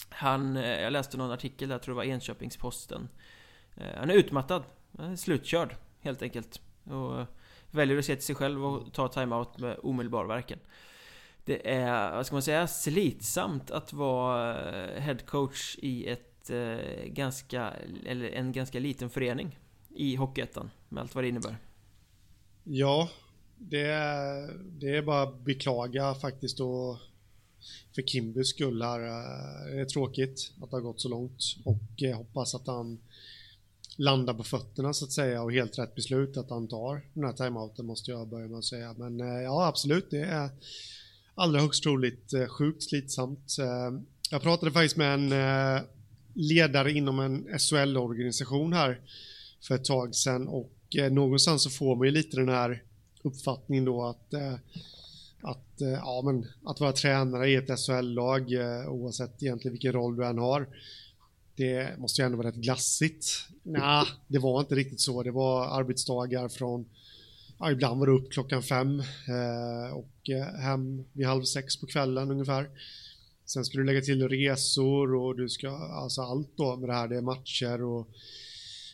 Han, 0.08 0.56
eh, 0.56 0.80
jag 0.80 0.92
läste 0.92 1.16
någon 1.16 1.30
artikel 1.30 1.68
där, 1.68 1.74
jag 1.74 1.82
tror 1.82 1.94
det 1.94 1.96
var 1.96 2.04
Enköpingsposten 2.04 3.08
Eh, 3.76 3.98
han 3.98 4.10
är 4.10 4.14
utmattad. 4.14 4.62
Han 4.98 5.12
är 5.12 5.16
slutkörd, 5.16 5.76
helt 6.00 6.22
enkelt. 6.22 6.60
Och 6.84 7.20
eh, 7.20 7.26
väljer 7.70 7.98
att 7.98 8.04
se 8.04 8.16
till 8.16 8.24
sig 8.24 8.34
själv 8.34 8.66
och 8.66 8.92
ta 8.92 9.08
timeout 9.08 9.58
med 9.58 9.78
omedelbar 9.82 10.24
verkan. 10.24 10.58
Det 11.44 11.70
är, 11.70 12.16
vad 12.16 12.26
ska 12.26 12.34
man 12.34 12.42
säga, 12.42 12.66
slitsamt 12.66 13.70
att 13.70 13.92
vara 13.92 14.58
eh, 14.72 15.00
headcoach 15.00 15.76
i 15.78 16.06
ett 16.06 16.33
Eh, 16.50 17.04
ganska, 17.06 17.74
eller 18.06 18.28
en 18.28 18.52
ganska 18.52 18.80
liten 18.80 19.10
förening 19.10 19.58
i 19.94 20.16
Hockeyettan, 20.16 20.70
med 20.88 21.00
allt 21.00 21.14
vad 21.14 21.24
det 21.24 21.28
innebär. 21.28 21.56
Ja, 22.64 23.08
det, 23.58 23.86
det 24.80 24.96
är 24.96 25.02
bara 25.02 25.22
att 25.22 25.40
beklaga 25.40 26.14
faktiskt 26.14 26.60
och 26.60 26.98
för 27.94 28.02
Kimbys 28.02 28.48
skull 28.48 28.82
här. 28.82 29.00
Eh, 29.00 29.74
det 29.74 29.80
är 29.80 29.84
tråkigt 29.84 30.52
att 30.62 30.70
det 30.70 30.76
har 30.76 30.80
gått 30.80 31.00
så 31.00 31.08
långt 31.08 31.42
och 31.64 31.82
jag 31.96 32.16
hoppas 32.16 32.54
att 32.54 32.66
han 32.66 33.00
landar 33.96 34.34
på 34.34 34.44
fötterna 34.44 34.92
så 34.92 35.04
att 35.04 35.12
säga 35.12 35.42
och 35.42 35.52
helt 35.52 35.78
rätt 35.78 35.94
beslut 35.94 36.36
att 36.36 36.50
han 36.50 36.68
tar 36.68 37.06
den 37.12 37.24
här 37.24 37.32
timeouten 37.32 37.86
måste 37.86 38.10
jag 38.10 38.28
börja 38.28 38.48
med 38.48 38.58
att 38.58 38.64
säga. 38.64 38.94
Men 38.98 39.18
ja, 39.18 39.66
absolut, 39.66 40.10
det 40.10 40.20
är 40.20 40.50
allra 41.34 41.60
högst 41.60 41.82
troligt 41.82 42.32
sjukt 42.48 42.82
slitsamt. 42.82 43.56
Jag 44.30 44.42
pratade 44.42 44.72
faktiskt 44.72 44.96
med 44.96 45.14
en 45.14 45.32
ledare 46.34 46.92
inom 46.92 47.20
en 47.20 47.58
SHL-organisation 47.58 48.72
här 48.72 49.00
för 49.62 49.74
ett 49.74 49.84
tag 49.84 50.14
sedan 50.14 50.48
och 50.48 50.72
eh, 50.98 51.12
någonstans 51.12 51.62
så 51.62 51.70
får 51.70 51.96
man 51.96 52.06
ju 52.06 52.10
lite 52.12 52.36
den 52.36 52.48
här 52.48 52.82
uppfattningen 53.22 53.84
då 53.84 54.04
att 54.04 54.34
eh, 54.34 54.54
att, 55.42 55.80
eh, 55.80 55.88
ja, 55.88 56.22
men, 56.24 56.46
att 56.64 56.80
vara 56.80 56.92
tränare 56.92 57.50
i 57.50 57.54
ett 57.54 57.80
SHL-lag 57.80 58.46
oavsett 58.88 59.42
egentligen 59.42 59.72
vilken 59.72 59.92
roll 59.92 60.16
du 60.16 60.26
än 60.26 60.38
har 60.38 60.66
det 61.56 61.98
måste 61.98 62.22
ju 62.22 62.26
ändå 62.26 62.38
vara 62.38 62.48
rätt 62.48 62.54
glassigt. 62.54 63.26
Nej, 63.62 64.06
det 64.28 64.38
var 64.38 64.60
inte 64.60 64.74
riktigt 64.74 65.00
så. 65.00 65.22
Det 65.22 65.30
var 65.30 65.80
arbetsdagar 65.80 66.48
från, 66.48 66.86
ja, 67.58 67.70
ibland 67.70 68.00
var 68.00 68.06
det 68.06 68.12
upp 68.12 68.32
klockan 68.32 68.62
fem 68.62 69.00
eh, 69.00 69.96
och 69.96 70.30
eh, 70.30 70.60
hem 70.60 71.04
vid 71.12 71.26
halv 71.26 71.42
sex 71.42 71.76
på 71.76 71.86
kvällen 71.86 72.30
ungefär. 72.30 72.70
Sen 73.46 73.64
ska 73.64 73.78
du 73.78 73.84
lägga 73.84 74.00
till 74.00 74.28
resor 74.28 75.14
och 75.14 75.36
du 75.36 75.48
ska, 75.48 75.70
alltså 75.70 76.22
allt 76.22 76.56
då 76.56 76.76
med 76.76 76.88
det 76.88 76.94
här, 76.94 77.08
det 77.08 77.16
är 77.16 77.22
matcher 77.22 77.82
och, 77.82 78.08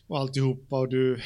och 0.06 0.18
alltihopa 0.18 0.78
och 0.78 0.88
du, 0.88 1.20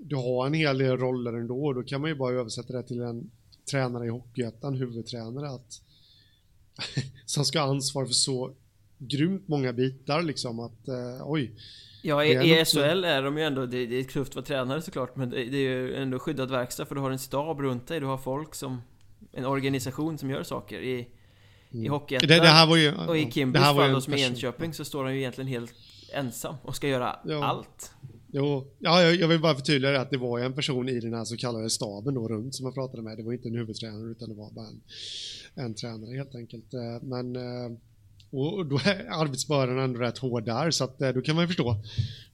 du 0.00 0.16
har 0.16 0.46
en 0.46 0.54
hel 0.54 0.78
del 0.78 0.96
roller 0.96 1.32
ändå 1.32 1.64
och 1.64 1.74
då 1.74 1.82
kan 1.82 2.00
man 2.00 2.10
ju 2.10 2.16
bara 2.16 2.34
översätta 2.34 2.72
det 2.72 2.82
till 2.82 3.00
en 3.00 3.30
tränare 3.70 4.06
i 4.06 4.08
Hockeyettan, 4.08 4.74
huvudtränare, 4.74 5.50
att 5.50 5.82
som 7.26 7.44
ska 7.44 7.60
ha 7.60 7.68
ansvar 7.68 8.06
för 8.06 8.12
så 8.12 8.54
grymt 8.98 9.48
många 9.48 9.72
bitar 9.72 10.22
liksom 10.22 10.60
att 10.60 10.88
eh, 10.88 11.30
oj. 11.30 11.52
Ja, 12.02 12.24
i, 12.24 12.60
i 12.60 12.64
SHL 12.64 13.04
är 13.04 13.22
de 13.22 13.38
ju 13.38 13.44
ändå, 13.44 13.66
det, 13.66 13.86
det 13.86 13.96
är 13.96 14.04
tufft 14.04 14.30
att 14.30 14.36
vara 14.36 14.44
tränare 14.44 14.82
såklart, 14.82 15.16
men 15.16 15.30
det, 15.30 15.44
det 15.44 15.56
är 15.56 15.70
ju 15.70 15.94
ändå 15.94 16.18
skyddad 16.18 16.50
verkstad 16.50 16.86
för 16.86 16.94
du 16.94 17.00
har 17.00 17.10
en 17.10 17.18
stab 17.18 17.60
runt 17.60 17.86
dig, 17.86 18.00
du 18.00 18.06
har 18.06 18.18
folk 18.18 18.54
som, 18.54 18.82
en 19.32 19.44
organisation 19.44 20.18
som 20.18 20.30
gör 20.30 20.42
saker. 20.42 20.80
I. 20.80 21.08
i 21.72 21.88
Hockeyettan 21.88 22.28
det, 22.28 22.40
det 22.40 22.46
här 22.46 22.66
var 22.66 22.76
ju, 22.76 22.94
och 22.94 23.18
i 23.18 23.30
Kimbys 23.30 23.62
fall 23.62 23.90
hos 23.90 24.08
Enköping 24.08 24.74
så 24.74 24.84
står 24.84 25.04
han 25.04 25.14
ju 25.14 25.18
egentligen 25.18 25.48
helt 25.48 25.74
ensam 26.12 26.54
och 26.62 26.76
ska 26.76 26.88
göra 26.88 27.16
ja. 27.24 27.44
allt. 27.44 27.92
Jo, 28.34 28.66
ja, 28.78 29.02
jag, 29.02 29.14
jag 29.14 29.28
vill 29.28 29.40
bara 29.40 29.54
förtydliga 29.54 29.90
det 29.90 30.00
att 30.00 30.10
det 30.10 30.16
var 30.16 30.38
en 30.38 30.52
person 30.52 30.88
i 30.88 31.00
den 31.00 31.14
här 31.14 31.24
så 31.24 31.36
kallade 31.36 31.70
staben 31.70 32.14
då 32.14 32.28
runt 32.28 32.54
som 32.54 32.66
jag 32.66 32.74
pratade 32.74 33.02
med. 33.02 33.16
Det 33.16 33.22
var 33.22 33.32
inte 33.32 33.48
en 33.48 33.54
huvudtränare 33.54 34.10
utan 34.10 34.28
det 34.28 34.34
var 34.34 34.50
bara 34.50 34.66
en, 34.66 34.80
en 35.54 35.74
tränare 35.74 36.16
helt 36.16 36.34
enkelt. 36.34 36.74
Eh, 36.74 37.02
men 37.02 37.36
eh, 37.36 37.78
och 38.32 38.66
då 38.66 38.76
är 38.76 39.06
arbetsbördan 39.10 39.78
ändå 39.78 40.00
rätt 40.00 40.18
hård 40.18 40.44
där, 40.44 40.70
så 40.70 40.84
att 40.84 41.02
eh, 41.02 41.08
då 41.10 41.22
kan 41.22 41.34
man 41.34 41.44
ju 41.44 41.48
förstå 41.48 41.76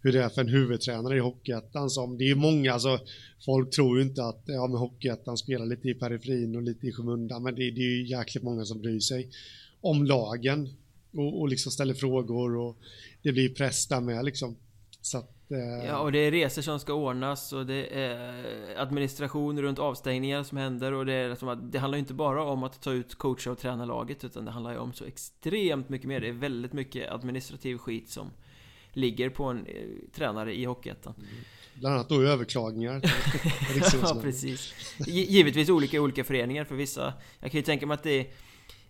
hur 0.03 0.13
det 0.13 0.23
är 0.23 0.29
för 0.29 0.41
en 0.41 0.49
huvudtränare 0.49 1.17
i 1.17 1.21
Hockeyettan 1.21 1.91
som, 1.91 2.19
det 2.19 2.25
är 2.25 2.29
ju 2.29 2.35
många, 2.35 2.73
alltså 2.73 2.99
folk 3.45 3.71
tror 3.71 3.99
ju 3.99 4.05
inte 4.05 4.25
att, 4.25 4.43
ja 4.47 4.67
men 4.67 4.79
Hockeyettan 4.79 5.37
spelar 5.37 5.67
lite 5.67 5.89
i 5.89 5.95
periferin 5.95 6.57
och 6.57 6.63
lite 6.63 6.87
i 6.87 6.93
skymundan, 6.93 7.43
men 7.43 7.55
det, 7.55 7.71
det 7.71 7.81
är 7.81 7.97
ju 7.97 8.07
jäkligt 8.07 8.45
många 8.45 8.65
som 8.65 8.81
bryr 8.81 9.01
sig 9.01 9.29
om 9.81 10.05
lagen 10.05 10.69
och, 11.13 11.41
och 11.41 11.49
liksom 11.49 11.73
ställer 11.73 11.95
frågor 11.95 12.57
och 12.57 12.79
det 13.23 13.33
blir 13.33 13.49
press 13.49 13.87
där 13.87 14.01
med 14.01 14.25
liksom. 14.25 14.57
Så 15.03 15.19
att, 15.19 15.38
ja, 15.87 15.99
och 15.99 16.13
det 16.13 16.19
är 16.19 16.31
resor 16.31 16.63
som 16.63 16.81
ska 16.81 16.93
ordnas 16.93 17.53
och 17.53 17.67
det 17.67 18.01
är 18.03 18.43
administration 18.77 19.63
runt 19.63 19.79
avstängningar 19.79 20.43
som 20.43 20.59
händer 20.59 20.93
och 20.93 21.07
det 21.07 21.13
är 21.13 21.29
liksom 21.29 21.49
att 21.49 21.73
det 21.73 21.79
handlar 21.79 21.99
inte 21.99 22.15
bara 22.15 22.45
om 22.45 22.63
att 22.63 22.83
ta 22.83 22.93
ut 22.93 23.15
coacha 23.15 23.51
och 23.51 23.59
träna 23.59 23.85
laget 23.85 24.25
utan 24.25 24.45
det 24.45 24.51
handlar 24.51 24.73
ju 24.73 24.79
om 24.79 24.93
så 24.93 25.05
extremt 25.05 25.89
mycket 25.89 26.09
mer. 26.09 26.21
Det 26.21 26.29
är 26.29 26.33
väldigt 26.33 26.73
mycket 26.73 27.11
administrativ 27.11 27.79
skit 27.79 28.11
som 28.11 28.31
ligger 28.93 29.31
på 29.31 29.45
en 29.45 29.67
eh, 29.67 29.87
tränare 30.15 30.55
i 30.55 30.65
Hockeyettan. 30.65 31.15
Mm. 31.19 31.29
Bland 31.75 31.95
annat 31.95 32.09
då 32.09 32.23
överklagningar. 32.23 33.03
ja, 34.03 34.19
precis. 34.23 34.75
Givetvis 35.07 35.69
olika 35.69 36.01
olika 36.01 36.25
föreningar 36.25 36.65
för 36.65 36.75
vissa. 36.75 37.13
Jag 37.41 37.51
kan 37.51 37.59
ju 37.59 37.65
tänka 37.65 37.87
mig 37.87 37.95
att 37.95 38.03
det 38.03 38.21
är 38.21 38.27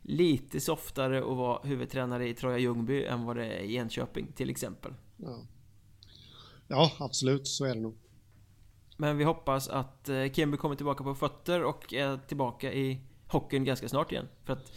lite 0.03 0.61
softare 0.61 1.19
att 1.19 1.37
vara 1.37 1.67
huvudtränare 1.67 2.29
i 2.29 2.35
Troja 2.35 2.59
Ljungby 2.59 3.05
än 3.05 3.25
vad 3.25 3.37
det 3.37 3.47
är 3.47 3.61
i 3.61 3.77
Enköping 3.77 4.33
till 4.33 4.51
exempel. 4.51 4.95
Ja. 5.17 5.47
Ja, 6.69 6.93
absolut, 6.99 7.49
så 7.49 7.65
är 7.65 7.75
det 7.75 7.81
nog. 7.81 7.97
Men 8.97 9.17
vi 9.17 9.25
hoppas 9.25 9.69
att 9.69 10.09
eh, 10.09 10.33
Kimby 10.33 10.57
kommer 10.57 10.77
tillbaka 10.77 11.05
på 11.05 11.15
fötter 11.15 11.65
och 11.65 11.95
är 11.95 12.19
tillbaka 12.29 12.73
i 12.73 13.01
hockeyn 13.27 13.65
ganska 13.65 13.89
snart 13.89 14.13
igen. 14.13 14.29
För 14.45 14.53
att 14.53 14.73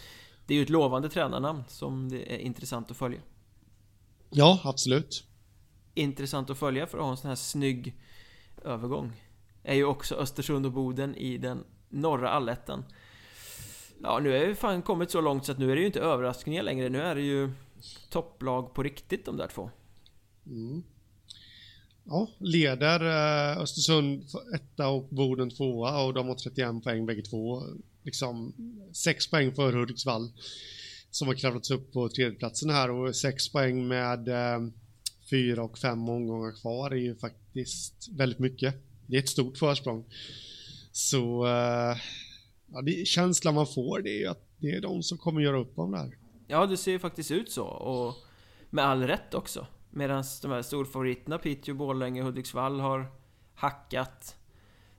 det 0.45 0.53
är 0.53 0.55
ju 0.55 0.63
ett 0.63 0.69
lovande 0.69 1.09
tränarnamn 1.09 1.63
som 1.67 2.09
det 2.09 2.35
är 2.35 2.37
intressant 2.37 2.91
att 2.91 2.97
följa. 2.97 3.21
Ja, 4.29 4.61
absolut. 4.63 5.23
Intressant 5.93 6.49
att 6.49 6.57
följa 6.57 6.87
för 6.87 6.97
att 6.97 7.03
ha 7.03 7.11
en 7.11 7.17
sån 7.17 7.29
här 7.29 7.35
snygg 7.35 7.95
övergång. 8.63 9.11
Är 9.63 9.75
ju 9.75 9.85
också 9.85 10.15
Östersund 10.15 10.65
och 10.65 10.71
Boden 10.71 11.15
i 11.15 11.37
den 11.37 11.63
norra 11.89 12.29
allettan. 12.29 12.83
Ja, 14.03 14.19
nu 14.19 14.35
är 14.37 14.47
vi 14.47 14.55
fan 14.55 14.81
kommit 14.81 15.11
så 15.11 15.21
långt 15.21 15.45
så 15.45 15.51
att 15.51 15.59
nu 15.59 15.71
är 15.71 15.75
det 15.75 15.81
ju 15.81 15.87
inte 15.87 15.99
överraskningar 15.99 16.63
längre. 16.63 16.89
Nu 16.89 17.01
är 17.01 17.15
det 17.15 17.21
ju 17.21 17.51
topplag 18.09 18.73
på 18.73 18.83
riktigt 18.83 19.25
de 19.25 19.37
där 19.37 19.47
två. 19.47 19.69
Mm. 20.45 20.83
Ja, 22.03 22.27
leder 22.37 23.01
eh, 23.01 23.57
Östersund 23.57 24.23
etta 24.53 24.87
och 24.87 25.07
Boden 25.09 25.49
tvåa 25.49 26.03
och 26.03 26.13
de 26.13 26.27
har 26.27 26.35
31 26.35 26.83
poäng 26.83 27.05
bägge 27.05 27.21
två. 27.21 27.63
Liksom 28.03 28.53
6 28.93 29.29
poäng 29.29 29.55
för 29.55 29.73
Hudiksvall 29.73 30.31
som 31.11 31.27
har 31.27 31.35
kravlat 31.35 31.71
upp 31.71 31.93
på 31.93 32.09
tredjeplatsen 32.09 32.69
här 32.69 32.91
och 32.91 33.15
6 33.15 33.51
poäng 33.51 33.87
med 33.87 34.27
eh, 34.27 34.59
fyra 35.29 35.63
och 35.63 35.77
fem 35.77 36.09
omgångar 36.09 36.61
kvar 36.61 36.91
är 36.91 36.95
ju 36.95 37.15
faktiskt 37.15 38.09
väldigt 38.11 38.39
mycket. 38.39 38.75
Det 39.07 39.15
är 39.15 39.19
ett 39.19 39.29
stort 39.29 39.57
försprång. 39.57 40.05
Så 40.91 41.45
eh, 41.45 41.97
ja, 42.71 42.81
det, 42.81 43.07
känslan 43.07 43.53
man 43.53 43.67
får 43.67 43.99
det 43.99 44.09
är 44.09 44.19
ju 44.19 44.27
att 44.27 44.47
det 44.57 44.71
är 44.71 44.81
de 44.81 45.03
som 45.03 45.17
kommer 45.17 45.41
göra 45.41 45.59
upp 45.59 45.79
om 45.79 45.91
det 45.91 45.97
här. 45.97 46.17
Ja, 46.47 46.65
det 46.65 46.77
ser 46.77 46.91
ju 46.91 46.99
faktiskt 46.99 47.31
ut 47.31 47.51
så 47.51 47.65
och 47.65 48.15
med 48.69 48.85
all 48.85 49.03
rätt 49.03 49.33
också. 49.33 49.67
Medan 49.91 50.23
de 50.41 50.51
här 50.51 50.61
storfavoriterna, 50.61 51.37
Piteå, 51.37 51.75
Borlänge, 51.75 52.21
Hudiksvall 52.21 52.79
har 52.79 53.11
hackat. 53.53 54.35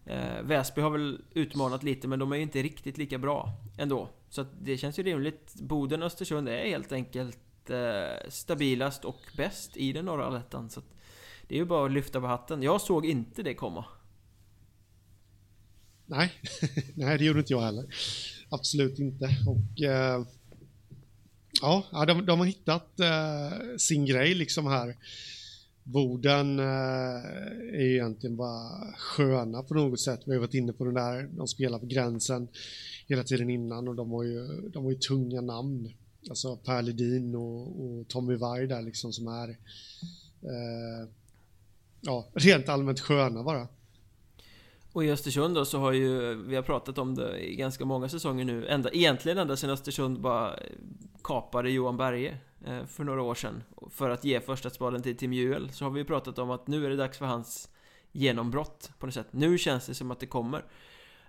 Eh, 0.05 0.42
Väsby 0.42 0.81
har 0.81 0.90
väl 0.90 1.20
utmanat 1.35 1.83
lite, 1.83 2.09
men 2.09 2.18
de 2.18 2.33
är 2.33 2.37
ju 2.37 2.42
inte 2.42 2.62
riktigt 2.62 2.98
lika 2.98 3.18
bra 3.18 3.52
ändå. 3.78 4.09
Så 4.28 4.40
att 4.40 4.48
det 4.61 4.78
känns 4.78 4.98
ju 4.98 5.02
rimligt. 5.02 5.55
Boden 5.55 6.02
och 6.02 6.07
Östersund 6.07 6.48
är 6.48 6.66
helt 6.66 6.92
enkelt 6.92 7.70
eh, 7.70 8.28
stabilast 8.28 9.05
och 9.05 9.20
bäst 9.37 9.76
i 9.76 9.92
den 9.92 10.05
norra 10.05 10.26
allettan. 10.26 10.70
Så 10.70 10.81
att 10.81 10.94
det 11.48 11.55
är 11.55 11.59
ju 11.59 11.64
bara 11.64 11.87
att 11.87 11.92
lyfta 11.92 12.20
på 12.20 12.26
hatten. 12.26 12.62
Jag 12.62 12.81
såg 12.81 13.07
inte 13.07 13.42
det 13.42 13.55
komma. 13.55 13.85
Nej, 16.07 16.33
nej 16.94 17.18
det 17.18 17.24
gjorde 17.24 17.38
inte 17.38 17.52
jag 17.52 17.61
heller. 17.61 17.87
Absolut 18.48 18.98
inte. 18.98 19.24
Och 19.46 19.83
eh, 19.83 20.24
Ja, 21.62 22.05
de, 22.07 22.27
de 22.27 22.38
har 22.38 22.46
hittat 22.46 23.01
eh, 23.01 23.77
sin 23.79 24.07
grej 24.07 24.35
liksom 24.35 24.66
här. 24.66 24.96
Boden 25.85 26.59
eh, 26.59 26.64
är 27.75 27.81
egentligen 27.81 28.37
bara 28.37 28.92
sköna 28.96 29.62
på 29.62 29.75
något 29.75 30.01
sätt. 30.01 30.20
Vi 30.27 30.33
har 30.33 30.40
varit 30.40 30.55
inne 30.55 30.72
på 30.72 30.85
den 30.85 30.94
där, 30.94 31.29
de 31.33 31.48
spelar 31.48 31.79
på 31.79 31.87
gränsen 31.87 32.48
hela 33.07 33.25
tiden 33.25 33.51
innan 33.51 33.88
och 33.88 33.94
de 33.94 34.11
har 34.11 34.22
ju, 34.22 34.70
de 34.72 34.85
har 34.85 34.90
ju 34.90 34.98
tunga 34.98 35.40
namn. 35.40 35.92
Alltså 36.29 36.56
Per 36.56 36.83
Ledin 36.83 37.35
och, 37.35 37.85
och 37.85 38.08
Tommy 38.08 38.35
Varg 38.35 38.67
där 38.67 38.83
liksom 38.83 39.13
som 39.13 39.29
är 39.29 39.48
eh, 40.42 41.08
ja, 42.00 42.29
rent 42.35 42.69
allmänt 42.69 43.00
sköna 43.00 43.42
bara. 43.42 43.69
Och 44.92 45.04
i 45.04 45.10
Östersund 45.10 45.54
då 45.54 45.65
så 45.65 45.79
har 45.79 45.92
ju, 45.92 46.35
vi 46.35 46.56
har 46.56 46.63
pratat 46.63 46.98
om 46.98 47.15
det 47.15 47.40
i 47.40 47.56
ganska 47.56 47.85
många 47.85 48.08
säsonger 48.08 48.44
nu, 48.44 48.67
ända, 48.67 48.90
egentligen 48.90 49.38
ända 49.38 49.56
sedan 49.56 49.71
Östersund 49.71 50.21
bara 50.21 50.58
kapade 51.25 51.70
Johan 51.70 51.96
Berge 51.96 52.38
eh, 52.64 52.87
för 52.87 53.04
några 53.04 53.23
år 53.23 53.35
sedan 53.35 53.62
för 53.90 54.10
att 54.10 54.25
ge 54.25 54.40
första 54.40 54.70
spaden 54.70 55.02
till 55.02 55.16
Tim 55.16 55.33
Juel 55.33 55.70
så 55.70 55.85
har 55.85 55.90
vi 55.90 56.04
pratat 56.04 56.38
om 56.38 56.50
att 56.50 56.66
nu 56.66 56.87
är 56.87 56.90
det 56.90 56.96
dags 56.96 57.18
för 57.18 57.27
hans 57.27 57.68
genombrott 58.12 58.90
på 58.98 59.06
något 59.06 59.14
sätt. 59.14 59.29
Nu 59.31 59.58
känns 59.58 59.87
det 59.87 59.94
som 59.94 60.10
att 60.10 60.20
det 60.20 60.27
kommer. 60.27 60.64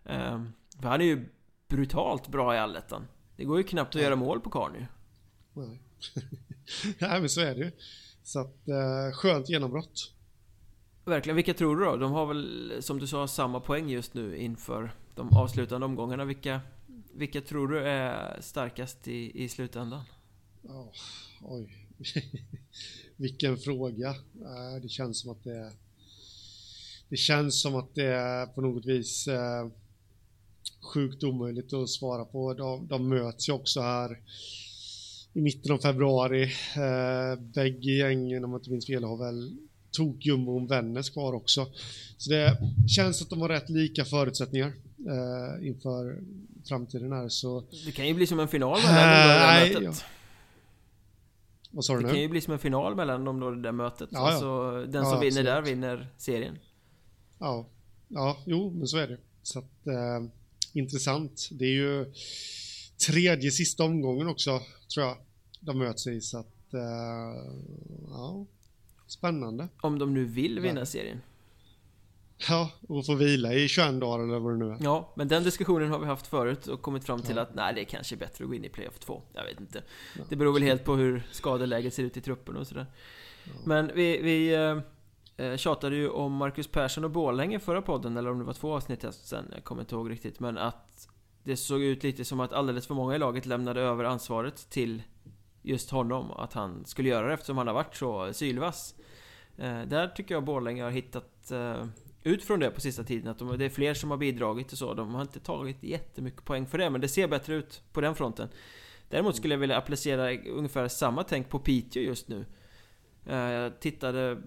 Eh, 0.06 0.44
för 0.82 0.88
han 0.88 1.02
är 1.02 1.06
ju 1.06 1.30
brutalt 1.68 2.28
bra 2.28 2.56
i 2.56 2.58
allettan. 2.58 3.08
Det 3.36 3.44
går 3.44 3.58
ju 3.58 3.64
knappt 3.64 3.96
att 3.96 4.02
göra 4.02 4.16
mål 4.16 4.40
på 4.40 4.50
karln 4.50 4.76
ju. 4.76 4.86
Nej. 5.54 5.82
Nej 7.00 7.20
men 7.20 7.30
så 7.30 7.42
är 7.42 7.56
det 7.56 7.62
ju. 7.62 7.72
Så 8.24 8.40
att, 8.40 8.68
eh, 8.68 9.14
skönt 9.14 9.50
genombrott. 9.50 10.14
Verkligen. 11.06 11.36
Vilka 11.36 11.54
tror 11.54 11.76
du 11.76 11.86
då? 11.86 11.96
De 11.96 12.12
har 12.12 12.26
väl, 12.26 12.78
som 12.80 13.00
du 13.00 13.08
sa, 13.08 13.28
samma 13.28 13.60
poäng 13.60 13.90
just 13.90 14.14
nu 14.14 14.38
inför 14.38 14.96
de 15.16 15.38
avslutande 15.38 15.86
omgångarna. 15.86 16.26
Vilka, 16.26 16.62
vilka 17.16 17.42
tror 17.42 17.68
du 17.68 17.80
är 17.80 18.42
starkast 18.42 19.08
i, 19.08 19.44
i 19.44 19.50
slutändan? 19.50 20.04
Oh, 20.64 20.92
oj. 21.42 21.88
Vilken 23.16 23.58
fråga. 23.58 24.16
Det 24.82 24.90
känns 24.90 25.20
som 25.20 25.32
att 25.32 25.44
det 25.44 25.58
är... 25.58 25.72
Det 27.10 27.18
känns 27.18 27.62
som 27.62 27.76
att 27.76 27.96
det 27.96 28.06
är 28.06 28.46
på 28.46 28.62
något 28.62 28.86
vis... 28.86 29.28
Eh, 29.28 29.68
sjukt 30.94 31.24
omöjligt 31.24 31.74
att 31.74 31.90
svara 31.90 32.26
på. 32.26 32.54
De, 32.54 32.88
de 32.88 33.10
möts 33.10 33.50
ju 33.50 33.54
också 33.54 33.82
här 33.82 34.20
i 35.34 35.42
mitten 35.42 35.72
av 35.72 35.78
februari. 35.78 36.44
Eh, 36.76 37.40
bägge 37.40 37.92
gängen, 37.92 38.44
om 38.44 38.52
jag 38.52 38.60
inte 38.60 38.72
minns 38.72 38.86
fel, 38.86 39.04
har 39.04 39.18
väl 39.18 39.58
tokjumbon 39.92 40.68
Vännäs 40.68 41.10
kvar 41.10 41.34
också. 41.34 41.68
Så 42.18 42.30
det 42.30 42.58
känns 42.88 43.22
att 43.22 43.30
de 43.30 43.42
har 43.42 43.50
rätt 43.50 43.70
lika 43.70 44.06
förutsättningar 44.06 44.74
eh, 45.08 45.68
inför 45.68 46.24
framtiden 46.68 47.12
här. 47.12 47.30
Så... 47.30 47.64
Det 47.86 47.92
kan 47.92 48.08
ju 48.08 48.14
bli 48.14 48.28
som 48.28 48.40
en 48.40 48.48
final 48.48 48.80
mellan 48.82 49.64
äh, 49.64 49.70
mötet. 49.70 49.84
Ja. 49.84 49.94
Vad 51.72 51.86
sa 51.86 51.94
du 51.94 52.00
nu? 52.00 52.06
Det 52.06 52.14
kan 52.14 52.22
ju 52.22 52.28
bli 52.28 52.42
som 52.42 52.54
en 52.54 52.60
final 52.60 52.96
mellan 52.96 53.26
dem 53.26 53.40
då, 53.40 53.52
det 53.52 53.62
där 53.62 53.72
mötet. 53.72 54.10
Ja, 54.12 54.20
alltså, 54.20 54.46
ja. 54.46 54.86
den 54.88 55.06
som 55.06 55.20
vinner 55.20 55.44
där 55.44 55.62
vinner 55.62 56.10
serien. 56.18 56.60
Ja, 57.40 57.66
ja, 58.08 58.38
jo, 58.46 58.70
men 58.70 58.88
så 58.88 58.98
är 58.98 59.08
det. 59.08 59.18
Så 59.44 59.60
att, 59.60 59.88
eh, 59.88 60.30
intressant. 60.74 61.50
Det 61.52 61.66
är 61.66 61.74
ju 61.74 62.14
tredje 63.08 63.52
sista 63.52 63.84
omgången 63.84 64.28
också, 64.28 64.62
tror 64.94 65.06
jag, 65.06 65.18
de 65.60 65.78
möts 65.78 66.08
i. 66.08 66.22
Så 66.22 66.38
att, 66.38 66.74
eh, 66.74 66.80
ja, 68.08 68.46
spännande. 69.08 69.68
Om 69.82 70.00
de 70.00 70.14
nu 70.14 70.26
vill 70.26 70.60
vinna 70.60 70.82
ja. 70.82 70.86
serien. 70.86 71.22
Ja, 72.50 72.72
och 72.88 73.06
få 73.06 73.16
vila 73.16 73.54
i 73.54 73.68
21 73.68 74.00
dagar 74.00 74.24
eller 74.24 74.40
vad 74.40 74.54
det 74.54 74.66
nu 74.66 74.72
är. 74.72 74.78
Ja, 74.82 75.14
men 75.16 75.28
den 75.28 75.44
diskussionen 75.44 75.92
har 75.92 76.00
vi 76.00 76.06
haft 76.06 76.28
förut 76.28 76.68
och 76.68 76.82
kommit 76.82 77.04
fram 77.04 77.22
till 77.22 77.36
ja. 77.36 77.42
att 77.42 77.56
nej, 77.56 77.74
det 77.74 77.82
är 77.82 77.86
kanske 77.86 78.16
är 78.16 78.18
bättre 78.18 78.44
att 78.44 78.50
gå 78.50 78.56
in 78.56 78.66
i 78.66 78.70
Playoff 78.70 79.00
2. 79.00 79.22
Jag 79.34 79.44
vet 79.44 79.60
inte. 79.60 79.84
Ja. 80.18 80.24
Det 80.30 80.36
beror 80.36 80.54
väl 80.54 80.64
helt 80.64 80.84
på 80.84 80.96
hur 80.96 81.24
skadeläget 81.32 81.94
ser 81.94 82.04
ut 82.04 82.18
i 82.18 82.22
truppen 82.22 82.58
och 82.58 82.68
sådär. 82.68 82.86
Ja. 83.44 83.52
Men 83.66 83.92
vi, 83.96 84.22
vi 84.22 84.54
eh, 84.54 85.46
eh, 85.46 85.58
tjatade 85.58 85.96
ju 85.96 86.10
om 86.10 86.34
Marcus 86.34 86.68
Persson 86.68 87.04
och 87.04 87.12
Borlänge 87.12 87.60
förra 87.60 87.82
podden, 87.82 88.18
eller 88.18 88.32
om 88.32 88.40
det 88.40 88.46
var 88.46 88.54
två 88.54 88.74
avsnitt 88.76 89.06
sen, 89.12 89.46
jag 89.56 89.64
kommer 89.64 89.82
inte 89.82 89.96
ihåg 89.96 90.12
riktigt. 90.12 90.40
Men 90.40 90.58
att 90.58 91.08
det 91.44 91.58
såg 91.58 91.82
ut 91.82 92.04
lite 92.04 92.26
som 92.26 92.40
att 92.40 92.54
alldeles 92.54 92.88
för 92.88 92.94
många 92.94 93.16
i 93.16 93.20
laget 93.20 93.46
lämnade 93.46 93.82
över 93.82 94.04
ansvaret 94.04 94.70
till 94.70 95.04
just 95.62 95.90
honom. 95.90 96.32
Att 96.32 96.54
han 96.54 96.86
skulle 96.86 97.10
göra 97.10 97.28
det 97.28 97.34
eftersom 97.34 97.58
han 97.58 97.68
har 97.68 97.74
varit 97.74 97.96
så 97.96 98.34
sylvass. 98.34 98.96
Eh, 99.58 99.82
där 99.82 100.08
tycker 100.08 100.36
jag 100.36 100.44
Borlänge 100.44 100.84
har 100.84 100.92
hittat 100.92 101.52
eh, 101.52 101.86
ut 102.24 102.44
från 102.44 102.60
det 102.60 102.72
på 102.72 102.82
sista 102.82 103.04
tiden. 103.04 103.32
Att 103.32 103.40
de, 103.40 103.58
det 103.58 103.66
är 103.66 103.70
fler 103.70 103.94
som 103.94 104.12
har 104.12 104.18
bidragit 104.18 104.72
och 104.72 104.78
så. 104.78 104.94
De 104.94 105.16
har 105.16 105.22
inte 105.22 105.40
tagit 105.40 105.84
jättemycket 105.84 106.46
poäng 106.46 106.66
för 106.66 106.78
det, 106.78 106.90
men 106.90 107.02
det 107.02 107.08
ser 107.08 107.28
bättre 107.28 107.56
ut 107.56 107.82
på 107.92 108.02
den 108.02 108.16
fronten. 108.16 108.50
Däremot 109.10 109.36
skulle 109.36 109.54
jag 109.54 109.60
vilja 109.60 109.78
applicera 109.78 110.38
ungefär 110.38 110.88
samma 110.88 111.24
tänk 111.24 111.50
på 111.50 111.60
Piteå 111.60 112.04
just 112.04 112.28
nu. 112.28 112.46
Eh, 113.26 113.36
jag 113.36 113.80
tittade 113.80 114.42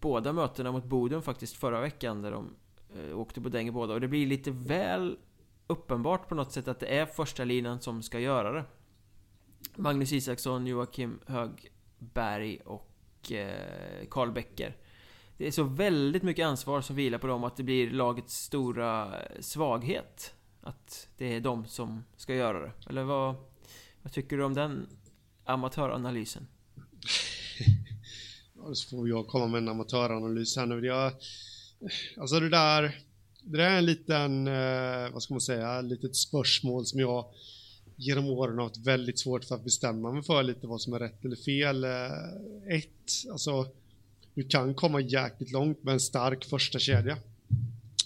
båda 0.00 0.32
mötena 0.32 0.72
mot 0.72 0.84
Boden 0.84 1.22
faktiskt 1.22 1.56
förra 1.56 1.80
veckan 1.80 2.22
där 2.22 2.30
de 2.30 2.54
eh, 2.96 3.18
åkte 3.18 3.40
på 3.40 3.48
däng 3.48 3.72
båda 3.72 3.94
och 3.94 4.00
det 4.00 4.08
blir 4.08 4.26
lite 4.26 4.50
väl 4.50 5.18
uppenbart 5.66 6.28
på 6.28 6.34
något 6.34 6.52
sätt 6.52 6.68
att 6.68 6.80
det 6.80 6.86
är 6.86 7.06
första 7.06 7.44
linan 7.44 7.80
som 7.80 8.02
ska 8.02 8.20
göra 8.20 8.52
det. 8.52 8.64
Magnus 9.76 10.12
Isaksson, 10.12 10.66
Joakim 10.66 11.18
Högberg 11.26 12.58
och 12.64 13.32
eh, 13.32 14.06
Karl 14.10 14.32
Becker. 14.32 14.76
Det 15.38 15.46
är 15.46 15.50
så 15.50 15.62
väldigt 15.62 16.22
mycket 16.22 16.46
ansvar 16.46 16.80
som 16.80 16.96
vilar 16.96 17.18
på 17.18 17.26
dem 17.26 17.44
att 17.44 17.56
det 17.56 17.62
blir 17.62 17.90
lagets 17.90 18.44
stora 18.44 19.14
svaghet. 19.40 20.34
Att 20.60 21.08
det 21.16 21.34
är 21.36 21.40
de 21.40 21.66
som 21.66 22.04
ska 22.16 22.34
göra 22.34 22.60
det. 22.60 22.72
Eller 22.88 23.02
vad, 23.02 23.34
vad 24.02 24.12
tycker 24.12 24.36
du 24.36 24.44
om 24.44 24.54
den 24.54 24.86
amatöranalysen? 25.44 26.46
ja, 28.56 28.74
så 28.74 28.88
får 28.88 29.08
jag 29.08 29.26
komma 29.26 29.46
med 29.46 29.58
en 29.58 29.68
amatöranalys 29.68 30.56
här 30.56 30.66
nu. 30.66 30.86
Jag, 30.86 31.12
alltså 32.16 32.40
det 32.40 32.48
där, 32.48 32.82
det 33.42 33.56
där 33.56 33.70
är 33.70 33.78
en 33.78 33.86
liten, 33.86 34.48
eh, 34.48 35.12
vad 35.12 35.22
ska 35.22 35.34
man 35.34 35.40
säga, 35.40 35.80
litet 35.80 36.16
spörsmål 36.16 36.86
som 36.86 37.00
jag 37.00 37.26
genom 37.96 38.26
åren 38.26 38.58
har 38.58 38.64
haft 38.64 38.86
väldigt 38.86 39.18
svårt 39.18 39.44
för 39.44 39.54
att 39.54 39.64
bestämma 39.64 40.12
mig 40.12 40.22
för 40.22 40.42
lite 40.42 40.66
vad 40.66 40.80
som 40.80 40.92
är 40.92 40.98
rätt 40.98 41.24
eller 41.24 41.36
fel. 41.36 41.84
Eh, 41.84 42.76
ett, 42.76 43.30
alltså 43.32 43.66
du 44.36 44.44
kan 44.44 44.74
komma 44.74 45.00
jäkligt 45.00 45.52
långt 45.52 45.82
med 45.82 45.92
en 45.92 46.00
stark 46.00 46.44
första 46.44 46.78
kedja 46.78 47.18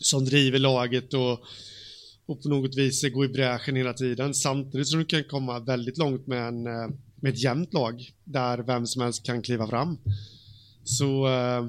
som 0.01 0.25
driver 0.25 0.59
laget 0.59 1.15
och, 1.15 1.41
och 2.27 2.43
på 2.43 2.49
något 2.49 2.77
vis 2.77 3.13
går 3.13 3.25
i 3.25 3.29
bräschen 3.29 3.77
hela 3.77 3.93
tiden 3.93 4.35
samtidigt 4.35 4.89
som 4.89 4.99
du 4.99 5.05
kan 5.05 5.25
komma 5.25 5.59
väldigt 5.59 5.99
långt 5.99 6.27
med, 6.27 6.49
en, 6.49 6.67
eh, 6.67 6.89
med 7.15 7.33
ett 7.33 7.43
jämnt 7.43 7.75
lag 7.75 8.13
där 8.25 8.59
vem 8.59 8.87
som 8.87 9.03
helst 9.03 9.27
kan 9.27 9.43
kliva 9.43 9.67
fram. 9.67 9.99
Så... 10.85 11.29
Äh, 11.29 11.65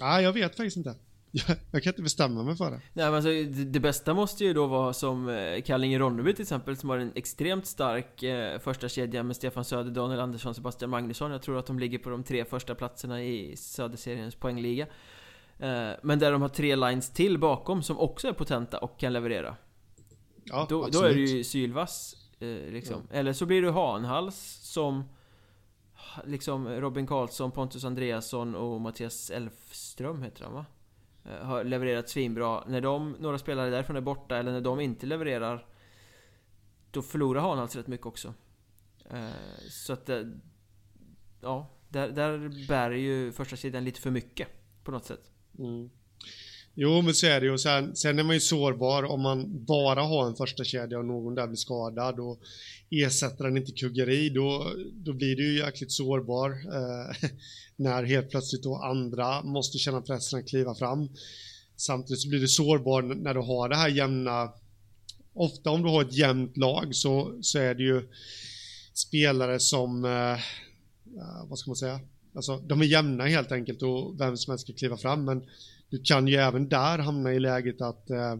jag 0.00 0.32
vet 0.32 0.56
faktiskt 0.56 0.76
inte. 0.76 0.94
Jag, 1.70 1.82
kan 1.82 1.90
inte 1.90 2.02
bestämma 2.02 2.42
mig 2.42 2.56
för 2.56 2.70
det. 2.70 2.80
Nej, 2.92 3.04
men 3.04 3.14
alltså, 3.14 3.28
det, 3.28 3.64
det 3.64 3.80
bästa 3.80 4.14
måste 4.14 4.44
ju 4.44 4.52
då 4.52 4.66
vara 4.66 4.92
som 4.92 5.28
eh, 5.28 5.62
Kallinge-Ronneby 5.62 6.32
till 6.32 6.42
exempel, 6.42 6.76
som 6.76 6.90
har 6.90 6.98
en 6.98 7.12
extremt 7.14 7.66
stark 7.66 8.22
eh, 8.22 8.58
första 8.58 8.88
kedja 8.88 9.22
med 9.22 9.36
Stefan 9.36 9.64
Söder, 9.64 9.90
Daniel 9.90 10.20
Andersson, 10.20 10.54
Sebastian 10.54 10.90
Magnusson. 10.90 11.30
Jag 11.30 11.42
tror 11.42 11.58
att 11.58 11.66
de 11.66 11.78
ligger 11.78 11.98
på 11.98 12.10
de 12.10 12.22
tre 12.22 12.44
första 12.44 12.74
platserna 12.74 13.22
i 13.22 13.56
Söderseriens 13.56 14.34
poängliga. 14.34 14.86
Eh, 15.58 15.90
men 16.02 16.18
där 16.18 16.32
de 16.32 16.42
har 16.42 16.48
tre 16.48 16.76
lines 16.76 17.10
till 17.10 17.38
bakom 17.38 17.82
som 17.82 17.98
också 17.98 18.28
är 18.28 18.32
potenta 18.32 18.78
och 18.78 18.98
kan 18.98 19.12
leverera. 19.12 19.56
Ja, 20.44 20.66
då, 20.68 20.88
då 20.92 21.02
är 21.02 21.14
det 21.14 21.20
ju 21.20 21.44
sylvass. 21.44 22.16
Eh, 22.40 22.72
liksom. 22.72 23.02
Ja. 23.10 23.16
Eller 23.16 23.32
så 23.32 23.46
blir 23.46 23.62
du 23.62 23.70
Hanhals 23.70 24.58
som 24.62 25.04
liksom 26.24 26.68
Robin 26.68 27.06
Karlsson, 27.06 27.50
Pontus 27.50 27.84
Andreasson 27.84 28.54
och 28.54 28.80
Mattias 28.80 29.30
Elfström 29.30 30.22
heter 30.22 30.44
han 30.44 30.54
va? 30.54 30.66
Eh, 31.24 31.46
har 31.46 31.64
levererat 31.64 32.08
svinbra. 32.08 32.64
När 32.66 32.80
de, 32.80 33.16
några 33.20 33.38
spelare 33.38 33.70
därifrån 33.70 33.96
är 33.96 34.00
borta 34.00 34.36
eller 34.36 34.52
när 34.52 34.60
de 34.60 34.80
inte 34.80 35.06
levererar 35.06 35.66
Då 36.90 37.02
förlorar 37.02 37.40
Hanhals 37.40 37.76
rätt 37.76 37.86
mycket 37.86 38.06
också. 38.06 38.34
Eh, 39.10 39.28
så 39.70 39.92
att 39.92 40.08
eh, 40.08 40.22
Ja, 41.40 41.66
där, 41.88 42.08
där 42.08 42.66
bär 42.68 42.90
ju 42.90 43.32
första 43.32 43.56
sidan 43.56 43.84
lite 43.84 44.00
för 44.00 44.10
mycket 44.10 44.48
på 44.84 44.90
något 44.90 45.04
sätt. 45.04 45.30
Mm. 45.58 45.90
Jo, 46.74 47.02
men 47.02 47.14
så 47.14 47.26
är 47.26 47.40
det 47.40 47.46
ju. 47.46 47.58
Sen, 47.58 47.96
sen 47.96 48.18
är 48.18 48.22
man 48.22 48.34
ju 48.34 48.40
sårbar 48.40 49.02
om 49.02 49.20
man 49.20 49.64
bara 49.64 50.02
har 50.02 50.26
en 50.26 50.36
första 50.36 50.64
kedja 50.64 50.98
och 50.98 51.04
någon 51.04 51.34
där 51.34 51.46
blir 51.46 51.56
skadad 51.56 52.20
och 52.20 52.40
ersätter 52.90 53.44
den 53.44 53.56
inte 53.56 53.72
kuggar 53.72 54.10
i, 54.10 54.30
då, 54.30 54.72
då 54.92 55.12
blir 55.12 55.36
du 55.36 55.52
ju 55.52 55.58
jäkligt 55.58 55.92
sårbar. 55.92 56.50
Eh, 56.50 57.30
när 57.76 58.04
helt 58.04 58.30
plötsligt 58.30 58.62
då 58.62 58.76
andra 58.76 59.42
måste 59.42 59.78
känna 59.78 60.00
pressen 60.00 60.38
att 60.38 60.48
kliva 60.48 60.74
fram. 60.74 61.08
Samtidigt 61.76 62.20
så 62.20 62.28
blir 62.28 62.40
du 62.40 62.48
sårbar 62.48 63.02
när 63.02 63.34
du 63.34 63.40
har 63.40 63.68
det 63.68 63.76
här 63.76 63.88
jämna 63.88 64.52
Ofta 65.32 65.70
om 65.70 65.82
du 65.82 65.88
har 65.88 66.02
ett 66.02 66.16
jämnt 66.16 66.56
lag 66.56 66.94
så, 66.94 67.38
så 67.42 67.58
är 67.58 67.74
det 67.74 67.82
ju 67.82 68.08
spelare 68.94 69.60
som, 69.60 70.04
eh, 70.04 70.32
eh 70.32 71.48
vad 71.48 71.58
ska 71.58 71.70
man 71.70 71.76
säga, 71.76 72.00
alltså 72.34 72.56
de 72.56 72.80
är 72.80 72.84
jämna 72.84 73.26
helt 73.26 73.52
enkelt 73.52 73.82
och 73.82 74.20
vem 74.20 74.36
som 74.36 74.50
helst 74.50 74.64
ska 74.64 74.72
kliva 74.72 74.96
fram 74.96 75.24
men 75.24 75.42
du 75.90 76.02
kan 76.04 76.28
ju 76.28 76.36
även 76.36 76.68
där 76.68 76.98
hamna 76.98 77.32
i 77.32 77.40
läget 77.40 77.80
att, 77.80 78.10
eh, 78.10 78.36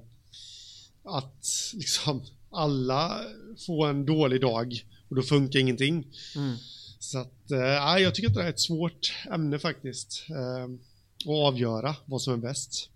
att 1.05 1.45
liksom 1.75 2.23
alla 2.51 3.21
får 3.67 3.89
en 3.89 4.07
dålig 4.07 4.41
dag 4.41 4.85
och 5.09 5.17
då 5.17 5.23
funkar 5.23 5.61
ingenting. 5.61 6.07
Mm. 6.37 6.57
Så 6.99 7.19
att, 7.19 7.51
eh, 7.51 8.03
jag 8.03 8.15
tycker 8.15 8.29
att 8.29 8.35
det 8.35 8.43
är 8.43 8.49
ett 8.49 8.61
svårt 8.61 9.15
ämne 9.31 9.59
faktiskt. 9.59 10.27
Eh, 10.31 10.65
att 11.25 11.53
avgöra 11.53 11.97
vad 12.05 12.23
som 12.23 12.33
är 12.33 12.37
bäst. 12.37 12.91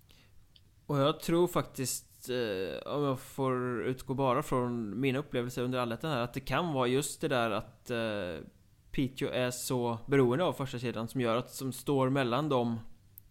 Och 0.86 0.98
jag 0.98 1.20
tror 1.20 1.48
faktiskt, 1.48 2.28
eh, 2.28 2.92
om 2.92 3.04
jag 3.04 3.20
får 3.20 3.84
utgå 3.86 4.14
bara 4.14 4.42
från 4.42 5.00
mina 5.00 5.18
upplevelser 5.18 5.62
under 5.62 5.78
allettan 5.78 6.10
här, 6.10 6.20
att 6.20 6.34
det 6.34 6.40
kan 6.40 6.72
vara 6.72 6.86
just 6.86 7.20
det 7.20 7.28
där 7.28 7.50
att 7.50 7.90
eh, 7.90 8.46
Piteå 8.90 9.28
är 9.28 9.50
så 9.50 9.98
beroende 10.06 10.44
av 10.44 10.52
första 10.52 10.78
sidan 10.78 11.08
som 11.08 11.20
gör 11.20 11.36
att 11.36 11.54
som 11.54 11.72
står 11.72 12.10
mellan 12.10 12.48
dem 12.48 12.78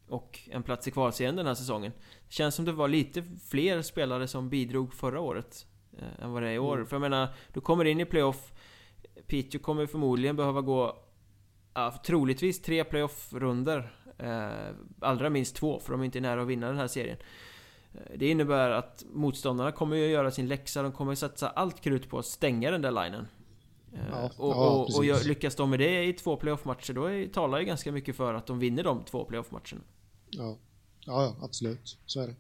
och 0.08 0.40
en 0.52 0.64
plats 0.64 0.88
i 0.88 0.92
kvalserien 0.92 1.36
den 1.36 1.48
här 1.48 1.54
säsongen. 1.54 1.92
Det 2.28 2.34
känns 2.34 2.56
som 2.56 2.66
det 2.66 2.72
var 2.72 2.88
lite 2.88 3.24
fler 3.50 3.82
spelare 3.82 4.28
som 4.28 4.50
bidrog 4.50 4.94
förra 4.94 5.20
året 5.20 5.66
eh, 5.98 6.24
än 6.24 6.32
vad 6.32 6.44
det 6.44 6.50
är 6.50 6.54
i 6.54 6.60
år. 6.60 6.76
Mm. 6.76 6.88
För 6.88 6.96
jag 6.96 7.02
menar, 7.02 7.28
du 7.54 7.62
kommer 7.62 7.86
in 7.86 8.00
i 8.00 8.06
playoff 8.06 8.54
Piteå 9.28 9.62
kommer 9.62 9.86
förmodligen 9.86 10.36
behöva 10.36 10.62
gå 10.62 11.04
ja, 11.74 12.02
troligtvis 12.06 12.62
tre 12.62 12.84
playoff-runder 12.84 13.96
eh, 14.18 14.76
Allra 15.00 15.30
minst 15.30 15.56
två, 15.56 15.80
för 15.80 15.92
de 15.92 16.02
är 16.02 16.06
inte 16.06 16.20
nära 16.20 16.42
att 16.42 16.48
vinna 16.48 16.68
den 16.68 16.78
här 16.78 16.88
serien 16.88 17.18
eh, 17.94 18.18
Det 18.18 18.30
innebär 18.30 18.70
att 18.70 19.04
motståndarna 19.14 19.72
kommer 19.72 19.96
ju 19.96 20.08
göra 20.08 20.32
sin 20.32 20.48
läxa, 20.48 20.82
de 20.82 20.92
kommer 20.92 21.16
satsa 21.16 21.50
allt 21.50 21.82
krut 21.82 22.10
på 22.10 22.20
att 22.20 22.26
stänga 22.26 22.72
den 22.72 22.82
där 22.82 23.04
linen 23.04 23.28
ja, 24.12 24.32
och, 24.38 24.52
ja, 24.52 24.70
och, 24.70 24.96
och, 24.96 25.26
lyckas 25.26 25.56
de 25.56 25.70
med 25.70 25.80
det 25.80 26.04
i 26.06 26.14
två 26.14 26.38
playoff-matcher, 26.38 26.94
då 26.94 27.06
är, 27.06 27.28
talar 27.28 27.60
ju 27.60 27.66
ganska 27.66 27.92
mycket 27.92 28.16
för 28.16 28.34
att 28.34 28.48
de 28.48 28.60
vinner 28.60 28.84
de 28.84 29.04
två 29.04 29.26
playoff-matcherna 29.26 29.82
Ja, 30.30 30.58
ja 31.06 31.36
absolut, 31.42 31.98
så 32.06 32.22
är 32.22 32.28
det 32.28 32.36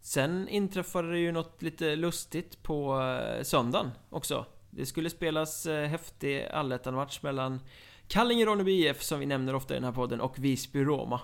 Sen 0.00 0.48
inträffade 0.48 1.10
det 1.10 1.18
ju 1.18 1.32
något 1.32 1.62
lite 1.62 1.96
lustigt 1.96 2.62
på 2.62 3.00
eh, 3.00 3.42
söndagen 3.42 3.90
också 4.10 4.46
det 4.74 4.86
skulle 4.86 5.10
spelas 5.10 5.66
eh, 5.66 5.88
häftig 5.88 6.42
allettan-match 6.42 7.22
mellan 7.22 7.60
Kallinge-Ronneby 8.08 8.70
IF, 8.70 9.02
som 9.02 9.20
vi 9.20 9.26
nämner 9.26 9.54
ofta 9.54 9.74
i 9.74 9.76
den 9.76 9.84
här 9.84 9.92
podden, 9.92 10.20
och 10.20 10.38
Visby-Roma. 10.38 11.20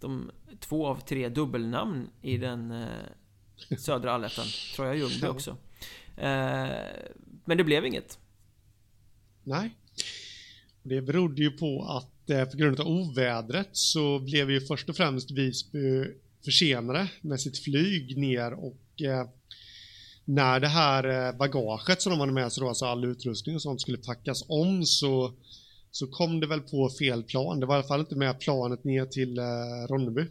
De 0.00 0.30
två 0.60 0.86
av 0.86 1.00
tre 1.00 1.28
dubbelnamn 1.28 2.10
i 2.22 2.36
den 2.36 2.70
eh, 2.70 3.76
södra 3.78 4.12
allettan. 4.12 4.44
Troja 4.76 4.94
Ljungby 4.94 5.26
också. 5.26 5.50
Eh, 6.16 6.68
men 7.44 7.58
det 7.58 7.64
blev 7.64 7.86
inget. 7.86 8.18
Nej. 9.48 9.70
Det 10.82 11.02
berodde 11.02 11.42
ju 11.42 11.50
på 11.50 11.84
att 11.84 12.30
eh, 12.30 12.44
på 12.44 12.56
grund 12.56 12.80
av 12.80 12.86
ovädret 12.86 13.68
så 13.72 14.18
blev 14.18 14.50
ju 14.50 14.60
först 14.60 14.88
och 14.88 14.96
främst 14.96 15.30
Visby 15.30 16.04
försenade 16.44 17.08
med 17.20 17.40
sitt 17.40 17.58
flyg 17.58 18.18
ner 18.18 18.52
och 18.52 19.02
eh, 19.02 19.28
när 20.24 20.60
det 20.60 20.68
här 20.68 21.28
eh, 21.28 21.36
bagaget 21.36 22.02
som 22.02 22.10
de 22.10 22.20
hade 22.20 22.32
med 22.32 22.52
sig 22.52 22.60
då, 22.60 22.68
alltså 22.68 22.84
all 22.84 23.04
utrustning 23.04 23.54
och 23.54 23.62
sånt 23.62 23.80
skulle 23.80 23.98
packas 23.98 24.44
om 24.48 24.84
så 24.86 25.34
så 25.90 26.06
kom 26.06 26.40
det 26.40 26.46
väl 26.46 26.60
på 26.60 26.90
fel 26.98 27.22
plan. 27.22 27.60
Det 27.60 27.66
var 27.66 27.74
i 27.74 27.78
alla 27.78 27.88
fall 27.88 28.00
inte 28.00 28.16
med 28.16 28.40
planet 28.40 28.84
ner 28.84 29.06
till 29.06 29.38
eh, 29.38 29.44
Ronneby. 29.88 30.26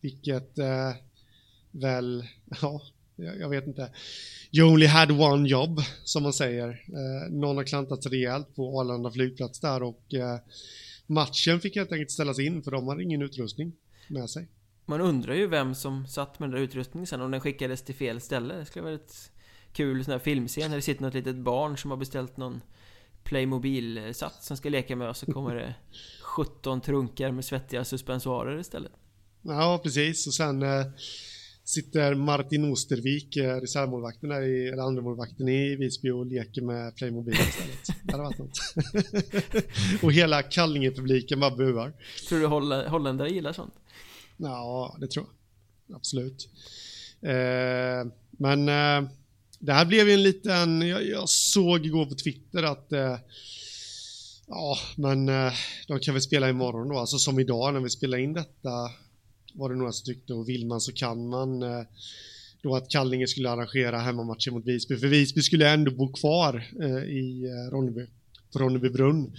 Vilket 0.00 0.58
eh, 0.58 0.92
väl, 1.70 2.24
ja, 2.62 2.82
jag 3.18 3.48
vet 3.48 3.66
inte. 3.66 3.90
You 4.52 4.72
only 4.72 4.86
had 4.86 5.10
one 5.10 5.48
job, 5.48 5.80
som 6.04 6.22
man 6.22 6.32
säger. 6.32 6.68
Eh, 6.68 7.32
någon 7.32 7.56
har 7.56 7.64
klantat 7.64 8.06
rejält 8.06 8.54
på 8.54 8.80
Arlanda 8.80 9.10
flygplats 9.10 9.60
där 9.60 9.82
och 9.82 10.14
eh, 10.14 10.38
matchen 11.06 11.60
fick 11.60 11.76
helt 11.76 11.92
enkelt 11.92 12.10
ställas 12.10 12.38
in 12.38 12.62
för 12.62 12.70
de 12.70 12.88
hade 12.88 13.02
ingen 13.02 13.22
utrustning 13.22 13.72
med 14.08 14.30
sig. 14.30 14.48
Man 14.86 15.00
undrar 15.00 15.34
ju 15.34 15.46
vem 15.46 15.74
som 15.74 16.06
satt 16.06 16.38
med 16.38 16.48
den 16.48 16.56
där 16.56 16.62
utrustningen 16.64 17.06
sen, 17.06 17.20
om 17.20 17.30
den 17.30 17.40
skickades 17.40 17.82
till 17.82 17.94
fel 17.94 18.20
ställe. 18.20 18.54
Det 18.54 18.64
skulle 18.64 18.82
vara 18.82 18.94
ett 18.94 19.32
kul 19.72 20.04
sån 20.04 20.12
här 20.12 20.18
filmscen, 20.18 20.70
när 20.70 20.76
det 20.76 20.82
sitter 20.82 21.02
något 21.02 21.14
litet 21.14 21.36
barn 21.36 21.78
som 21.78 21.90
har 21.90 21.98
beställt 21.98 22.36
någon 22.36 22.60
Playmobil-sats 23.24 24.46
som 24.46 24.56
ska 24.56 24.68
leka 24.68 24.96
med 24.96 25.08
och 25.08 25.16
så 25.16 25.32
kommer 25.32 25.54
det 25.54 25.74
17 26.22 26.80
trunkar 26.80 27.30
med 27.30 27.44
svettiga 27.44 27.84
suspensoarer 27.84 28.58
istället. 28.58 28.92
Ja, 29.42 29.80
precis. 29.82 30.26
Och 30.26 30.34
sen 30.34 30.62
eh, 30.62 30.86
sitter 31.68 32.14
Martin 32.14 32.72
Ostervik, 32.72 33.36
eh, 33.36 33.56
reservmålvakten 33.56 34.28
där 34.28 34.42
i, 34.42 34.68
eller 34.68 34.82
andremålvakten 34.82 35.48
i 35.48 35.76
Visby 35.76 36.10
och 36.10 36.26
leker 36.26 36.62
med 36.62 36.96
Playmobil 36.96 37.34
istället. 37.34 37.86
det 38.02 38.12
hade 38.12 38.24
varit 38.24 38.38
något. 38.38 38.58
och 40.02 40.12
hela 40.12 40.42
Kallinge-publiken 40.42 41.40
bara 41.40 41.56
buar. 41.56 41.92
Tror 42.28 42.40
du 42.40 42.46
holländare 42.88 43.30
gillar 43.30 43.52
sånt? 43.52 43.74
Ja, 44.36 44.96
det 45.00 45.06
tror 45.06 45.26
jag. 45.86 45.96
Absolut. 45.96 46.48
Eh, 47.20 48.12
men 48.30 48.68
eh, 48.68 49.10
det 49.58 49.72
här 49.72 49.84
blev 49.84 50.08
ju 50.08 50.14
en 50.14 50.22
liten, 50.22 50.82
jag, 50.82 51.06
jag 51.06 51.28
såg 51.28 51.86
igår 51.86 52.06
på 52.06 52.14
Twitter 52.14 52.62
att 52.62 52.92
eh, 52.92 53.16
ja, 54.46 54.78
men 54.96 55.28
eh, 55.28 55.52
de 55.88 56.00
kan 56.00 56.14
väl 56.14 56.22
spela 56.22 56.48
imorgon 56.48 56.88
då, 56.88 56.98
alltså 56.98 57.18
som 57.18 57.40
idag 57.40 57.74
när 57.74 57.80
vi 57.80 57.90
spelar 57.90 58.18
in 58.18 58.32
detta 58.32 58.90
var 59.58 59.68
det 59.68 59.76
några 59.76 59.92
som 59.92 60.04
tyckte 60.04 60.34
och 60.34 60.48
vill 60.48 60.66
man 60.66 60.80
så 60.80 60.92
kan 60.92 61.28
man 61.28 61.62
eh, 61.62 61.82
då 62.62 62.76
att 62.76 62.90
Kallinge 62.90 63.26
skulle 63.26 63.50
arrangera 63.50 63.98
hemmamatchen 63.98 64.54
mot 64.54 64.66
Visby, 64.66 64.96
för 64.96 65.06
Visby 65.06 65.42
skulle 65.42 65.70
ändå 65.70 65.90
bo 65.90 66.12
kvar 66.12 66.68
eh, 66.80 67.04
i 67.04 67.44
eh, 67.44 67.70
Ronneby, 67.70 68.06
på 68.52 68.58
Ronneby 68.58 68.88
brunn 68.88 69.32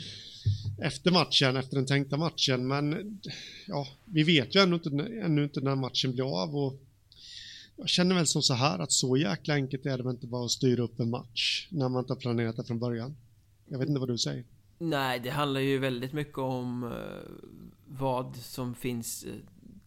efter 0.82 1.12
matchen, 1.12 1.58
efter 1.58 1.76
den 1.76 1.86
tänkta 1.86 2.18
matchen, 2.18 2.68
men 2.68 3.20
ja, 3.68 3.88
vi 4.06 4.24
vet 4.24 4.56
ju 4.56 4.60
ännu 4.60 4.76
inte, 4.76 4.90
ännu 5.24 5.44
inte 5.44 5.62
när 5.62 5.76
matchen 5.76 6.12
blir 6.12 6.42
av 6.44 6.56
och 6.56 6.82
jag 7.76 7.90
känner 7.90 8.16
väl 8.16 8.28
som 8.28 8.42
så 8.42 8.54
här 8.54 8.80
att 8.80 8.92
så 8.92 9.18
jäkla 9.18 9.54
enkelt 9.54 9.86
är 9.86 9.98
det 9.98 10.04
väl 10.04 10.14
inte 10.14 10.28
bara 10.28 10.46
att 10.46 10.52
styra 10.52 10.84
upp 10.84 11.00
en 11.00 11.10
match 11.10 11.68
när 11.72 11.90
man 11.90 12.04
inte 12.04 12.14
har 12.14 12.20
planerat 12.20 12.58
det 12.58 12.64
från 12.64 12.80
början. 12.80 13.16
Jag 13.68 13.80
vet 13.80 13.88
inte 13.88 14.00
vad 14.00 14.10
du 14.10 14.18
säger. 14.18 14.44
Nej, 14.80 15.20
det 15.20 15.30
handlar 15.30 15.60
ju 15.60 15.78
väldigt 15.78 16.14
mycket 16.14 16.38
om 16.38 16.94
vad 17.88 18.36
som 18.36 18.76
finns 18.76 19.26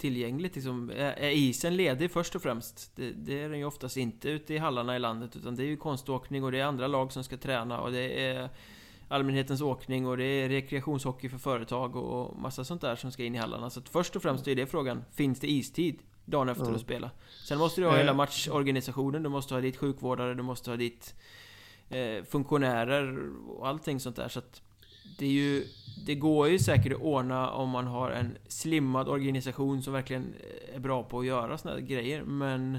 tillgängligt. 0.03 0.55
Liksom, 0.55 0.90
är, 0.90 1.30
isen 1.30 1.76
ledig 1.76 2.11
först 2.11 2.34
och 2.34 2.42
främst? 2.42 2.96
Det, 2.96 3.11
det, 3.11 3.42
är 3.42 3.48
den 3.48 3.59
ju 3.59 3.64
oftast 3.64 3.96
inte 3.96 4.28
ute 4.28 4.55
i 4.55 4.59
hallarna 4.59 4.96
i 4.96 4.98
landet, 4.98 5.36
utan 5.36 5.57
det 5.57 5.62
är 5.62 5.66
ju 5.66 5.76
konståkning 5.76 6.44
och 6.44 6.53
det 6.53 6.61
är 6.61 6.64
andra 6.64 6.86
lag 6.86 7.12
som 7.12 7.24
ska 7.24 7.36
träna 7.36 7.80
och 7.80 7.92
det 7.92 8.26
är 8.26 8.48
allmänhetens 9.09 9.61
åkning 9.61 10.07
och 10.07 10.16
det 10.16 10.24
är 10.24 10.48
rekreationshockey 10.48 11.28
för 11.28 11.38
företag 11.38 11.96
och 11.96 12.38
massa 12.38 12.64
sånt 12.64 12.80
där 12.80 12.96
som 12.96 13.12
ska 13.12 13.24
in 13.24 13.34
i 13.34 13.38
hallarna. 13.38 13.70
Så 13.70 13.80
att 13.80 13.88
först 13.88 14.16
och 14.16 14.22
främst 14.22 14.48
är 14.48 14.55
det 14.55 14.66
frågan, 14.66 15.05
finns 15.12 15.40
det 15.40 15.50
istid? 15.50 15.98
dagen 16.24 16.48
efter 16.48 16.64
mm. 16.64 16.74
att 16.74 16.80
spela. 16.80 17.11
Sen 17.44 17.59
måste 17.59 17.80
du 17.80 17.86
ha 17.86 17.96
hela 17.96 18.11
eh. 18.11 18.16
matchorganisationen, 18.16 19.22
du 19.22 19.28
måste 19.28 19.55
ha 19.55 19.61
ditt 19.61 19.76
sjukvårdare, 19.76 20.34
du 20.34 20.42
måste 20.42 20.70
ha 20.70 20.76
ditt 20.76 21.14
eh, 21.88 22.24
funktionärer 22.24 23.30
och 23.48 23.68
allting 23.68 24.00
sånt 24.00 24.16
där. 24.16 24.28
Så 24.28 24.38
att 24.38 24.62
det 25.18 25.26
är 25.26 25.30
ju... 25.30 25.66
Det 26.07 26.14
går 26.14 26.48
ju 26.48 26.59
säkert 26.59 26.92
att 26.92 27.00
ordna 27.00 27.50
om 27.50 27.70
man 27.70 27.86
har 27.86 28.11
en 28.11 28.38
slimmad 28.48 29.09
organisation 29.09 29.82
som 29.82 29.92
verkligen 29.92 30.34
är 30.74 30.78
bra 30.78 31.03
på 31.03 31.18
att 31.18 31.26
göra 31.26 31.59
såna 31.59 31.74
här 31.74 31.80
grejer, 31.80 32.22
men... 32.22 32.78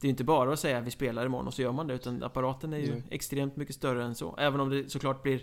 Det 0.00 0.06
är 0.06 0.10
inte 0.10 0.24
bara 0.24 0.52
att 0.52 0.60
säga 0.60 0.78
att 0.78 0.84
vi 0.84 0.90
spelar 0.90 1.26
imorgon 1.26 1.46
och 1.46 1.54
så 1.54 1.62
gör 1.62 1.72
man 1.72 1.86
det, 1.86 1.94
utan 1.94 2.22
apparaten 2.22 2.72
är 2.72 2.78
ju 2.78 2.88
mm. 2.88 3.02
extremt 3.10 3.56
mycket 3.56 3.74
större 3.74 4.04
än 4.04 4.14
så. 4.14 4.36
Även 4.38 4.60
om 4.60 4.70
det 4.70 4.90
såklart 4.90 5.22
blir 5.22 5.42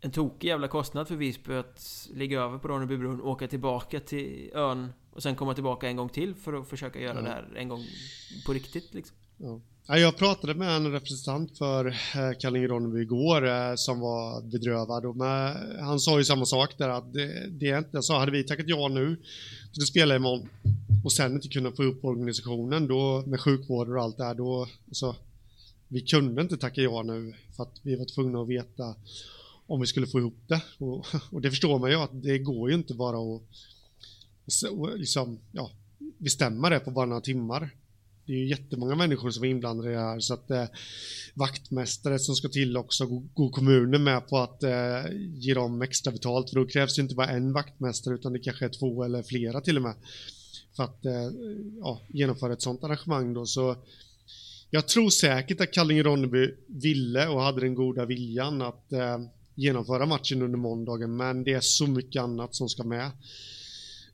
en 0.00 0.10
tokig 0.10 0.48
jävla 0.48 0.68
kostnad 0.68 1.08
för 1.08 1.16
Visby 1.16 1.54
att 1.54 2.08
ligga 2.14 2.40
över 2.40 2.58
på 2.58 2.68
Ronnebybrunn, 2.68 3.20
åka 3.20 3.48
tillbaka 3.48 4.00
till 4.00 4.50
ön 4.54 4.92
och 5.10 5.22
sen 5.22 5.36
komma 5.36 5.54
tillbaka 5.54 5.88
en 5.88 5.96
gång 5.96 6.08
till 6.08 6.34
för 6.34 6.52
att 6.52 6.68
försöka 6.68 7.00
göra 7.00 7.16
ja. 7.16 7.22
det 7.22 7.28
här 7.28 7.52
en 7.56 7.68
gång 7.68 7.84
på 8.46 8.52
riktigt 8.52 8.94
liksom. 8.94 9.16
Ja. 9.36 9.60
Jag 9.86 10.16
pratade 10.16 10.54
med 10.54 10.76
en 10.76 10.92
representant 10.92 11.58
för 11.58 11.86
eh, 11.86 12.38
Kallinge 12.38 12.66
Ronneby 12.66 13.00
igår 13.00 13.48
eh, 13.48 13.74
som 13.76 14.00
var 14.00 14.42
bedrövad 14.42 15.04
och 15.04 15.16
med, 15.16 15.56
han 15.80 16.00
sa 16.00 16.18
ju 16.18 16.24
samma 16.24 16.46
sak 16.46 16.78
där 16.78 16.88
att 16.88 17.12
det, 17.12 17.48
det 17.50 17.70
är 17.70 17.78
inte, 17.78 17.90
jag 17.92 18.04
sa 18.04 18.18
hade 18.18 18.32
vi 18.32 18.44
tackat 18.44 18.68
ja 18.68 18.88
nu 18.88 19.16
till 19.72 19.80
det 19.80 19.86
spelar 19.86 20.16
imorgon 20.16 20.48
och 21.04 21.12
sen 21.12 21.32
inte 21.32 21.48
kunna 21.48 21.72
få 21.72 21.82
upp 21.82 22.04
organisationen 22.04 22.86
då 22.86 23.22
med 23.26 23.40
sjukvård 23.40 23.88
och 23.88 24.02
allt 24.02 24.16
det 24.16 24.24
här 24.24 24.34
då, 24.34 24.68
alltså, 24.88 25.16
vi 25.88 26.00
kunde 26.00 26.42
inte 26.42 26.56
tacka 26.56 26.80
ja 26.80 27.02
nu 27.02 27.34
för 27.56 27.62
att 27.62 27.80
vi 27.82 27.96
var 27.96 28.04
tvungna 28.04 28.40
att 28.40 28.48
veta 28.48 28.94
om 29.66 29.80
vi 29.80 29.86
skulle 29.86 30.06
få 30.06 30.18
ihop 30.18 30.38
det. 30.46 30.62
Och, 30.78 31.06
och 31.30 31.40
det 31.40 31.50
förstår 31.50 31.78
man 31.78 31.90
ju 31.90 31.96
att 31.96 32.22
det 32.22 32.38
går 32.38 32.70
ju 32.70 32.76
inte 32.76 32.94
bara 32.94 33.36
att 33.36 33.42
liksom, 34.98 35.38
ja, 35.52 35.70
bestämma 36.18 36.70
det 36.70 36.80
på 36.80 36.90
bara 36.90 37.06
några 37.06 37.20
timmar. 37.20 37.70
Det 38.26 38.32
är 38.32 38.36
ju 38.36 38.48
jättemånga 38.48 38.94
människor 38.94 39.30
som 39.30 39.44
är 39.44 39.48
inblandade 39.48 39.90
i 39.90 39.94
det 39.94 40.00
här 40.00 40.20
så 40.20 40.34
att 40.34 40.50
eh, 40.50 40.64
vaktmästare 41.34 42.18
som 42.18 42.34
ska 42.34 42.48
till 42.48 42.76
också, 42.76 43.06
går 43.06 43.50
kommunen 43.50 44.04
med 44.04 44.28
på 44.28 44.38
att 44.38 44.62
eh, 44.62 45.02
ge 45.34 45.54
dem 45.54 45.82
extra 45.82 46.12
betalt. 46.12 46.50
För 46.50 46.56
då 46.56 46.66
krävs 46.66 46.96
det 46.96 47.02
inte 47.02 47.14
bara 47.14 47.28
en 47.28 47.52
vaktmästare 47.52 48.14
utan 48.14 48.32
det 48.32 48.38
kanske 48.38 48.64
är 48.64 48.68
två 48.68 49.04
eller 49.04 49.22
flera 49.22 49.60
till 49.60 49.76
och 49.76 49.82
med 49.82 49.94
för 50.76 50.84
att 50.84 51.04
eh, 51.04 51.30
ja, 51.80 52.00
genomföra 52.08 52.52
ett 52.52 52.62
sånt 52.62 52.84
arrangemang 52.84 53.34
då. 53.34 53.46
Så 53.46 53.76
jag 54.70 54.88
tror 54.88 55.10
säkert 55.10 55.60
att 55.60 55.74
Kallinge-Ronneby 55.74 56.54
ville 56.66 57.28
och 57.28 57.42
hade 57.42 57.60
den 57.60 57.74
goda 57.74 58.04
viljan 58.04 58.62
att 58.62 58.92
eh, 58.92 59.18
genomföra 59.54 60.06
matchen 60.06 60.42
under 60.42 60.58
måndagen 60.58 61.16
men 61.16 61.44
det 61.44 61.52
är 61.52 61.60
så 61.60 61.86
mycket 61.86 62.22
annat 62.22 62.54
som 62.54 62.68
ska 62.68 62.84
med 62.84 63.10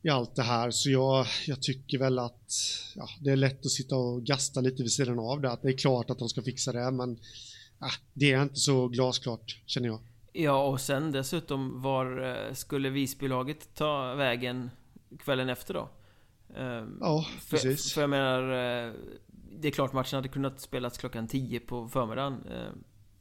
i 0.03 0.09
allt 0.09 0.35
det 0.35 0.43
här 0.43 0.71
så 0.71 0.91
jag, 0.91 1.27
jag 1.47 1.63
tycker 1.63 1.99
väl 1.99 2.19
att 2.19 2.53
ja, 2.97 3.09
det 3.21 3.31
är 3.31 3.37
lätt 3.37 3.67
att 3.67 3.73
sitta 3.73 3.97
och 3.97 4.23
gasta 4.23 4.61
lite 4.61 4.83
vid 4.83 4.93
sidan 4.93 5.19
av 5.19 5.41
det 5.41 5.51
att 5.51 5.63
det 5.63 5.69
är 5.69 5.77
klart 5.77 6.11
att 6.11 6.19
de 6.19 6.29
ska 6.29 6.43
fixa 6.43 6.73
det 6.73 6.91
men 6.91 7.19
ja, 7.79 7.91
det 8.13 8.33
är 8.33 8.43
inte 8.43 8.61
så 8.61 8.89
glasklart 8.89 9.59
känner 9.67 9.89
jag. 9.89 10.01
Ja 10.33 10.65
och 10.65 10.81
sen 10.81 11.13
dessutom 11.13 11.83
var 11.83 12.37
eh, 12.49 12.55
skulle 12.55 12.91
Visbylaget 12.91 13.75
ta 13.75 14.15
vägen 14.15 14.71
kvällen 15.19 15.49
efter 15.49 15.75
då? 15.75 15.89
Ehm, 16.57 16.99
ja, 17.01 17.27
precis. 17.51 17.85
För, 17.85 17.95
för 17.95 18.01
jag 18.01 18.11
menar 18.11 18.43
eh, 18.43 18.93
Det 19.61 19.69
är 19.69 19.73
klart 19.73 19.93
matchen 19.93 20.17
hade 20.17 20.29
kunnat 20.29 20.61
spelas 20.61 20.99
klockan 20.99 21.29
10 21.29 21.61
på 21.61 21.89
förmiddagen 21.89 22.45
eh, 22.51 22.73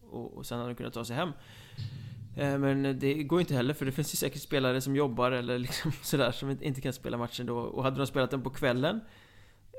och, 0.10 0.38
och 0.38 0.46
sen 0.46 0.58
hade 0.58 0.70
de 0.70 0.76
kunnat 0.76 0.94
ta 0.94 1.06
sig 1.06 1.16
hem 1.16 1.32
men 2.38 3.00
det 3.00 3.24
går 3.24 3.40
inte 3.40 3.54
heller 3.56 3.74
för 3.74 3.86
det 3.86 3.92
finns 3.92 4.14
ju 4.14 4.18
säkert 4.18 4.42
spelare 4.42 4.82
som 4.82 4.96
jobbar 4.96 5.32
eller 5.32 5.60
liksom 5.60 5.92
sådär 6.04 6.32
som 6.32 6.58
inte 6.62 6.82
kan 6.82 6.94
spela 6.94 7.18
matchen 7.18 7.46
då. 7.46 7.58
Och 7.58 7.84
hade 7.84 7.98
de 7.98 8.08
spelat 8.08 8.32
den 8.32 8.42
på 8.42 8.50
kvällen 8.50 9.00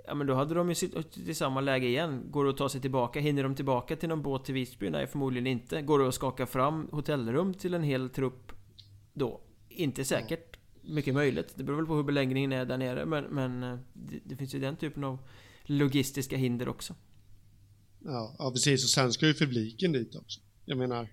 Ja 0.09 0.15
men 0.15 0.27
då 0.27 0.35
hade 0.35 0.55
de 0.55 0.69
ju 0.69 0.75
suttit 0.75 1.17
i 1.17 1.35
samma 1.35 1.61
läge 1.61 1.87
igen. 1.87 2.31
Går 2.31 2.45
det 2.45 2.51
att 2.51 2.57
ta 2.57 2.69
sig 2.69 2.81
tillbaka? 2.81 3.21
Hinner 3.21 3.43
de 3.43 3.55
tillbaka 3.55 3.97
till 3.97 4.09
någon 4.09 4.23
båt 4.23 4.45
till 4.45 4.55
Visby? 4.55 4.91
Nej, 4.91 5.07
förmodligen 5.07 5.47
inte. 5.47 5.83
Går 5.83 5.99
det 5.99 6.09
att 6.09 6.15
skaka 6.15 6.47
fram 6.47 6.89
hotellrum 6.93 7.55
till 7.55 7.75
en 7.75 7.83
hel 7.83 8.11
trupp 8.11 8.53
då? 9.13 9.41
Inte 9.69 10.05
säkert. 10.05 10.59
Mycket 10.83 11.15
möjligt. 11.15 11.53
Det 11.57 11.65
beror 11.65 11.77
väl 11.77 11.87
på 11.87 11.95
hur 11.95 12.03
beläggningen 12.03 12.53
är 12.53 12.65
där 12.65 12.79
nere. 12.79 13.07
Men, 13.07 13.25
men 13.25 13.63
eh, 13.63 13.79
det, 13.93 14.21
det, 14.25 14.37
finns 14.37 14.55
ju 14.55 14.59
den 14.59 14.77
typen 14.77 15.05
av 15.05 15.19
logistiska 15.65 16.37
hinder 16.37 16.69
också. 16.69 16.95
Ja, 18.05 18.37
ja, 18.39 18.51
precis. 18.51 18.85
Och 18.85 18.91
sen 18.91 19.13
ska 19.13 19.27
ju 19.27 19.35
publiken 19.35 19.93
dit 19.93 20.17
också. 20.17 20.41
Jag 20.65 20.79
menar, 20.79 21.09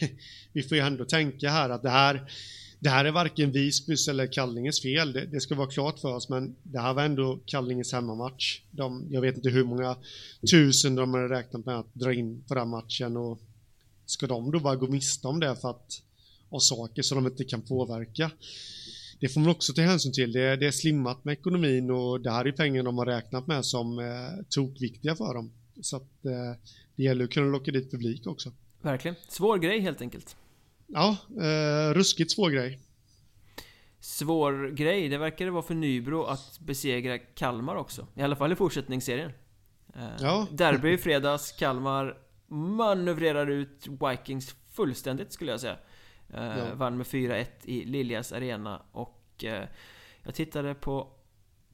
vi 0.52 0.62
får 0.62 0.76
ju 0.76 0.82
ändå 0.82 1.04
tänka 1.04 1.50
här 1.50 1.70
att 1.70 1.82
det 1.82 1.90
här, 1.90 2.30
det 2.78 2.88
här 2.88 3.04
är 3.04 3.10
varken 3.10 3.52
Visbys 3.52 4.08
eller 4.08 4.32
Kallinges 4.32 4.82
fel, 4.82 5.12
det, 5.12 5.26
det, 5.26 5.40
ska 5.40 5.54
vara 5.54 5.70
klart 5.70 5.98
för 5.98 6.14
oss, 6.14 6.28
men 6.28 6.56
det 6.62 6.80
här 6.80 6.94
var 6.94 7.02
ändå 7.02 7.40
Kallinges 7.46 7.92
hemmamatch. 7.92 8.60
De, 8.70 9.06
jag 9.10 9.20
vet 9.20 9.36
inte 9.36 9.50
hur 9.50 9.64
många 9.64 9.96
tusen 10.50 10.94
de 10.94 11.14
har 11.14 11.28
räknat 11.28 11.66
med 11.66 11.78
att 11.78 11.94
dra 11.94 12.14
in 12.14 12.44
på 12.48 12.54
den 12.54 12.68
matchen 12.68 13.16
och 13.16 13.40
ska 14.06 14.26
de 14.26 14.50
då 14.50 14.60
bara 14.60 14.76
gå 14.76 14.86
miste 14.86 15.28
om 15.28 15.40
det 15.40 15.56
för 15.56 15.70
att 15.70 16.02
av 16.48 16.58
saker 16.58 17.02
som 17.02 17.24
de 17.24 17.30
inte 17.30 17.44
kan 17.44 17.62
påverka? 17.62 18.30
det 19.24 19.28
får 19.28 19.40
man 19.40 19.50
också 19.50 19.72
ta 19.72 19.82
hänsyn 19.82 20.12
till. 20.12 20.32
Det, 20.32 20.56
det 20.56 20.66
är 20.66 20.70
slimmat 20.70 21.24
med 21.24 21.32
ekonomin 21.32 21.90
och 21.90 22.20
det 22.20 22.30
här 22.30 22.44
är 22.44 22.52
pengar 22.52 22.82
de 22.82 22.98
har 22.98 23.06
räknat 23.06 23.46
med 23.46 23.64
som 23.64 23.98
eh, 23.98 24.44
tokviktiga 24.48 25.16
för 25.16 25.34
dem. 25.34 25.52
Så 25.80 25.96
att 25.96 26.24
eh, 26.24 26.60
det 26.96 27.02
gäller 27.02 27.24
att 27.24 27.30
kunna 27.30 27.46
locka 27.46 27.70
dit 27.70 27.90
publik 27.90 28.26
också. 28.26 28.52
Verkligen. 28.84 29.14
Svår 29.28 29.58
grej 29.58 29.80
helt 29.80 30.00
enkelt. 30.00 30.36
Ja, 30.86 31.16
eh, 31.40 31.94
ruskigt 31.94 32.30
svår 32.30 32.50
grej. 32.50 32.80
Svår 34.00 34.68
grej, 34.70 35.08
det 35.08 35.18
verkar 35.18 35.44
det 35.44 35.50
vara 35.50 35.62
för 35.62 35.74
Nybro 35.74 36.22
att 36.24 36.58
besegra 36.60 37.18
Kalmar 37.18 37.76
också. 37.76 38.06
I 38.14 38.22
alla 38.22 38.36
fall 38.36 38.52
i 38.52 38.56
fortsättningsserien. 38.56 39.30
Eh, 39.94 40.08
Ja. 40.20 40.46
Derby 40.50 40.92
i 40.92 40.98
fredags, 40.98 41.52
Kalmar 41.52 42.18
manövrerar 42.48 43.46
ut 43.50 43.86
Vikings 44.10 44.54
fullständigt 44.72 45.32
skulle 45.32 45.50
jag 45.50 45.60
säga. 45.60 45.76
Eh, 46.34 46.58
Ja. 46.58 46.74
Vann 46.74 46.96
med 46.96 47.06
4-1 47.06 47.46
i 47.64 47.84
Liljas 47.84 48.32
arena 48.32 48.82
och 48.92 49.44
eh, 49.44 49.68
jag 50.22 50.34
tittade 50.34 50.74
på 50.74 51.08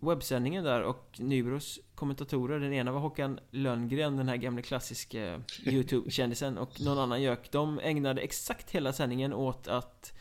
webbsändningen 0.00 0.64
där 0.64 0.82
och 0.82 1.16
Nybros 1.18 1.80
kommentatorer, 1.94 2.60
den 2.60 2.72
ena 2.72 2.92
var 2.92 3.00
Håkan 3.00 3.40
Lönngren, 3.50 4.16
den 4.16 4.28
här 4.28 4.36
gamla 4.36 4.62
klassiska 4.62 5.42
YouTube-kändisen 5.66 6.58
och 6.58 6.80
någon 6.80 6.98
annan 6.98 7.22
gök. 7.22 7.50
De 7.50 7.80
ägnade 7.82 8.20
exakt 8.20 8.70
hela 8.70 8.92
sändningen 8.92 9.32
åt 9.32 9.68
att 9.68 10.12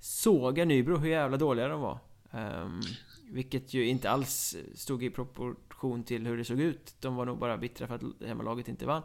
såga 0.00 0.64
Nybro, 0.64 0.96
hur 0.96 1.10
jävla 1.10 1.36
dåliga 1.36 1.68
de 1.68 1.80
var. 1.80 1.98
Um, 2.30 2.80
vilket 3.30 3.74
ju 3.74 3.86
inte 3.86 4.10
alls 4.10 4.56
stod 4.74 5.04
i 5.04 5.10
proportion 5.10 6.04
till 6.04 6.26
hur 6.26 6.36
det 6.36 6.44
såg 6.44 6.60
ut. 6.60 6.94
De 7.00 7.16
var 7.16 7.24
nog 7.24 7.38
bara 7.38 7.56
bittra 7.56 7.86
för 7.86 7.94
att 7.94 8.02
hemmalaget 8.26 8.68
inte 8.68 8.86
vann. 8.86 9.02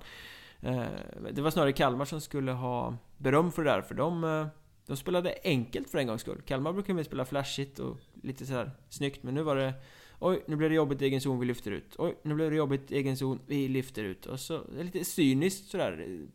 Uh, 0.64 0.86
det 1.32 1.42
var 1.42 1.52
snarare 1.52 1.74
Kalmar 1.74 2.06
som 2.06 2.22
skulle 2.22 2.52
ha 2.52 2.98
beröm 3.18 3.52
för 3.52 3.64
det 3.64 3.70
där, 3.70 3.82
för 3.82 3.96
de, 3.96 4.24
eh, 4.24 4.48
de 4.86 4.98
spelade 4.98 5.36
enkelt 5.44 5.90
för 5.90 5.98
en 5.98 6.08
gångs 6.08 6.22
skull. 6.22 6.42
Kalmar 6.46 6.74
brukar 6.74 6.94
mer 6.94 7.04
spela 7.04 7.26
flashigt 7.26 7.80
och 7.80 7.98
lite 8.24 8.46
sådär 8.46 8.72
snyggt, 8.90 9.24
men 9.24 9.34
nu 9.34 9.42
var 9.42 9.56
det 9.56 9.74
Oj, 10.20 10.44
nu 10.48 10.56
blev 10.56 10.70
det 10.70 10.76
jobbigt 10.76 11.02
i 11.02 11.06
egen 11.06 11.22
zon, 11.22 11.40
vi 11.40 11.46
lyfter 11.46 11.72
ut. 11.72 11.96
Oj, 11.98 12.18
nu 12.24 12.36
blev 12.36 12.50
det 12.50 12.58
jobbigt 12.58 12.92
i 12.92 12.96
egen 12.96 13.18
zon, 13.18 13.40
vi 13.48 13.68
lyfter 13.68 14.04
ut. 14.04 14.26
Och 14.26 14.40
så, 14.40 14.64
det 14.64 14.80
är 14.80 14.84
lite 14.84 15.06
cyniskt 15.06 15.70
sådär. 15.70 16.28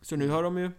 Så 0.00 0.16
nu 0.16 0.28
har 0.28 0.42
de 0.42 0.58
ju 0.58 0.70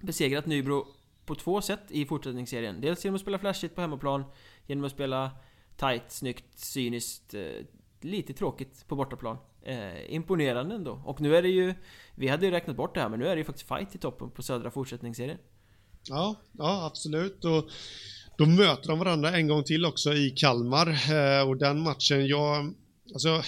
besegrat 0.00 0.46
Nybro 0.46 0.86
på 1.26 1.34
två 1.34 1.60
sätt 1.60 1.82
i 1.88 2.06
fortsättningsserien. 2.06 2.80
Dels 2.80 3.04
genom 3.04 3.14
att 3.14 3.20
spela 3.20 3.38
flashigt 3.38 3.74
på 3.74 3.80
hemmaplan, 3.80 4.24
genom 4.66 4.84
att 4.84 4.92
spela 4.92 5.30
tight, 5.76 6.12
snyggt, 6.12 6.58
cyniskt, 6.58 7.34
eh, 7.34 7.64
lite 8.00 8.32
tråkigt 8.32 8.88
på 8.88 8.96
bortaplan. 8.96 9.38
Eh, 9.62 10.14
imponerande 10.14 10.74
ändå. 10.74 11.02
Och 11.04 11.20
nu 11.20 11.36
är 11.36 11.42
det 11.42 11.48
ju... 11.48 11.74
Vi 12.14 12.28
hade 12.28 12.46
ju 12.46 12.52
räknat 12.52 12.76
bort 12.76 12.94
det 12.94 13.00
här, 13.00 13.08
men 13.08 13.18
nu 13.18 13.26
är 13.26 13.36
det 13.36 13.40
ju 13.40 13.44
faktiskt 13.44 13.68
fight 13.68 13.94
i 13.94 13.98
toppen 13.98 14.30
på 14.30 14.42
södra 14.42 14.70
fortsättningsserien. 14.70 15.38
Ja, 16.02 16.36
ja 16.52 16.86
absolut. 16.86 17.44
Och 17.44 17.70
då 18.36 18.46
möter 18.46 18.88
de 18.88 18.98
varandra 18.98 19.36
en 19.36 19.48
gång 19.48 19.64
till 19.64 19.84
också 19.84 20.14
i 20.14 20.30
Kalmar. 20.30 20.88
Eh, 20.88 21.48
och 21.48 21.56
den 21.56 21.80
matchen, 21.80 22.26
jag... 22.26 22.74
Alltså, 23.12 23.42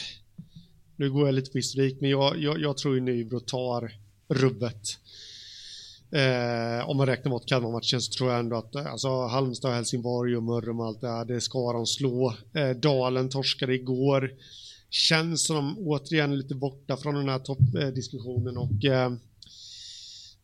nu 0.97 1.11
går 1.11 1.27
jag 1.27 1.35
lite 1.35 1.51
på 1.51 1.59
historik, 1.59 2.01
men 2.01 2.11
jag, 2.11 2.39
jag, 2.39 2.61
jag 2.61 2.77
tror 2.77 2.95
ju 2.95 3.01
Nybro 3.01 3.41
tar 3.41 3.93
rubbet. 4.29 4.99
Eh, 6.11 6.89
om 6.89 6.97
man 6.97 7.07
räknar 7.07 7.31
mot 7.31 7.47
Kalmar-matchen 7.47 8.01
så 8.01 8.13
tror 8.13 8.31
jag 8.31 8.39
ändå 8.39 8.57
att 8.57 8.77
alltså, 8.77 9.27
Halmstad, 9.27 9.75
Helsingborg 9.75 10.37
och 10.37 10.43
Mörrum 10.43 10.81
och 10.81 10.87
allt 10.87 11.01
det 11.01 11.09
här, 11.09 11.25
det 11.25 11.41
ska 11.41 11.73
de 11.73 11.87
slå. 11.87 12.35
Eh, 12.55 12.71
Dalen 12.71 13.29
torskade 13.29 13.75
igår. 13.75 14.31
Känns 14.91 15.47
som 15.47 15.57
de 15.57 15.79
återigen 15.79 16.39
lite 16.39 16.55
borta 16.55 16.97
från 16.97 17.15
den 17.15 17.29
här 17.29 17.39
toppdiskussionen 17.39 18.57
och 18.57 18.85
eh, 18.85 19.13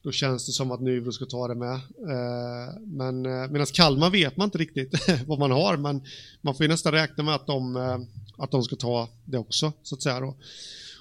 då 0.05 0.12
känns 0.12 0.46
det 0.46 0.52
som 0.52 0.70
att 0.70 0.80
Nybro 0.80 1.12
ska 1.12 1.24
ta 1.24 1.48
det 1.48 1.55
med. 1.55 1.74
Eh, 1.74 2.80
men 2.80 3.26
eh, 3.26 3.50
medan 3.50 3.66
Kalmar 3.66 4.11
vet 4.11 4.36
man 4.36 4.44
inte 4.44 4.59
riktigt 4.59 5.09
vad 5.26 5.38
man 5.38 5.50
har, 5.50 5.76
men 5.76 6.05
man 6.40 6.55
får 6.55 6.64
ju 6.64 6.68
nästan 6.68 6.92
räkna 6.92 7.24
med 7.24 7.34
att 7.34 7.46
de, 7.46 7.76
eh, 7.76 7.98
att 8.38 8.50
de 8.50 8.62
ska 8.62 8.76
ta 8.76 9.09
det 9.24 9.38
också, 9.38 9.72
så 9.82 9.94
att 9.94 10.02
säga. 10.02 10.20
Då, 10.20 10.34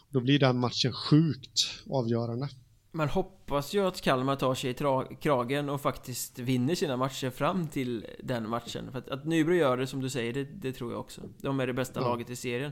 då 0.10 0.20
blir 0.20 0.40
den 0.40 0.58
matchen 0.60 0.94
sjukt 0.94 1.60
avgörande. 1.90 2.50
Man 2.92 3.10
hoppas 3.10 3.74
ju 3.74 3.88
att 3.88 4.02
Kalmar 4.02 4.36
tar 4.36 4.56
sig 4.56 4.70
i 4.70 5.16
kragen 5.22 5.70
och 5.70 5.82
faktiskt 5.82 6.40
vinner 6.40 6.76
sina 6.76 6.98
matcher 6.98 7.30
fram 7.30 7.68
till 7.68 8.06
den 8.24 8.50
matchen. 8.50 8.92
För 8.92 9.00
att, 9.00 9.10
att 9.10 9.26
Nybro 9.26 9.54
gör 9.54 9.78
det 9.78 9.88
som 9.88 10.02
du 10.02 10.10
säger, 10.10 10.34
det, 10.34 10.44
det 10.44 10.74
tror 10.74 10.92
jag 10.92 11.00
också. 11.00 11.22
De 11.42 11.60
är 11.60 11.68
det 11.68 11.74
bästa 11.74 12.00
Ja. 12.00 12.08
laget 12.08 12.30
i 12.30 12.36
serien. 12.36 12.72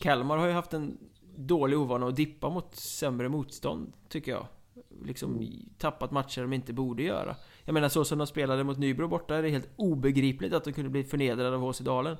Kalmar 0.00 0.38
har 0.38 0.46
ju 0.46 0.52
haft 0.52 0.72
en 0.72 0.98
dålig 1.36 1.78
ovana 1.78 2.06
att 2.06 2.16
dippa 2.16 2.50
mot 2.50 2.76
sämre 2.76 3.28
motstånd, 3.28 3.92
tycker 4.08 4.32
jag. 4.32 4.46
Liksom 5.06 5.48
tappat 5.78 6.10
matcher 6.10 6.40
de 6.42 6.52
inte 6.52 6.72
borde 6.72 7.02
göra. 7.02 7.36
Jag 7.64 7.72
menar 7.74 7.88
så 7.88 8.04
som 8.04 8.18
de 8.18 8.26
spelade 8.26 8.64
mot 8.64 8.78
Nybro 8.78 9.08
borta 9.08 9.36
är 9.36 9.42
det 9.42 9.48
helt 9.48 9.68
obegripligt 9.76 10.52
att 10.52 10.64
de 10.64 10.72
kunde 10.72 10.90
bli 10.90 11.04
förnedrade 11.04 11.56
av 11.56 11.62
HC 11.72 11.80
Dalen 11.80 12.16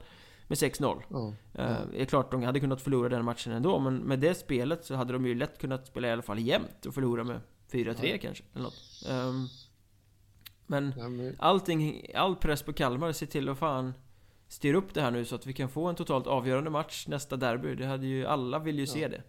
med 0.49 0.59
6-0. 0.59 1.03
Ja. 1.09 1.33
Eh, 1.55 1.77
Det 1.93 2.01
är 2.03 2.05
klart 2.05 2.31
de 2.31 2.43
hade 2.43 2.61
kunnat 2.61 2.83
förlora 2.83 3.09
den 3.09 3.25
matchen 3.25 3.53
ändå, 3.53 3.79
men 3.79 3.97
med 3.97 4.19
det 4.19 4.35
spelet 4.35 4.85
så 4.85 4.95
hade 4.95 5.13
de 5.13 5.27
ju 5.27 5.35
lätt 5.35 5.59
kunnat 5.59 5.87
spela 5.87 6.09
i 6.09 6.11
alla 6.13 6.23
fall 6.23 6.39
jämnt 6.39 6.87
och 6.87 6.95
förlora 6.95 7.25
med 7.25 7.41
4-3 7.73 8.07
Ja. 8.13 8.19
kanske, 8.23 8.45
eller 8.55 8.63
något. 8.65 9.03
Ehm, 9.09 9.47
men 10.67 10.93
Ja, 10.99 11.09
men, 11.09 11.37
allting, 11.39 12.07
all 12.15 12.37
press 12.37 12.63
på 12.63 12.73
Kalmar, 12.73 13.13
se 13.13 13.27
till 13.27 13.49
att 13.49 13.59
fan 13.59 13.93
styra 14.49 14.77
upp 14.79 14.95
det 14.95 15.01
här 15.01 15.11
nu 15.11 15.25
så 15.25 15.35
att 15.35 15.47
vi 15.47 15.53
kan 15.53 15.69
få 15.69 15.87
en 15.87 15.95
totalt 15.95 16.27
avgörande 16.27 16.71
match 16.71 17.07
nästa 17.09 17.37
derby. 17.37 17.75
Det 17.75 17.87
hade 17.87 18.07
ju, 18.07 18.27
alla 18.27 18.59
vill 18.59 18.79
ju 18.79 18.87
se 18.87 19.09
det. 19.09 19.23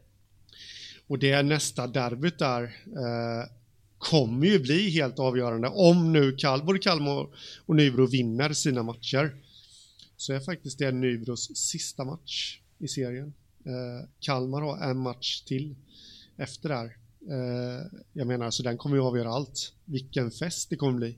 Och 1.07 1.19
det 1.19 1.43
nästa 1.43 1.87
derbyt 1.87 2.39
där 2.39 2.63
eh, 2.85 3.49
kommer 3.97 4.47
ju 4.47 4.59
bli 4.59 4.89
helt 4.89 5.19
avgörande. 5.19 5.67
Om 5.67 6.13
nu 6.13 6.35
Kal 6.35 6.63
både 6.63 6.79
Kalmar 6.79 7.27
och 7.65 7.75
Nybro 7.75 8.05
vinner 8.05 8.53
sina 8.53 8.83
matcher 8.83 9.35
så 10.17 10.33
är 10.33 10.39
faktiskt 10.39 10.79
det 10.79 10.91
Nybros 10.91 11.55
sista 11.55 12.05
match 12.05 12.59
i 12.77 12.87
serien. 12.87 13.33
Eh, 13.65 14.09
Kalmar 14.19 14.61
har 14.61 14.89
en 14.89 14.97
match 14.97 15.41
till 15.41 15.75
efter 16.37 16.69
där. 16.69 16.97
Eh, 17.29 17.85
jag 18.13 18.27
menar, 18.27 18.51
så 18.51 18.63
den 18.63 18.77
kommer 18.77 18.95
ju 18.95 19.01
avgöra 19.01 19.29
allt. 19.29 19.73
Vilken 19.85 20.31
fest 20.31 20.69
det 20.69 20.75
kommer 20.75 20.97
bli. 20.97 21.17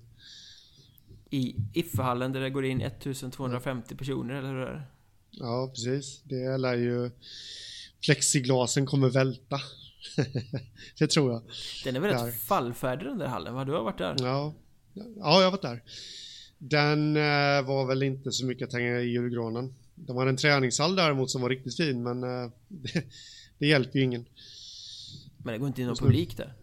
I 1.30 1.56
Ifehallen 1.74 2.32
där 2.32 2.40
det 2.40 2.50
går 2.50 2.66
in 2.66 2.82
1250 2.82 3.96
personer, 3.96 4.36
eller 4.36 4.50
hur 4.50 4.58
är 4.58 4.74
det? 4.74 4.84
Ja, 5.32 5.72
precis. 5.76 6.22
Det 6.24 6.58
lär 6.58 6.76
ju... 6.76 7.12
Plexiglasen 8.02 8.86
kommer 8.86 9.10
välta. 9.10 9.60
det 11.00 11.08
tror 11.08 11.32
jag. 11.32 11.42
Den 11.84 11.96
är 11.96 12.00
väl 12.00 12.16
Där. 12.16 12.26
rätt 12.26 12.42
fallfärdig 12.42 13.08
den 13.08 13.18
där 13.18 13.28
hallen, 13.28 13.54
va? 13.54 13.66
Du 13.66 13.72
har 13.72 13.84
varit 13.84 13.98
där? 13.98 14.16
Ja, 14.20 14.54
ja 14.94 15.04
jag 15.16 15.44
har 15.44 15.52
varit 15.52 15.62
där. 15.62 15.84
Den 16.58 17.18
eh, 17.18 17.68
var 17.68 17.86
väl 17.86 18.04
inte 18.04 18.32
så 18.32 18.46
mycket 18.46 18.68
att 18.68 18.74
hänga 18.74 19.00
i 19.00 19.10
julgranen. 19.10 19.74
De 19.96 20.18
hade 20.18 20.30
en 20.30 20.38
träningshall 20.38 20.96
däremot 20.96 21.32
som 21.32 21.42
var 21.42 21.50
riktigt 21.50 21.78
fin, 21.78 22.04
men 22.04 22.24
eh, 22.24 22.52
det, 22.68 23.04
det 23.58 23.68
hjälper 23.68 24.00
ju 24.00 24.06
ingen. 24.06 24.26
Men 25.38 25.54
det 25.54 25.58
går 25.58 25.68
inte 25.68 25.82
in 25.82 25.88
någon 25.88 25.92
Just 25.92 26.02
publik 26.02 26.38
där. 26.38 26.54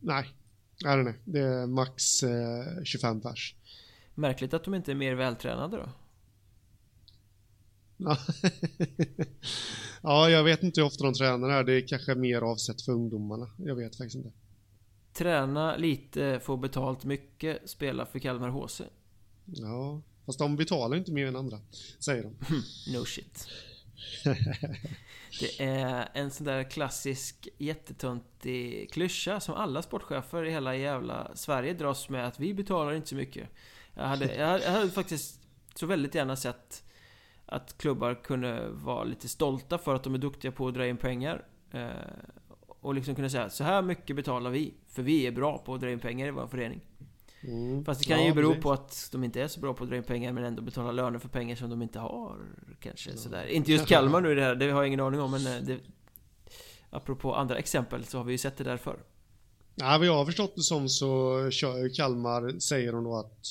Nej, 0.00 0.24
nej, 0.84 1.04
nej. 1.04 1.14
Det 1.24 1.40
är 1.40 1.66
max 1.66 2.22
eh, 2.22 2.84
25 2.84 3.20
pers. 3.20 3.54
Märkligt 4.14 4.54
att 4.54 4.64
de 4.64 4.74
inte 4.74 4.90
är 4.90 4.94
mer 4.94 5.14
vältränade 5.14 5.76
då. 5.76 5.88
Ja. 7.96 8.18
ja, 10.02 10.30
jag 10.30 10.44
vet 10.44 10.62
inte 10.62 10.80
hur 10.80 10.86
ofta 10.86 11.04
de 11.04 11.14
tränar 11.14 11.50
här. 11.50 11.64
Det 11.64 11.72
är 11.72 11.88
kanske 11.88 12.14
mer 12.14 12.42
avsett 12.42 12.82
för 12.82 12.92
ungdomarna. 12.92 13.50
Jag 13.58 13.74
vet 13.74 13.96
faktiskt 13.96 14.16
inte. 14.16 14.32
Träna 15.12 15.76
lite, 15.76 16.40
få 16.42 16.56
betalt 16.56 17.04
mycket, 17.04 17.70
spela 17.70 18.06
för 18.06 18.18
Kalmar 18.18 18.48
HC. 18.48 18.82
Ja, 19.44 20.02
fast 20.26 20.38
de 20.38 20.56
betalar 20.56 20.96
inte 20.96 21.12
mer 21.12 21.26
än 21.26 21.36
andra, 21.36 21.60
säger 21.98 22.22
de. 22.22 22.36
No 22.92 23.04
shit. 23.04 23.48
Det 25.40 25.64
är 25.64 26.08
en 26.12 26.30
sån 26.30 26.46
där 26.46 26.70
klassisk 26.70 27.48
jättetöntig 27.58 28.92
klyscha 28.92 29.40
som 29.40 29.54
alla 29.54 29.82
sportchefer 29.82 30.44
i 30.44 30.50
hela 30.50 30.76
jävla 30.76 31.30
Sverige 31.34 31.74
dras 31.74 32.08
med 32.08 32.26
att 32.26 32.40
vi 32.40 32.54
betalar 32.54 32.92
inte 32.92 33.08
så 33.08 33.14
mycket. 33.14 33.48
Jag 33.94 34.04
hade, 34.04 34.34
jag 34.34 34.46
hade, 34.46 34.64
jag 34.64 34.72
hade 34.72 34.90
faktiskt 34.90 35.40
så 35.74 35.86
väldigt 35.86 36.14
gärna 36.14 36.36
sett 36.36 36.82
att 37.46 37.78
klubbar 37.78 38.14
kunde 38.14 38.68
vara 38.70 39.04
lite 39.04 39.28
stolta 39.28 39.78
för 39.78 39.94
att 39.94 40.02
de 40.02 40.14
är 40.14 40.18
duktiga 40.18 40.52
på 40.52 40.68
att 40.68 40.74
dra 40.74 40.86
in 40.86 40.96
pengar. 40.96 41.44
Eh, 41.70 41.88
och 42.80 42.94
liksom 42.94 43.14
kunna 43.14 43.30
säga 43.30 43.50
så 43.50 43.64
här 43.64 43.82
mycket 43.82 44.16
betalar 44.16 44.50
vi, 44.50 44.74
för 44.88 45.02
vi 45.02 45.26
är 45.26 45.32
bra 45.32 45.58
på 45.58 45.74
att 45.74 45.80
dra 45.80 45.90
in 45.90 45.98
pengar 45.98 46.26
i 46.26 46.30
vår 46.30 46.46
förening. 46.46 46.80
Mm. 47.42 47.84
Fast 47.84 48.00
det 48.00 48.06
kan 48.06 48.20
Ja, 48.20 48.26
ju 48.26 48.34
bero 48.34 48.48
precis. 48.48 48.62
på 48.62 48.72
att 48.72 49.08
de 49.12 49.24
inte 49.24 49.42
är 49.42 49.48
så 49.48 49.60
bra 49.60 49.74
på 49.74 49.84
att 49.84 49.90
dra 49.90 49.96
in 49.96 50.02
pengar 50.02 50.32
men 50.32 50.44
ändå 50.44 50.62
betala 50.62 50.92
löner 50.92 51.18
för 51.18 51.28
pengar 51.28 51.56
som 51.56 51.70
de 51.70 51.82
inte 51.82 51.98
har. 51.98 52.36
Kanske 52.80 53.16
sådär. 53.16 53.46
Inte 53.46 53.72
just 53.72 53.86
Kalmar 53.88 54.20
nu 54.20 54.32
i 54.32 54.34
det 54.34 54.42
här, 54.42 54.54
det 54.54 54.70
har 54.70 54.80
jag 54.80 54.86
ingen 54.86 55.00
aning 55.00 55.20
om 55.20 55.30
men 55.30 55.46
eh, 55.46 55.62
det, 55.62 55.78
Apropå 56.90 57.34
andra 57.34 57.58
exempel 57.58 58.04
så 58.04 58.18
har 58.18 58.24
vi 58.24 58.32
ju 58.32 58.38
sett 58.38 58.56
det 58.56 58.64
där 58.64 58.76
förr. 58.76 58.98
Ja, 59.74 59.98
vad 59.98 60.06
jag 60.06 60.14
har 60.14 60.24
förstått 60.24 60.56
det 60.56 60.62
som 60.62 60.88
så 60.88 61.40
kör 61.50 61.94
Kalmar, 61.94 62.58
säger 62.58 62.92
de 62.92 63.04
då 63.04 63.16
att 63.16 63.46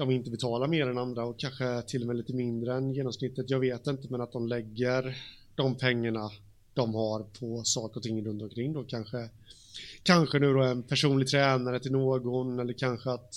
de 0.00 0.10
inte 0.10 0.30
betalar 0.30 0.68
mer 0.68 0.86
än 0.86 0.98
andra 0.98 1.24
och 1.24 1.38
kanske 1.38 1.82
till 1.82 2.00
och 2.00 2.06
med 2.06 2.16
lite 2.16 2.32
mindre 2.32 2.74
än 2.74 2.92
genomsnittet. 2.92 3.50
Jag 3.50 3.60
vet 3.60 3.86
inte, 3.86 4.08
men 4.10 4.20
att 4.20 4.32
de 4.32 4.48
lägger 4.48 5.16
de 5.54 5.74
pengarna 5.74 6.30
de 6.74 6.94
har 6.94 7.22
på 7.40 7.64
saker 7.64 7.96
och 7.96 8.02
ting 8.02 8.24
runt 8.26 8.42
omkring 8.42 8.72
då 8.72 8.84
kanske. 8.84 9.28
Kanske 10.02 10.38
nu 10.38 10.52
då 10.52 10.62
en 10.62 10.82
personlig 10.82 11.28
tränare 11.28 11.80
till 11.80 11.92
någon 11.92 12.58
eller 12.58 12.72
kanske 12.72 13.10
att 13.10 13.34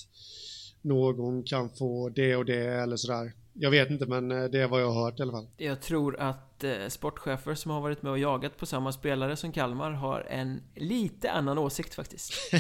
någon 0.81 1.43
kan 1.43 1.69
få 1.69 2.09
det 2.09 2.35
och 2.35 2.45
det 2.45 2.65
eller 2.65 2.97
sådär. 2.97 3.33
Jag 3.53 3.71
vet 3.71 3.89
inte 3.89 4.05
men 4.05 4.31
eh, 4.31 4.43
det 4.43 4.61
är 4.61 4.67
vad 4.67 4.81
jag 4.81 4.91
har 4.91 5.03
hört 5.05 5.19
i 5.19 5.21
alla 5.21 5.31
fall. 5.31 5.47
Jag 5.57 5.81
tror 5.81 6.19
att 6.19 6.63
eh, 6.63 6.87
sportchefer 6.87 7.55
som 7.55 7.71
har 7.71 7.81
varit 7.81 8.01
med 8.01 8.11
och 8.11 8.19
jagat 8.19 8.57
på 8.57 8.65
samma 8.65 8.91
spelare 8.91 9.35
som 9.35 9.51
Kalmar 9.51 9.91
har 9.91 10.21
en 10.29 10.61
lite 10.75 11.31
annan 11.31 11.57
åsikt 11.57 11.95
faktiskt. 11.95 12.33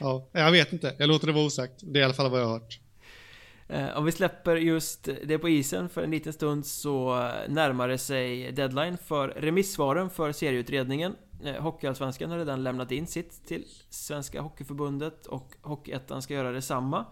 ja, 0.00 0.28
jag 0.32 0.52
vet 0.52 0.72
inte. 0.72 0.94
Jag 0.98 1.08
låter 1.08 1.26
det 1.26 1.32
vara 1.32 1.46
osagt. 1.46 1.80
Det 1.82 1.98
är 1.98 2.00
i 2.00 2.04
alla 2.04 2.14
fall 2.14 2.30
vad 2.30 2.40
jag 2.40 2.46
har 2.46 2.52
hört. 2.52 2.80
Eh, 3.68 3.98
om 3.98 4.04
vi 4.04 4.12
släpper 4.12 4.56
just 4.56 5.08
det 5.24 5.38
på 5.38 5.48
isen 5.48 5.88
för 5.88 6.02
en 6.02 6.10
liten 6.10 6.32
stund 6.32 6.66
så 6.66 7.14
närmar 7.48 7.88
det 7.88 7.98
sig 7.98 8.52
deadline 8.52 8.98
för 8.98 9.28
remissvaren 9.28 10.10
för 10.10 10.32
serieutredningen. 10.32 11.16
Eh, 11.44 11.62
Hockeyallsvenskan 11.62 12.30
har 12.30 12.38
redan 12.38 12.62
lämnat 12.62 12.92
in 12.92 13.06
sitt 13.06 13.46
till 13.46 13.64
Svenska 13.90 14.40
Hockeyförbundet 14.40 15.26
och 15.26 15.54
Hockeyettan 15.62 16.22
ska 16.22 16.34
göra 16.34 16.52
detsamma. 16.52 17.06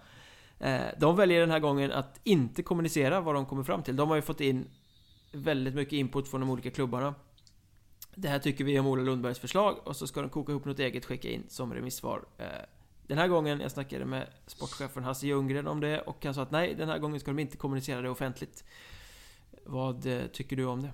Eh, 0.65 0.87
de 0.99 1.17
väljer 1.17 1.41
den 1.41 1.51
här 1.51 1.59
gången 1.59 1.93
att 1.93 2.21
inte 2.25 2.63
kommunicera 2.63 3.21
vad 3.21 3.35
de 3.35 3.47
kommer 3.47 3.63
fram 3.63 3.83
till. 3.83 3.97
De 3.97 4.09
har 4.09 4.17
ju 4.17 4.23
fått 4.23 4.41
in 4.41 4.67
väldigt 5.33 5.75
mycket 5.75 5.93
input 5.93 6.29
från 6.29 6.41
de 6.41 6.51
olika 6.51 6.71
klubbarna. 6.71 7.15
Det 8.15 8.29
här 8.29 8.39
tycker 8.39 8.65
vi 8.65 8.79
om 8.79 8.87
Ola 8.87 9.03
Lundbergs 9.03 9.39
förslag 9.39 9.79
och 9.85 9.97
så 9.97 10.07
ska 10.07 10.21
de 10.21 10.31
koka 10.31 10.53
ihop 10.53 10.65
något 10.65 10.79
eget 10.79 11.05
skicka 11.05 11.31
in 11.31 11.45
som 11.49 11.75
remissvar. 11.75 12.25
Eh, 12.39 12.47
den 13.07 13.19
här 13.19 13.29
gången, 13.29 13.61
jag 13.61 13.71
snackade 13.71 14.05
med 14.05 14.29
sportchefen 14.47 15.05
Hasse 15.05 15.27
Ljunggren 15.27 15.67
om 15.67 15.81
det 15.81 16.01
och 16.01 16.25
han 16.25 16.35
sa 16.35 16.43
att 16.43 16.51
nej, 16.51 16.75
den 16.75 16.89
här 16.89 16.99
gången 16.99 17.21
ska 17.21 17.31
de 17.31 17.39
inte 17.39 17.57
kommunicera 17.57 18.03
det 18.03 18.11
offentligt. 18.11 18.65
Vad 19.65 20.07
eh, 20.07 20.27
tycker 20.27 20.57
du 20.57 20.65
om 20.65 20.83
det? 20.83 20.91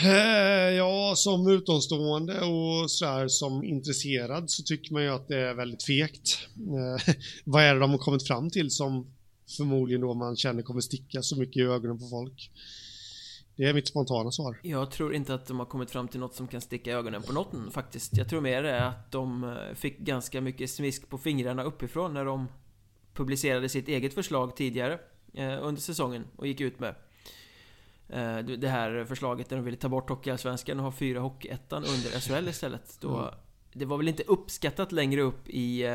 Eh, 0.00 0.76
ja, 0.76 1.14
som 1.16 1.48
utomstående 1.48 2.40
och 2.40 2.90
sådär 2.90 3.28
som 3.28 3.64
intresserad 3.64 4.50
så 4.50 4.62
tycker 4.62 4.92
man 4.92 5.02
ju 5.02 5.08
att 5.08 5.28
det 5.28 5.40
är 5.40 5.54
väldigt 5.54 5.82
fegt. 5.82 6.48
Eh, 6.56 7.14
vad 7.44 7.62
är 7.62 7.74
det 7.74 7.80
de 7.80 7.90
har 7.90 7.98
kommit 7.98 8.26
fram 8.26 8.50
till 8.50 8.70
som 8.70 9.06
förmodligen 9.56 10.00
då 10.00 10.14
man 10.14 10.36
känner 10.36 10.62
kommer 10.62 10.80
sticka 10.80 11.22
så 11.22 11.38
mycket 11.38 11.56
i 11.56 11.62
ögonen 11.62 11.98
på 11.98 12.08
folk? 12.08 12.50
Det 13.56 13.64
är 13.64 13.74
mitt 13.74 13.88
spontana 13.88 14.30
svar. 14.30 14.60
Jag 14.62 14.90
tror 14.90 15.14
inte 15.14 15.34
att 15.34 15.46
de 15.46 15.58
har 15.58 15.66
kommit 15.66 15.90
fram 15.90 16.08
till 16.08 16.20
något 16.20 16.34
som 16.34 16.48
kan 16.48 16.60
sticka 16.60 16.90
i 16.90 16.94
ögonen 16.94 17.22
på 17.22 17.32
någon 17.32 17.70
faktiskt. 17.70 18.16
Jag 18.16 18.28
tror 18.28 18.40
mer 18.40 18.62
det 18.62 18.70
är 18.70 18.88
att 18.88 19.12
de 19.12 19.44
eh, 19.44 19.74
fick 19.74 19.98
ganska 19.98 20.40
mycket 20.40 20.70
smisk 20.70 21.08
på 21.08 21.18
fingrarna 21.18 21.62
uppifrån 21.62 22.14
när 22.14 22.24
de 22.24 22.48
publicerade 23.14 23.68
sitt 23.68 23.88
eget 23.88 24.14
förslag 24.14 24.56
tidigare 24.56 24.98
under 25.60 25.80
säsongen 25.80 26.24
och 26.36 26.46
gick 26.46 26.60
ut 26.60 26.80
med 26.80 26.94
det 28.58 28.68
här 28.68 29.04
förslaget 29.04 29.48
där 29.48 29.56
de 29.56 29.64
ville 29.64 29.76
ta 29.76 29.88
bort 29.88 30.08
Hockeyallsvenskan 30.10 30.78
och 30.78 30.84
ha 30.84 30.92
fyra 30.92 31.20
Hockeyettan 31.20 31.84
under 31.84 32.20
SHL 32.20 32.48
istället. 32.48 32.98
Då, 33.00 33.18
mm. 33.18 33.34
Det 33.72 33.84
var 33.84 33.96
väl 33.96 34.08
inte 34.08 34.22
uppskattat 34.22 34.92
längre 34.92 35.20
upp 35.20 35.48
i 35.48 35.86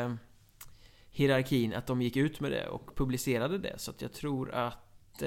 hierarkin 1.09 1.73
att 1.73 1.87
de 1.87 2.01
gick 2.01 2.15
ut 2.15 2.39
med 2.39 2.51
det 2.51 2.67
och 2.67 2.95
publicerade 2.95 3.57
det. 3.57 3.73
Så 3.77 3.91
att 3.91 4.01
jag 4.01 4.13
tror 4.13 4.51
att 4.51 5.23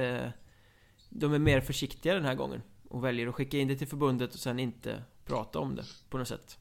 de 1.09 1.35
är 1.35 1.39
mer 1.39 1.61
försiktiga 1.61 2.15
den 2.15 2.25
här 2.25 2.35
gången 2.35 2.63
och 2.89 3.05
väljer 3.05 3.27
att 3.27 3.35
skicka 3.35 3.59
in 3.59 3.69
det 3.69 3.77
till 3.77 3.89
förbundet 3.89 4.35
och 4.35 4.41
sen 4.41 4.59
inte 4.59 5.03
prata 5.25 5.59
om 5.59 5.77
det 5.77 5.85
på 6.11 6.19
något 6.19 6.29
sätt. 6.29 6.59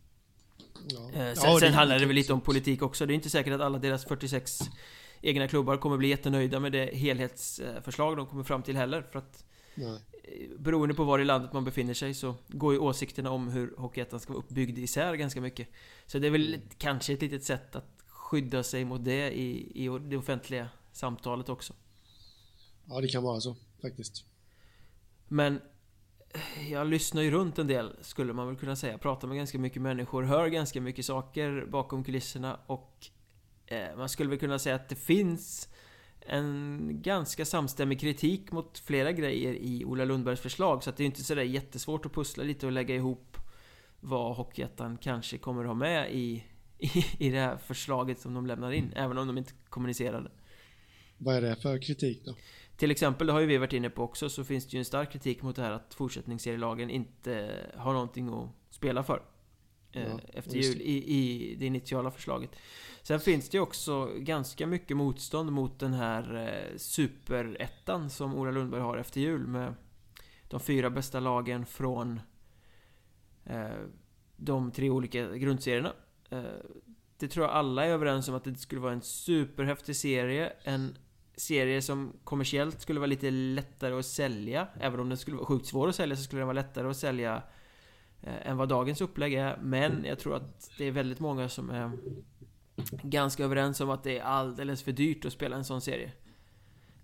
Ja. 0.87 1.11
Eh, 1.11 1.33
sen, 1.33 1.51
ja, 1.51 1.59
sen 1.59 1.73
handlar 1.73 1.99
det 1.99 2.05
väl 2.05 2.15
lite 2.15 2.33
om 2.33 2.41
politik 2.41 2.81
också. 2.81 3.05
Det 3.05 3.13
är 3.13 3.15
inte 3.15 3.29
säkert 3.29 3.53
att 3.53 3.61
alla 3.61 3.77
deras 3.77 4.05
46 4.05 4.59
egna 5.21 5.47
klubbar 5.47 5.77
kommer 5.77 5.97
bli 5.97 6.07
jättenöjda 6.07 6.59
med 6.59 6.71
det 6.71 6.85
helhetsförslag 6.85 8.17
de 8.17 8.27
kommer 8.27 8.43
fram 8.43 8.63
till 8.63 8.77
heller. 8.77 9.01
För 9.01 9.19
att 9.19 9.45
Nej. 9.75 9.99
Beroende 10.57 10.95
på 10.95 11.03
var 11.03 11.19
i 11.19 11.25
landet 11.25 11.53
man 11.53 11.63
befinner 11.63 11.93
sig 11.93 12.13
så 12.13 12.35
går 12.47 12.73
ju 12.73 12.79
åsikterna 12.79 13.31
om 13.31 13.47
hur 13.47 13.73
Hockeyettan 13.77 14.19
ska 14.19 14.33
vara 14.33 14.43
uppbyggd 14.43 14.77
isär 14.77 15.15
ganska 15.15 15.41
mycket. 15.41 15.67
Så 16.05 16.19
det 16.19 16.27
är 16.27 16.31
väl 16.31 16.53
mm. 16.53 16.67
kanske 16.77 17.13
ett 17.13 17.21
litet 17.21 17.43
sätt 17.43 17.75
att 17.75 18.03
skydda 18.07 18.63
sig 18.63 18.85
mot 18.85 19.05
det 19.05 19.31
i, 19.31 19.71
i 19.85 19.99
det 19.99 20.17
offentliga 20.17 20.69
samtalet 20.91 21.49
också. 21.49 21.73
Ja, 22.85 23.01
det 23.01 23.07
kan 23.07 23.23
vara 23.23 23.39
så 23.39 23.55
faktiskt. 23.81 24.25
Men 25.27 25.61
jag 26.69 26.87
lyssnar 26.87 27.21
ju 27.21 27.31
runt 27.31 27.59
en 27.59 27.67
del, 27.67 27.95
skulle 28.01 28.33
man 28.33 28.47
väl 28.47 28.55
kunna 28.55 28.75
säga. 28.75 28.97
Pratar 28.97 29.27
med 29.27 29.37
ganska 29.37 29.59
mycket 29.59 29.81
människor, 29.81 30.23
hör 30.23 30.47
ganska 30.47 30.81
mycket 30.81 31.05
saker 31.05 31.65
bakom 31.69 32.03
kulisserna 32.03 32.59
och 32.67 33.07
eh, 33.65 33.97
man 33.97 34.09
skulle 34.09 34.29
väl 34.29 34.39
kunna 34.39 34.59
säga 34.59 34.75
att 34.75 34.89
det 34.89 34.95
finns 34.95 35.69
en 36.25 36.89
ganska 37.01 37.45
samstämmig 37.45 37.99
kritik 37.99 38.51
mot 38.51 38.79
flera 38.79 39.11
grejer 39.11 39.53
i 39.53 39.85
Ola 39.85 40.05
Lundbergs 40.05 40.39
förslag. 40.39 40.83
Så 40.83 40.89
att 40.89 40.97
det 40.97 41.03
är 41.03 41.05
inte 41.05 41.23
sådär 41.23 41.43
jättesvårt 41.43 42.05
att 42.05 42.13
pussla 42.13 42.43
lite 42.43 42.65
och 42.65 42.71
lägga 42.71 42.95
ihop 42.95 43.37
vad 43.99 44.35
Hockeyettan 44.35 44.97
kanske 44.97 45.37
kommer 45.37 45.61
att 45.61 45.67
ha 45.67 45.73
med 45.73 46.11
i, 46.11 46.43
i, 46.77 47.05
i 47.19 47.29
det 47.29 47.39
här 47.39 47.57
förslaget 47.57 48.19
som 48.19 48.33
de 48.33 48.47
lämnar 48.47 48.71
in, 48.71 48.93
även 48.95 49.17
om 49.17 49.27
de 49.27 49.37
inte 49.37 49.51
kommunicerar 49.69 50.31
Vad 51.17 51.35
är 51.35 51.41
det 51.41 51.55
för 51.55 51.81
kritik 51.81 52.25
då? 52.25 52.35
Till 52.77 52.91
exempel, 52.91 53.27
det 53.27 53.33
har 53.33 53.39
ju 53.39 53.45
vi 53.45 53.57
varit 53.57 53.73
inne 53.73 53.89
på 53.89 54.03
också, 54.03 54.29
så 54.29 54.43
finns 54.43 54.67
det 54.67 54.73
ju 54.73 54.79
en 54.79 54.85
stark 54.85 55.11
kritik 55.11 55.41
mot 55.41 55.55
det 55.55 55.61
här 55.61 55.71
att 55.71 55.93
fortsättningsserielagen 55.93 56.89
inte 56.89 57.51
har 57.75 57.93
någonting 57.93 58.29
att 58.29 58.49
spela 58.69 59.03
för. 59.03 59.21
Eh, 59.95 60.07
ja, 60.09 60.19
efter 60.33 60.55
jul 60.55 60.81
i, 60.81 61.13
i 61.13 61.55
det 61.55 61.65
initiala 61.65 62.11
förslaget. 62.11 62.55
Sen 63.03 63.19
finns 63.19 63.49
det 63.49 63.57
ju 63.57 63.61
också 63.61 64.11
ganska 64.17 64.67
mycket 64.67 64.97
motstånd 64.97 65.51
mot 65.51 65.79
den 65.79 65.93
här 65.93 66.47
eh, 66.47 66.77
superettan 66.77 68.09
som 68.09 68.35
Ola 68.35 68.51
Lundberg 68.51 68.81
har 68.81 68.97
efter 68.97 69.21
jul 69.21 69.47
med 69.47 69.73
de 70.49 70.59
fyra 70.59 70.89
bästa 70.89 71.19
lagen 71.19 71.65
från 71.65 72.19
eh, 73.45 73.67
de 74.37 74.71
tre 74.71 74.89
olika 74.89 75.35
grundserierna. 75.35 75.93
Det 77.17 77.27
tror 77.27 77.45
jag 77.45 77.55
alla 77.55 77.85
är 77.85 77.89
överens 77.89 78.27
om 78.27 78.35
att 78.35 78.43
det 78.43 78.55
skulle 78.55 78.81
vara 78.81 78.93
en 78.93 79.01
superhäftig 79.01 79.95
serie, 79.95 80.53
en 80.63 80.97
serie 81.35 81.81
som 81.81 82.13
kommersiellt 82.23 82.81
skulle 82.81 82.99
vara 82.99 83.07
lite 83.07 83.31
lättare 83.31 83.99
att 83.99 84.05
sälja. 84.05 84.67
Även 84.79 84.99
om 84.99 85.09
den 85.09 85.17
skulle 85.17 85.37
vara 85.37 85.45
sjukt 85.45 85.65
svår 85.65 85.87
att 85.89 85.95
sälja 85.95 86.15
så 86.15 86.23
skulle 86.23 86.39
den 86.39 86.47
vara 86.47 86.55
lättare 86.55 86.87
att 86.87 86.97
sälja 86.97 87.43
Eh, 88.25 88.49
än 88.49 88.57
vad 88.57 88.69
dagens 88.69 89.01
upplägg 89.01 89.33
är. 89.33 89.57
Men 89.61 90.05
jag 90.05 90.19
tror 90.19 90.35
att 90.35 90.71
det 90.77 90.85
är 90.85 90.91
väldigt 90.91 91.19
många 91.19 91.49
som 91.49 91.69
är 91.69 91.91
ganska 93.03 93.43
överens 93.43 93.81
om 93.81 93.89
att 93.89 94.03
det 94.03 94.17
är 94.17 94.23
alldeles 94.23 94.83
för 94.83 94.91
dyrt 94.91 95.25
att 95.25 95.33
spela 95.33 95.55
en 95.55 95.65
sån 95.65 95.81
serie. 95.81 96.11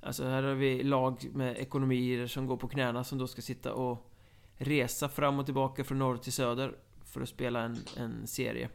Alltså 0.02 0.24
här 0.24 0.44
har 0.44 0.54
vi 0.54 0.84
lag 0.84 1.30
med 1.34 1.58
ekonomier 1.58 2.28
som 2.28 2.48
går 2.48 2.58
på 2.58 2.68
knäna 2.68 3.04
som 3.04 3.18
då 3.18 3.28
ska 3.28 3.42
sitta 3.42 3.74
och 3.74 4.12
resa 4.56 5.10
fram 5.10 5.40
och 5.40 5.46
tillbaka 5.46 5.84
från 5.84 6.00
norr 6.00 6.18
till 6.18 6.34
söder 6.34 6.76
för 7.06 7.22
att 7.22 7.30
spela 7.30 7.62
en, 7.62 7.78
en 7.98 8.28
serie. 8.28 8.70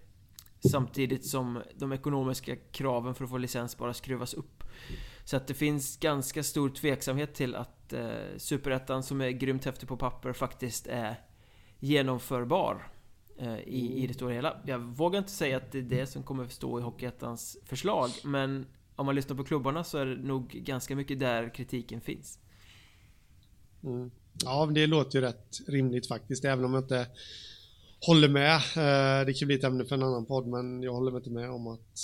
Samtidigt 0.71 1.27
som 1.27 1.63
de 1.75 1.93
ekonomiska 1.93 2.57
kraven 2.57 3.15
för 3.15 3.25
att 3.25 3.31
få 3.31 3.39
licens 3.39 3.79
bara 3.79 3.95
skruvas 3.95 4.35
upp. 4.35 4.65
Så 5.25 5.37
att 5.37 5.47
det 5.47 5.55
finns 5.55 5.97
ganska 5.97 6.43
stor 6.43 6.71
tveksamhet 6.71 7.35
till 7.35 7.55
att 7.55 7.93
eh, 7.93 8.11
Superettan 8.37 9.03
som 9.03 9.21
är 9.21 9.31
grymt 9.31 9.65
häftig 9.65 9.89
på 9.89 9.97
papper 9.97 10.33
faktiskt 10.33 10.87
är 10.87 11.26
genomförbar 11.87 12.89
eh, 13.39 13.59
i, 13.59 14.03
i 14.03 14.07
det 14.07 14.15
stora 14.15 14.35
hela. 14.35 14.57
Jag 14.67 14.79
vågar 14.79 15.19
inte 15.19 15.31
säga 15.31 15.57
att 15.57 15.73
det 15.73 15.79
är 15.79 15.83
det 15.83 16.07
som 16.07 16.23
kommer 16.23 16.45
att 16.45 16.53
stå 16.53 16.79
i 16.79 16.83
Hockeyettans 16.83 17.57
förslag, 17.65 18.11
men 18.25 18.67
om 18.97 19.07
man 19.07 19.15
lyssnar 19.15 19.37
på 19.37 19.45
klubbarna 19.45 19.85
så 19.85 19.99
är 19.99 20.07
det 20.07 20.17
nog 20.17 20.49
ganska 20.49 20.97
mycket 20.97 21.21
där 21.21 21.55
kritiken 21.55 22.01
finns. 22.01 22.39
Mm. 23.85 24.11
Ja, 24.45 24.67
det 24.67 24.87
låter 24.87 25.19
ju 25.19 25.25
rätt 25.25 25.59
rimligt 25.67 26.09
faktiskt, 26.09 26.45
även 26.45 26.65
om 26.65 26.75
jag 26.75 26.83
inte 26.83 27.07
håller 28.07 28.29
med. 28.29 28.55
Eh, 28.57 29.27
det 29.27 29.33
kan 29.33 29.47
bli 29.47 29.57
ett 29.57 29.65
ämne 29.65 29.85
för 29.85 29.95
en 29.95 30.03
annan 30.03 30.27
podd, 30.27 30.47
men 30.47 30.83
jag 30.83 30.93
håller 30.93 31.17
inte 31.17 31.31
med 31.31 31.51
om 31.51 31.67
att 31.67 31.99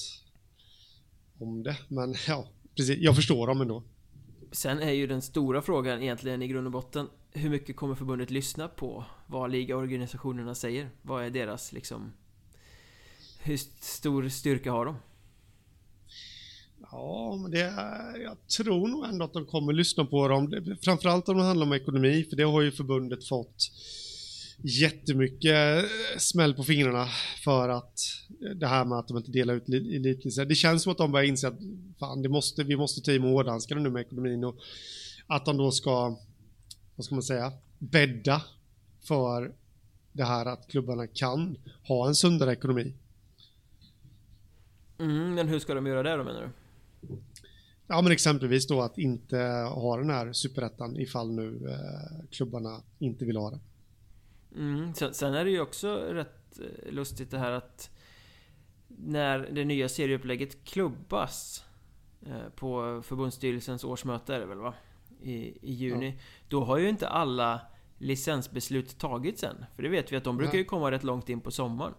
om 1.38 1.62
det. 1.62 1.76
Men 1.88 2.14
ja, 2.28 2.48
precis. 2.76 2.98
Jag 2.98 3.16
förstår 3.16 3.46
dem 3.46 3.60
ändå. 3.60 3.82
Sen 4.52 4.78
är 4.78 4.92
ju 4.92 5.06
den 5.06 5.22
stora 5.22 5.62
frågan 5.62 6.02
egentligen 6.02 6.42
i 6.42 6.48
grund 6.48 6.66
och 6.66 6.72
botten 6.72 7.08
hur 7.34 7.50
mycket 7.50 7.76
kommer 7.76 7.94
förbundet 7.94 8.30
lyssna 8.30 8.68
på 8.68 9.04
vad 9.26 9.50
ligaorganisationerna 9.50 10.54
säger? 10.54 10.90
Vad 11.02 11.24
är 11.24 11.30
deras 11.30 11.72
liksom 11.72 12.12
Hur 13.42 13.56
stor 13.80 14.28
styrka 14.28 14.72
har 14.72 14.86
de? 14.86 14.96
Ja, 16.90 17.38
men 17.42 17.50
det, 17.50 17.58
jag 18.22 18.48
tror 18.56 18.88
nog 18.88 19.04
ändå 19.04 19.24
att 19.24 19.32
de 19.32 19.46
kommer 19.46 19.72
lyssna 19.72 20.04
på 20.04 20.28
dem. 20.28 20.76
Framförallt 20.82 21.28
om 21.28 21.36
det 21.36 21.44
handlar 21.44 21.66
om 21.66 21.72
ekonomi, 21.72 22.26
för 22.30 22.36
det 22.36 22.42
har 22.42 22.62
ju 22.62 22.72
förbundet 22.72 23.28
fått 23.28 23.70
jättemycket 24.62 25.84
eh, 25.84 25.88
smäll 26.18 26.54
på 26.54 26.64
fingrarna 26.64 27.06
för 27.44 27.68
att 27.68 28.00
eh, 28.44 28.50
det 28.50 28.66
här 28.66 28.84
med 28.84 28.98
att 28.98 29.08
de 29.08 29.16
inte 29.16 29.30
delar 29.30 29.54
ut 29.54 29.68
elitlicenser. 29.68 30.44
Det 30.44 30.54
känns 30.54 30.82
som 30.82 30.92
att 30.92 30.98
de 30.98 31.12
börjar 31.12 31.26
inse 31.26 31.48
att 31.48 31.58
fan, 31.98 32.22
det 32.22 32.28
måste, 32.28 32.64
vi 32.64 32.76
måste 32.76 33.00
ta 33.00 33.12
i 33.12 33.18
med 33.18 33.30
hårdhandskarna 33.30 33.80
nu 33.80 33.90
med 33.90 34.00
ekonomin 34.00 34.44
och 34.44 34.56
att 35.26 35.44
de 35.44 35.56
då 35.56 35.70
ska, 35.70 36.18
vad 36.96 37.04
ska 37.04 37.14
man 37.14 37.22
säga, 37.22 37.52
bädda 37.78 38.42
för 39.00 39.52
det 40.12 40.24
här 40.24 40.46
att 40.46 40.68
klubbarna 40.68 41.06
kan 41.06 41.56
ha 41.88 42.08
en 42.08 42.14
sundare 42.14 42.52
ekonomi. 42.52 42.94
Mm, 44.98 45.34
men 45.34 45.48
hur 45.48 45.58
ska 45.58 45.74
de 45.74 45.86
göra 45.86 46.02
det 46.02 46.16
då 46.16 46.24
menar 46.24 46.40
du? 46.40 46.50
Ja 47.86 48.02
men 48.02 48.12
exempelvis 48.12 48.66
då 48.66 48.82
att 48.82 48.98
inte 48.98 49.36
ha 49.74 49.96
den 49.96 50.10
här 50.10 50.32
superettan 50.32 50.96
ifall 50.96 51.32
nu 51.32 51.70
eh, 51.70 52.26
klubbarna 52.30 52.82
inte 52.98 53.24
vill 53.24 53.36
ha 53.36 53.50
det. 53.50 53.58
Mm, 54.56 54.94
sen, 54.94 55.14
sen 55.14 55.34
är 55.34 55.44
det 55.44 55.50
ju 55.50 55.60
också 55.60 55.96
rätt 55.96 56.58
eh, 56.58 56.92
lustigt 56.92 57.30
det 57.30 57.38
här 57.38 57.52
att 57.52 57.90
när 58.88 59.38
det 59.38 59.64
nya 59.64 59.88
serieupplägget 59.88 60.64
klubbas 60.64 61.64
eh, 62.26 62.48
på 62.56 63.02
förbundsstyrelsens 63.02 63.84
årsmöte 63.84 64.34
är 64.34 64.40
det 64.40 64.46
väl 64.46 64.58
va? 64.58 64.74
I, 65.22 65.58
i 65.62 65.72
juni. 65.72 66.08
Ja. 66.08 66.22
Då 66.48 66.64
har 66.64 66.78
ju 66.78 66.88
inte 66.88 67.08
alla 67.08 67.60
licensbeslut 67.98 68.98
tagits 68.98 69.42
än. 69.42 69.64
För 69.76 69.82
det 69.82 69.88
vet 69.88 70.12
vi 70.12 70.16
att 70.16 70.24
de 70.24 70.36
brukar 70.36 70.58
ju 70.58 70.64
komma 70.64 70.90
rätt 70.90 71.04
långt 71.04 71.28
in 71.28 71.40
på 71.40 71.50
sommaren. 71.50 71.94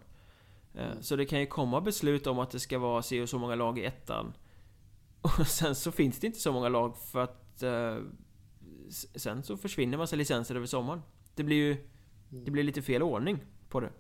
Eh, 0.74 0.86
mm. 0.86 1.04
Så 1.04 1.16
det 1.16 1.26
kan 1.26 1.40
ju 1.40 1.46
komma 1.46 1.82
beslut 1.82 2.28
om 2.28 2.40
att 2.40 2.52
det 2.52 2.60
ska 2.60 2.80
vara 2.80 3.02
si 3.02 3.22
och 3.22 3.30
så 3.30 3.40
många 3.40 3.56
lag 3.56 3.80
i 3.80 3.86
ettan. 3.86 4.34
Och 5.22 5.48
sen 5.48 5.76
så 5.76 5.92
finns 5.92 6.20
det 6.20 6.28
inte 6.28 6.40
så 6.40 6.52
många 6.52 6.70
lag 6.70 6.98
för 6.98 7.24
att 7.24 7.64
eh, 7.64 7.98
Sen 9.16 9.44
så 9.44 9.58
försvinner 9.58 9.98
massa 9.98 10.16
licenser 10.16 10.56
över 10.56 10.68
sommaren. 10.68 11.02
Det 11.36 11.44
blir 11.44 11.58
ju 11.58 11.78
Det 12.30 12.52
blir 12.52 12.64
lite 12.64 12.82
fel 12.82 13.04
ordning 13.04 13.40
på 13.70 13.80
det. 13.80 13.92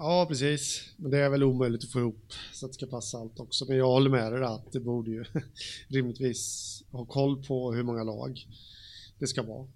Ja, 0.00 0.26
precis. 0.28 0.92
Men 0.96 1.10
det 1.10 1.18
är 1.18 1.30
väl 1.30 1.44
omöjligt 1.44 1.84
att 1.84 1.90
få 1.90 1.98
ihop 1.98 2.32
så 2.52 2.66
att 2.66 2.72
det 2.72 2.74
ska 2.74 2.86
passa 2.86 3.18
allt 3.18 3.40
också. 3.40 3.64
Men 3.68 3.76
jag 3.76 3.86
håller 3.86 4.10
med 4.10 4.32
dig 4.32 4.44
att 4.44 4.72
det 4.72 4.80
borde 4.80 5.10
ju 5.10 5.24
rimligtvis 5.88 6.84
ha 6.90 7.04
koll 7.04 7.44
på 7.44 7.72
hur 7.72 7.82
många 7.82 8.04
lag 8.04 8.46
det 9.18 9.26
ska 9.26 9.42
vara. 9.42 9.66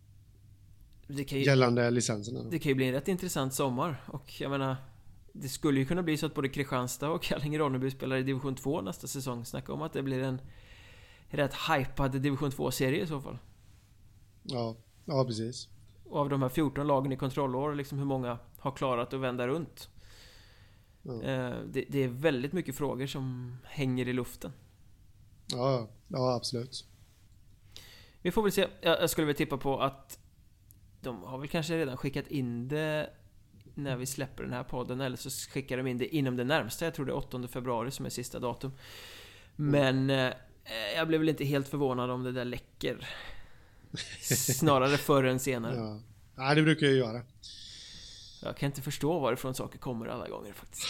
Det 1.07 1.33
ju, 1.33 1.45
Gällande 1.45 1.91
licenserna. 1.91 2.43
Det 2.51 2.59
kan 2.59 2.71
ju 2.71 2.75
bli 2.75 2.87
en 2.87 2.93
rätt 2.93 3.09
intressant 3.09 3.55
sommar. 3.55 4.05
Och 4.07 4.41
jag 4.41 4.51
menar 4.51 4.77
Det 5.33 5.49
skulle 5.49 5.81
ju 5.81 5.87
kunna 5.87 6.03
bli 6.03 6.17
så 6.17 6.27
att 6.27 6.35
både 6.35 6.49
Kristianstad 6.49 7.11
och 7.11 7.25
Kallinge-Ronneby 7.25 7.91
spelar 7.91 8.17
i 8.17 8.23
division 8.23 8.55
2 8.55 8.81
nästa 8.81 9.07
säsong. 9.07 9.45
Snacka 9.45 9.73
om 9.73 9.83
att 9.83 9.93
det 9.93 10.03
blir 10.03 10.23
en 10.23 10.41
rätt 11.29 11.55
hypad 11.55 12.23
division 12.23 12.51
2-serie 12.51 13.03
i 13.03 13.07
så 13.07 13.21
fall. 13.21 13.39
Ja, 14.43 14.77
ja 15.05 15.25
precis. 15.25 15.69
Och 16.05 16.21
av 16.21 16.29
de 16.29 16.43
här 16.43 16.49
14 16.49 16.87
lagen 16.87 17.13
i 17.13 17.17
kontrollår, 17.17 17.75
liksom 17.75 17.99
hur 17.99 18.05
många 18.05 18.39
har 18.59 18.71
klarat 18.71 19.15
att 19.15 19.21
vända 19.21 19.49
runt? 19.49 19.89
Mm. 21.05 21.73
Det, 21.73 21.85
det, 21.89 21.99
är 21.99 22.09
väldigt 22.09 22.53
mycket 22.53 22.77
frågor 22.77 23.07
som 23.07 23.57
hänger 23.65 24.09
i 24.09 24.13
luften. 24.13 24.53
Ja, 25.47 25.89
ja 26.09 26.35
absolut. 26.35 26.85
Vi 28.23 28.31
får 28.31 28.43
väl 28.43 28.53
se. 28.53 28.69
Jag 28.81 29.11
skulle 29.11 29.27
väl 29.27 29.37
tippa 29.37 29.57
på 29.57 29.81
att 29.81 30.19
de 31.01 31.23
har 31.23 31.39
väl 31.39 31.49
kanske 31.49 31.79
redan 31.79 31.97
skickat 31.97 32.29
in 32.29 32.69
det 32.69 33.11
när 33.75 33.97
vi 33.97 34.07
släpper 34.07 34.43
den 34.43 34.53
här 34.53 34.65
podden 34.65 35.01
eller 35.01 35.17
så 35.17 35.31
skickar 35.31 35.77
de 35.77 35.87
in 35.87 35.99
det 35.99 36.17
inom 36.17 36.37
det 36.37 36.45
närmsta. 36.45 36.85
Jag 36.85 36.95
tror 36.95 37.07
det 37.07 37.13
är 37.13 37.17
8 37.17 37.49
februari 37.49 37.91
som 37.91 38.07
är 38.07 38.11
sista 38.11 38.39
datum. 38.39 38.73
Men 39.57 40.11
eh, 40.11 40.33
jag 40.97 41.09
blev 41.09 41.21
väl 41.21 41.29
inte 41.29 41.45
helt 41.45 41.69
förvånad 41.69 42.11
om 42.11 42.23
det 42.23 42.33
där 42.33 42.45
läcker. 42.45 43.09
Snarare 44.59 44.97
förr 44.97 45.25
än 45.25 45.41
senare. 45.41 45.77
Ja. 45.77 46.01
Nej, 46.35 46.57
det 46.57 46.63
brukar 46.63 46.87
jag 46.87 46.97
göra. 46.97 47.23
Jag 48.43 48.57
kan 48.57 48.67
inte 48.67 48.83
förstå 48.83 49.19
varifrån 49.19 49.55
saker 49.55 49.79
kommer 49.79 50.07
alla 50.07 50.29
gånger 50.29 50.53
faktiskt. 50.53 50.87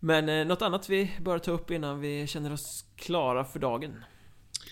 Men 0.00 0.28
eh, 0.28 0.46
något 0.46 0.62
annat 0.62 0.88
vi 0.88 1.10
bör 1.20 1.38
ta 1.38 1.50
upp 1.50 1.70
innan 1.70 2.00
vi 2.00 2.26
känner 2.26 2.52
oss 2.52 2.84
klara 2.96 3.44
för 3.44 3.58
dagen? 3.58 3.94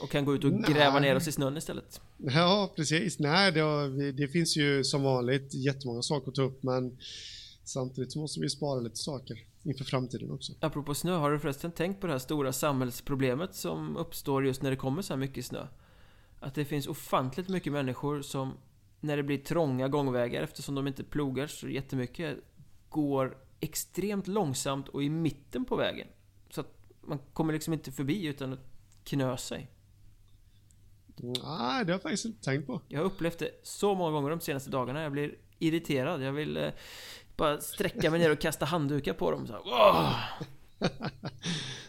Och 0.00 0.10
kan 0.10 0.24
gå 0.24 0.34
ut 0.34 0.44
och 0.44 0.52
Nej. 0.52 0.72
gräva 0.72 1.00
ner 1.00 1.16
oss 1.16 1.28
i 1.28 1.32
snön 1.32 1.56
istället? 1.56 2.00
Ja, 2.16 2.72
precis. 2.76 3.18
Nej, 3.18 3.52
det, 3.52 4.12
det, 4.12 4.28
finns 4.28 4.56
ju 4.56 4.84
som 4.84 5.02
vanligt 5.02 5.54
jättemånga 5.54 6.02
saker 6.02 6.28
att 6.28 6.34
ta 6.34 6.42
upp, 6.42 6.62
men 6.62 6.98
samtidigt 7.64 8.12
så 8.12 8.18
måste 8.18 8.40
vi 8.40 8.50
spara 8.50 8.80
lite 8.80 8.96
saker 8.96 9.38
inför 9.62 9.84
framtiden 9.84 10.30
också. 10.30 10.52
Apropå 10.60 10.94
snö, 10.94 11.12
har 11.12 11.30
du 11.30 11.38
förresten 11.38 11.72
tänkt 11.72 12.00
på 12.00 12.06
det 12.06 12.12
här 12.12 12.18
stora 12.18 12.52
samhällsproblemet 12.52 13.54
som 13.54 13.96
uppstår 13.96 14.46
just 14.46 14.62
när 14.62 14.70
det 14.70 14.76
kommer 14.76 15.02
så 15.02 15.12
här 15.12 15.18
mycket 15.18 15.46
snö? 15.46 15.66
Att 16.40 16.54
det 16.54 16.64
finns 16.64 16.86
ofantligt 16.86 17.48
mycket 17.48 17.72
människor 17.72 18.22
som 18.22 18.54
när 19.06 19.16
det 19.16 19.22
blir 19.22 19.38
trånga 19.38 19.88
gångvägar 19.88 20.42
eftersom 20.42 20.74
de 20.74 20.86
inte 20.86 21.04
plogar 21.04 21.46
så 21.46 21.68
jättemycket 21.68 22.38
går 22.88 23.38
extremt 23.60 24.26
långsamt 24.26 24.88
och 24.88 25.02
i 25.02 25.10
mitten 25.10 25.64
på 25.64 25.76
vägen. 25.76 26.08
Så 26.50 26.60
att 26.60 26.72
man 27.00 27.18
kommer 27.32 27.52
liksom 27.52 27.72
inte 27.72 27.92
förbi 27.92 28.26
utan 28.26 28.52
att 28.52 28.60
knö 29.04 29.36
sig. 29.36 29.70
Nej, 31.16 31.84
det 31.84 31.92
har 31.92 31.94
jag 31.94 32.02
faktiskt 32.02 32.24
inte 32.24 32.44
tänkt 32.44 32.66
på. 32.66 32.80
Jag 32.88 33.00
har 33.00 33.04
upplevt 33.04 33.38
det 33.38 33.50
så 33.62 33.94
många 33.94 34.10
gånger 34.10 34.30
de 34.30 34.40
senaste 34.40 34.70
dagarna. 34.70 35.02
Jag 35.02 35.12
blir 35.12 35.34
irriterad. 35.58 36.22
Jag 36.22 36.32
vill 36.32 36.56
eh, 36.56 36.68
bara 37.36 37.60
sträcka 37.60 38.10
mig 38.10 38.20
ner 38.20 38.32
och 38.32 38.40
kasta 38.40 38.64
handdukar 38.64 39.12
på 39.12 39.30
dem. 39.30 39.46
Så 39.46 39.52
här, 39.52 39.62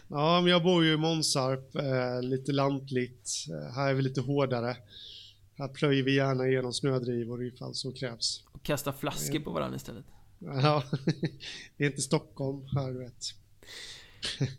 ja, 0.08 0.40
men 0.40 0.46
jag 0.46 0.62
bor 0.62 0.84
ju 0.84 0.92
i 0.92 0.96
Månsarp, 0.96 1.76
eh, 1.76 2.22
lite 2.22 2.52
lantligt. 2.52 3.30
Eh, 3.50 3.74
här 3.74 3.90
är 3.90 3.94
vi 3.94 4.02
lite 4.02 4.20
hårdare. 4.20 4.76
Här 5.58 5.68
plöjer 5.68 6.02
vi 6.02 6.14
gärna 6.14 6.46
igenom 6.46 6.72
snödrivor 6.72 7.44
ifall 7.44 7.74
så 7.74 7.92
krävs. 7.92 8.44
Och 8.52 8.62
kasta 8.62 8.92
flaskor 8.92 9.38
på 9.38 9.50
varandra 9.50 9.76
istället. 9.76 10.04
Ja, 10.38 10.82
det 11.76 11.84
är 11.84 11.88
inte 11.88 12.02
Stockholm 12.02 12.66
här 12.74 12.92
du 12.92 12.98
vet. 12.98 13.34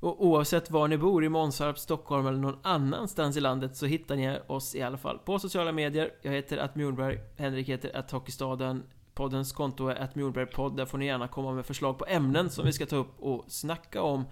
Och 0.00 0.26
oavsett 0.26 0.70
var 0.70 0.88
ni 0.88 0.98
bor, 0.98 1.24
i 1.24 1.28
Månsarp, 1.28 1.78
Stockholm 1.78 2.26
eller 2.26 2.38
någon 2.38 2.58
annanstans 2.62 3.36
i 3.36 3.40
landet 3.40 3.76
så 3.76 3.86
hittar 3.86 4.16
ni 4.16 4.38
oss 4.46 4.74
i 4.74 4.82
alla 4.82 4.98
fall 4.98 5.18
på 5.18 5.38
sociala 5.38 5.72
medier. 5.72 6.10
Jag 6.22 6.32
heter 6.32 6.58
att 6.58 6.76
Mjornberg, 6.76 7.20
Henrik 7.36 7.68
heter 7.68 7.96
att 7.96 8.10
Hockeystaden. 8.10 8.82
Poddens 9.14 9.52
konto 9.52 9.88
är 9.88 9.96
att. 9.96 10.14
Där 10.14 10.86
får 10.86 10.98
ni 10.98 11.06
gärna 11.06 11.28
komma 11.28 11.52
med 11.52 11.66
förslag 11.66 11.98
på 11.98 12.06
ämnen 12.06 12.50
som 12.50 12.66
vi 12.66 12.72
ska 12.72 12.86
ta 12.86 12.96
upp 12.96 13.20
och 13.20 13.44
snacka 13.48 14.02
om. 14.02 14.24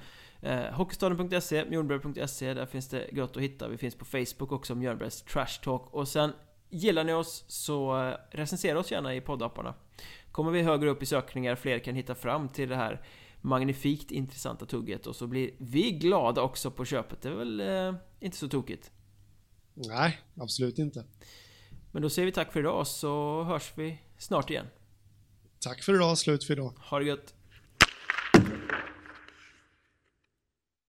Eh, 0.42 0.64
Hockeystaden.se, 0.72 1.64
Mjornberg.se, 1.64 2.54
där 2.54 2.66
finns 2.66 2.88
det 2.88 3.08
gott 3.12 3.36
att 3.36 3.42
hitta. 3.42 3.68
Vi 3.68 3.76
finns 3.76 3.94
på 3.94 4.04
Facebook 4.04 4.52
också, 4.52 4.74
Mjölnbergs 4.74 5.22
Trash 5.22 5.60
Talk. 5.62 5.94
Och 5.94 6.08
sen 6.08 6.32
Gillar 6.74 7.04
ni 7.04 7.12
oss 7.12 7.44
så 7.48 8.02
eh, 8.02 8.16
recensera 8.30 8.78
oss 8.78 8.90
gärna 8.90 9.14
i 9.14 9.20
poddapparna. 9.20 9.74
Kommer 10.30 10.50
vi 10.50 10.62
högre 10.62 10.90
upp 10.90 11.02
i 11.02 11.06
sökningar, 11.06 11.56
fler 11.56 11.78
kan 11.78 11.94
hitta 11.94 12.14
fram 12.14 12.48
till 12.48 12.68
det 12.68 12.76
här 12.76 13.06
magnifikt 13.40 14.10
intressanta 14.10 14.66
tugget 14.66 15.06
och 15.06 15.16
så 15.16 15.26
blir 15.26 15.50
vi 15.58 15.90
glada 15.90 16.42
också 16.42 16.70
på 16.70 16.84
köpet. 16.84 17.22
Det 17.22 17.28
är 17.28 17.32
väl 17.32 17.60
eh, 17.60 17.94
inte 18.20 18.36
så 18.36 18.48
tokigt? 18.48 18.90
Nej, 19.74 20.20
absolut 20.36 20.78
inte. 20.78 21.04
Men 21.90 22.02
då 22.02 22.10
säger 22.10 22.26
vi 22.26 22.32
tack 22.32 22.52
för 22.52 22.60
idag 22.60 22.86
så 22.86 23.42
hörs 23.42 23.72
vi 23.74 23.98
snart 24.18 24.50
igen. 24.50 24.66
Tack 25.58 25.82
för 25.82 25.94
idag, 25.94 26.18
slut 26.18 26.44
för 26.44 26.52
idag. 26.52 26.72
Ha 26.90 26.98
det 26.98 27.04
gött. 27.04 27.34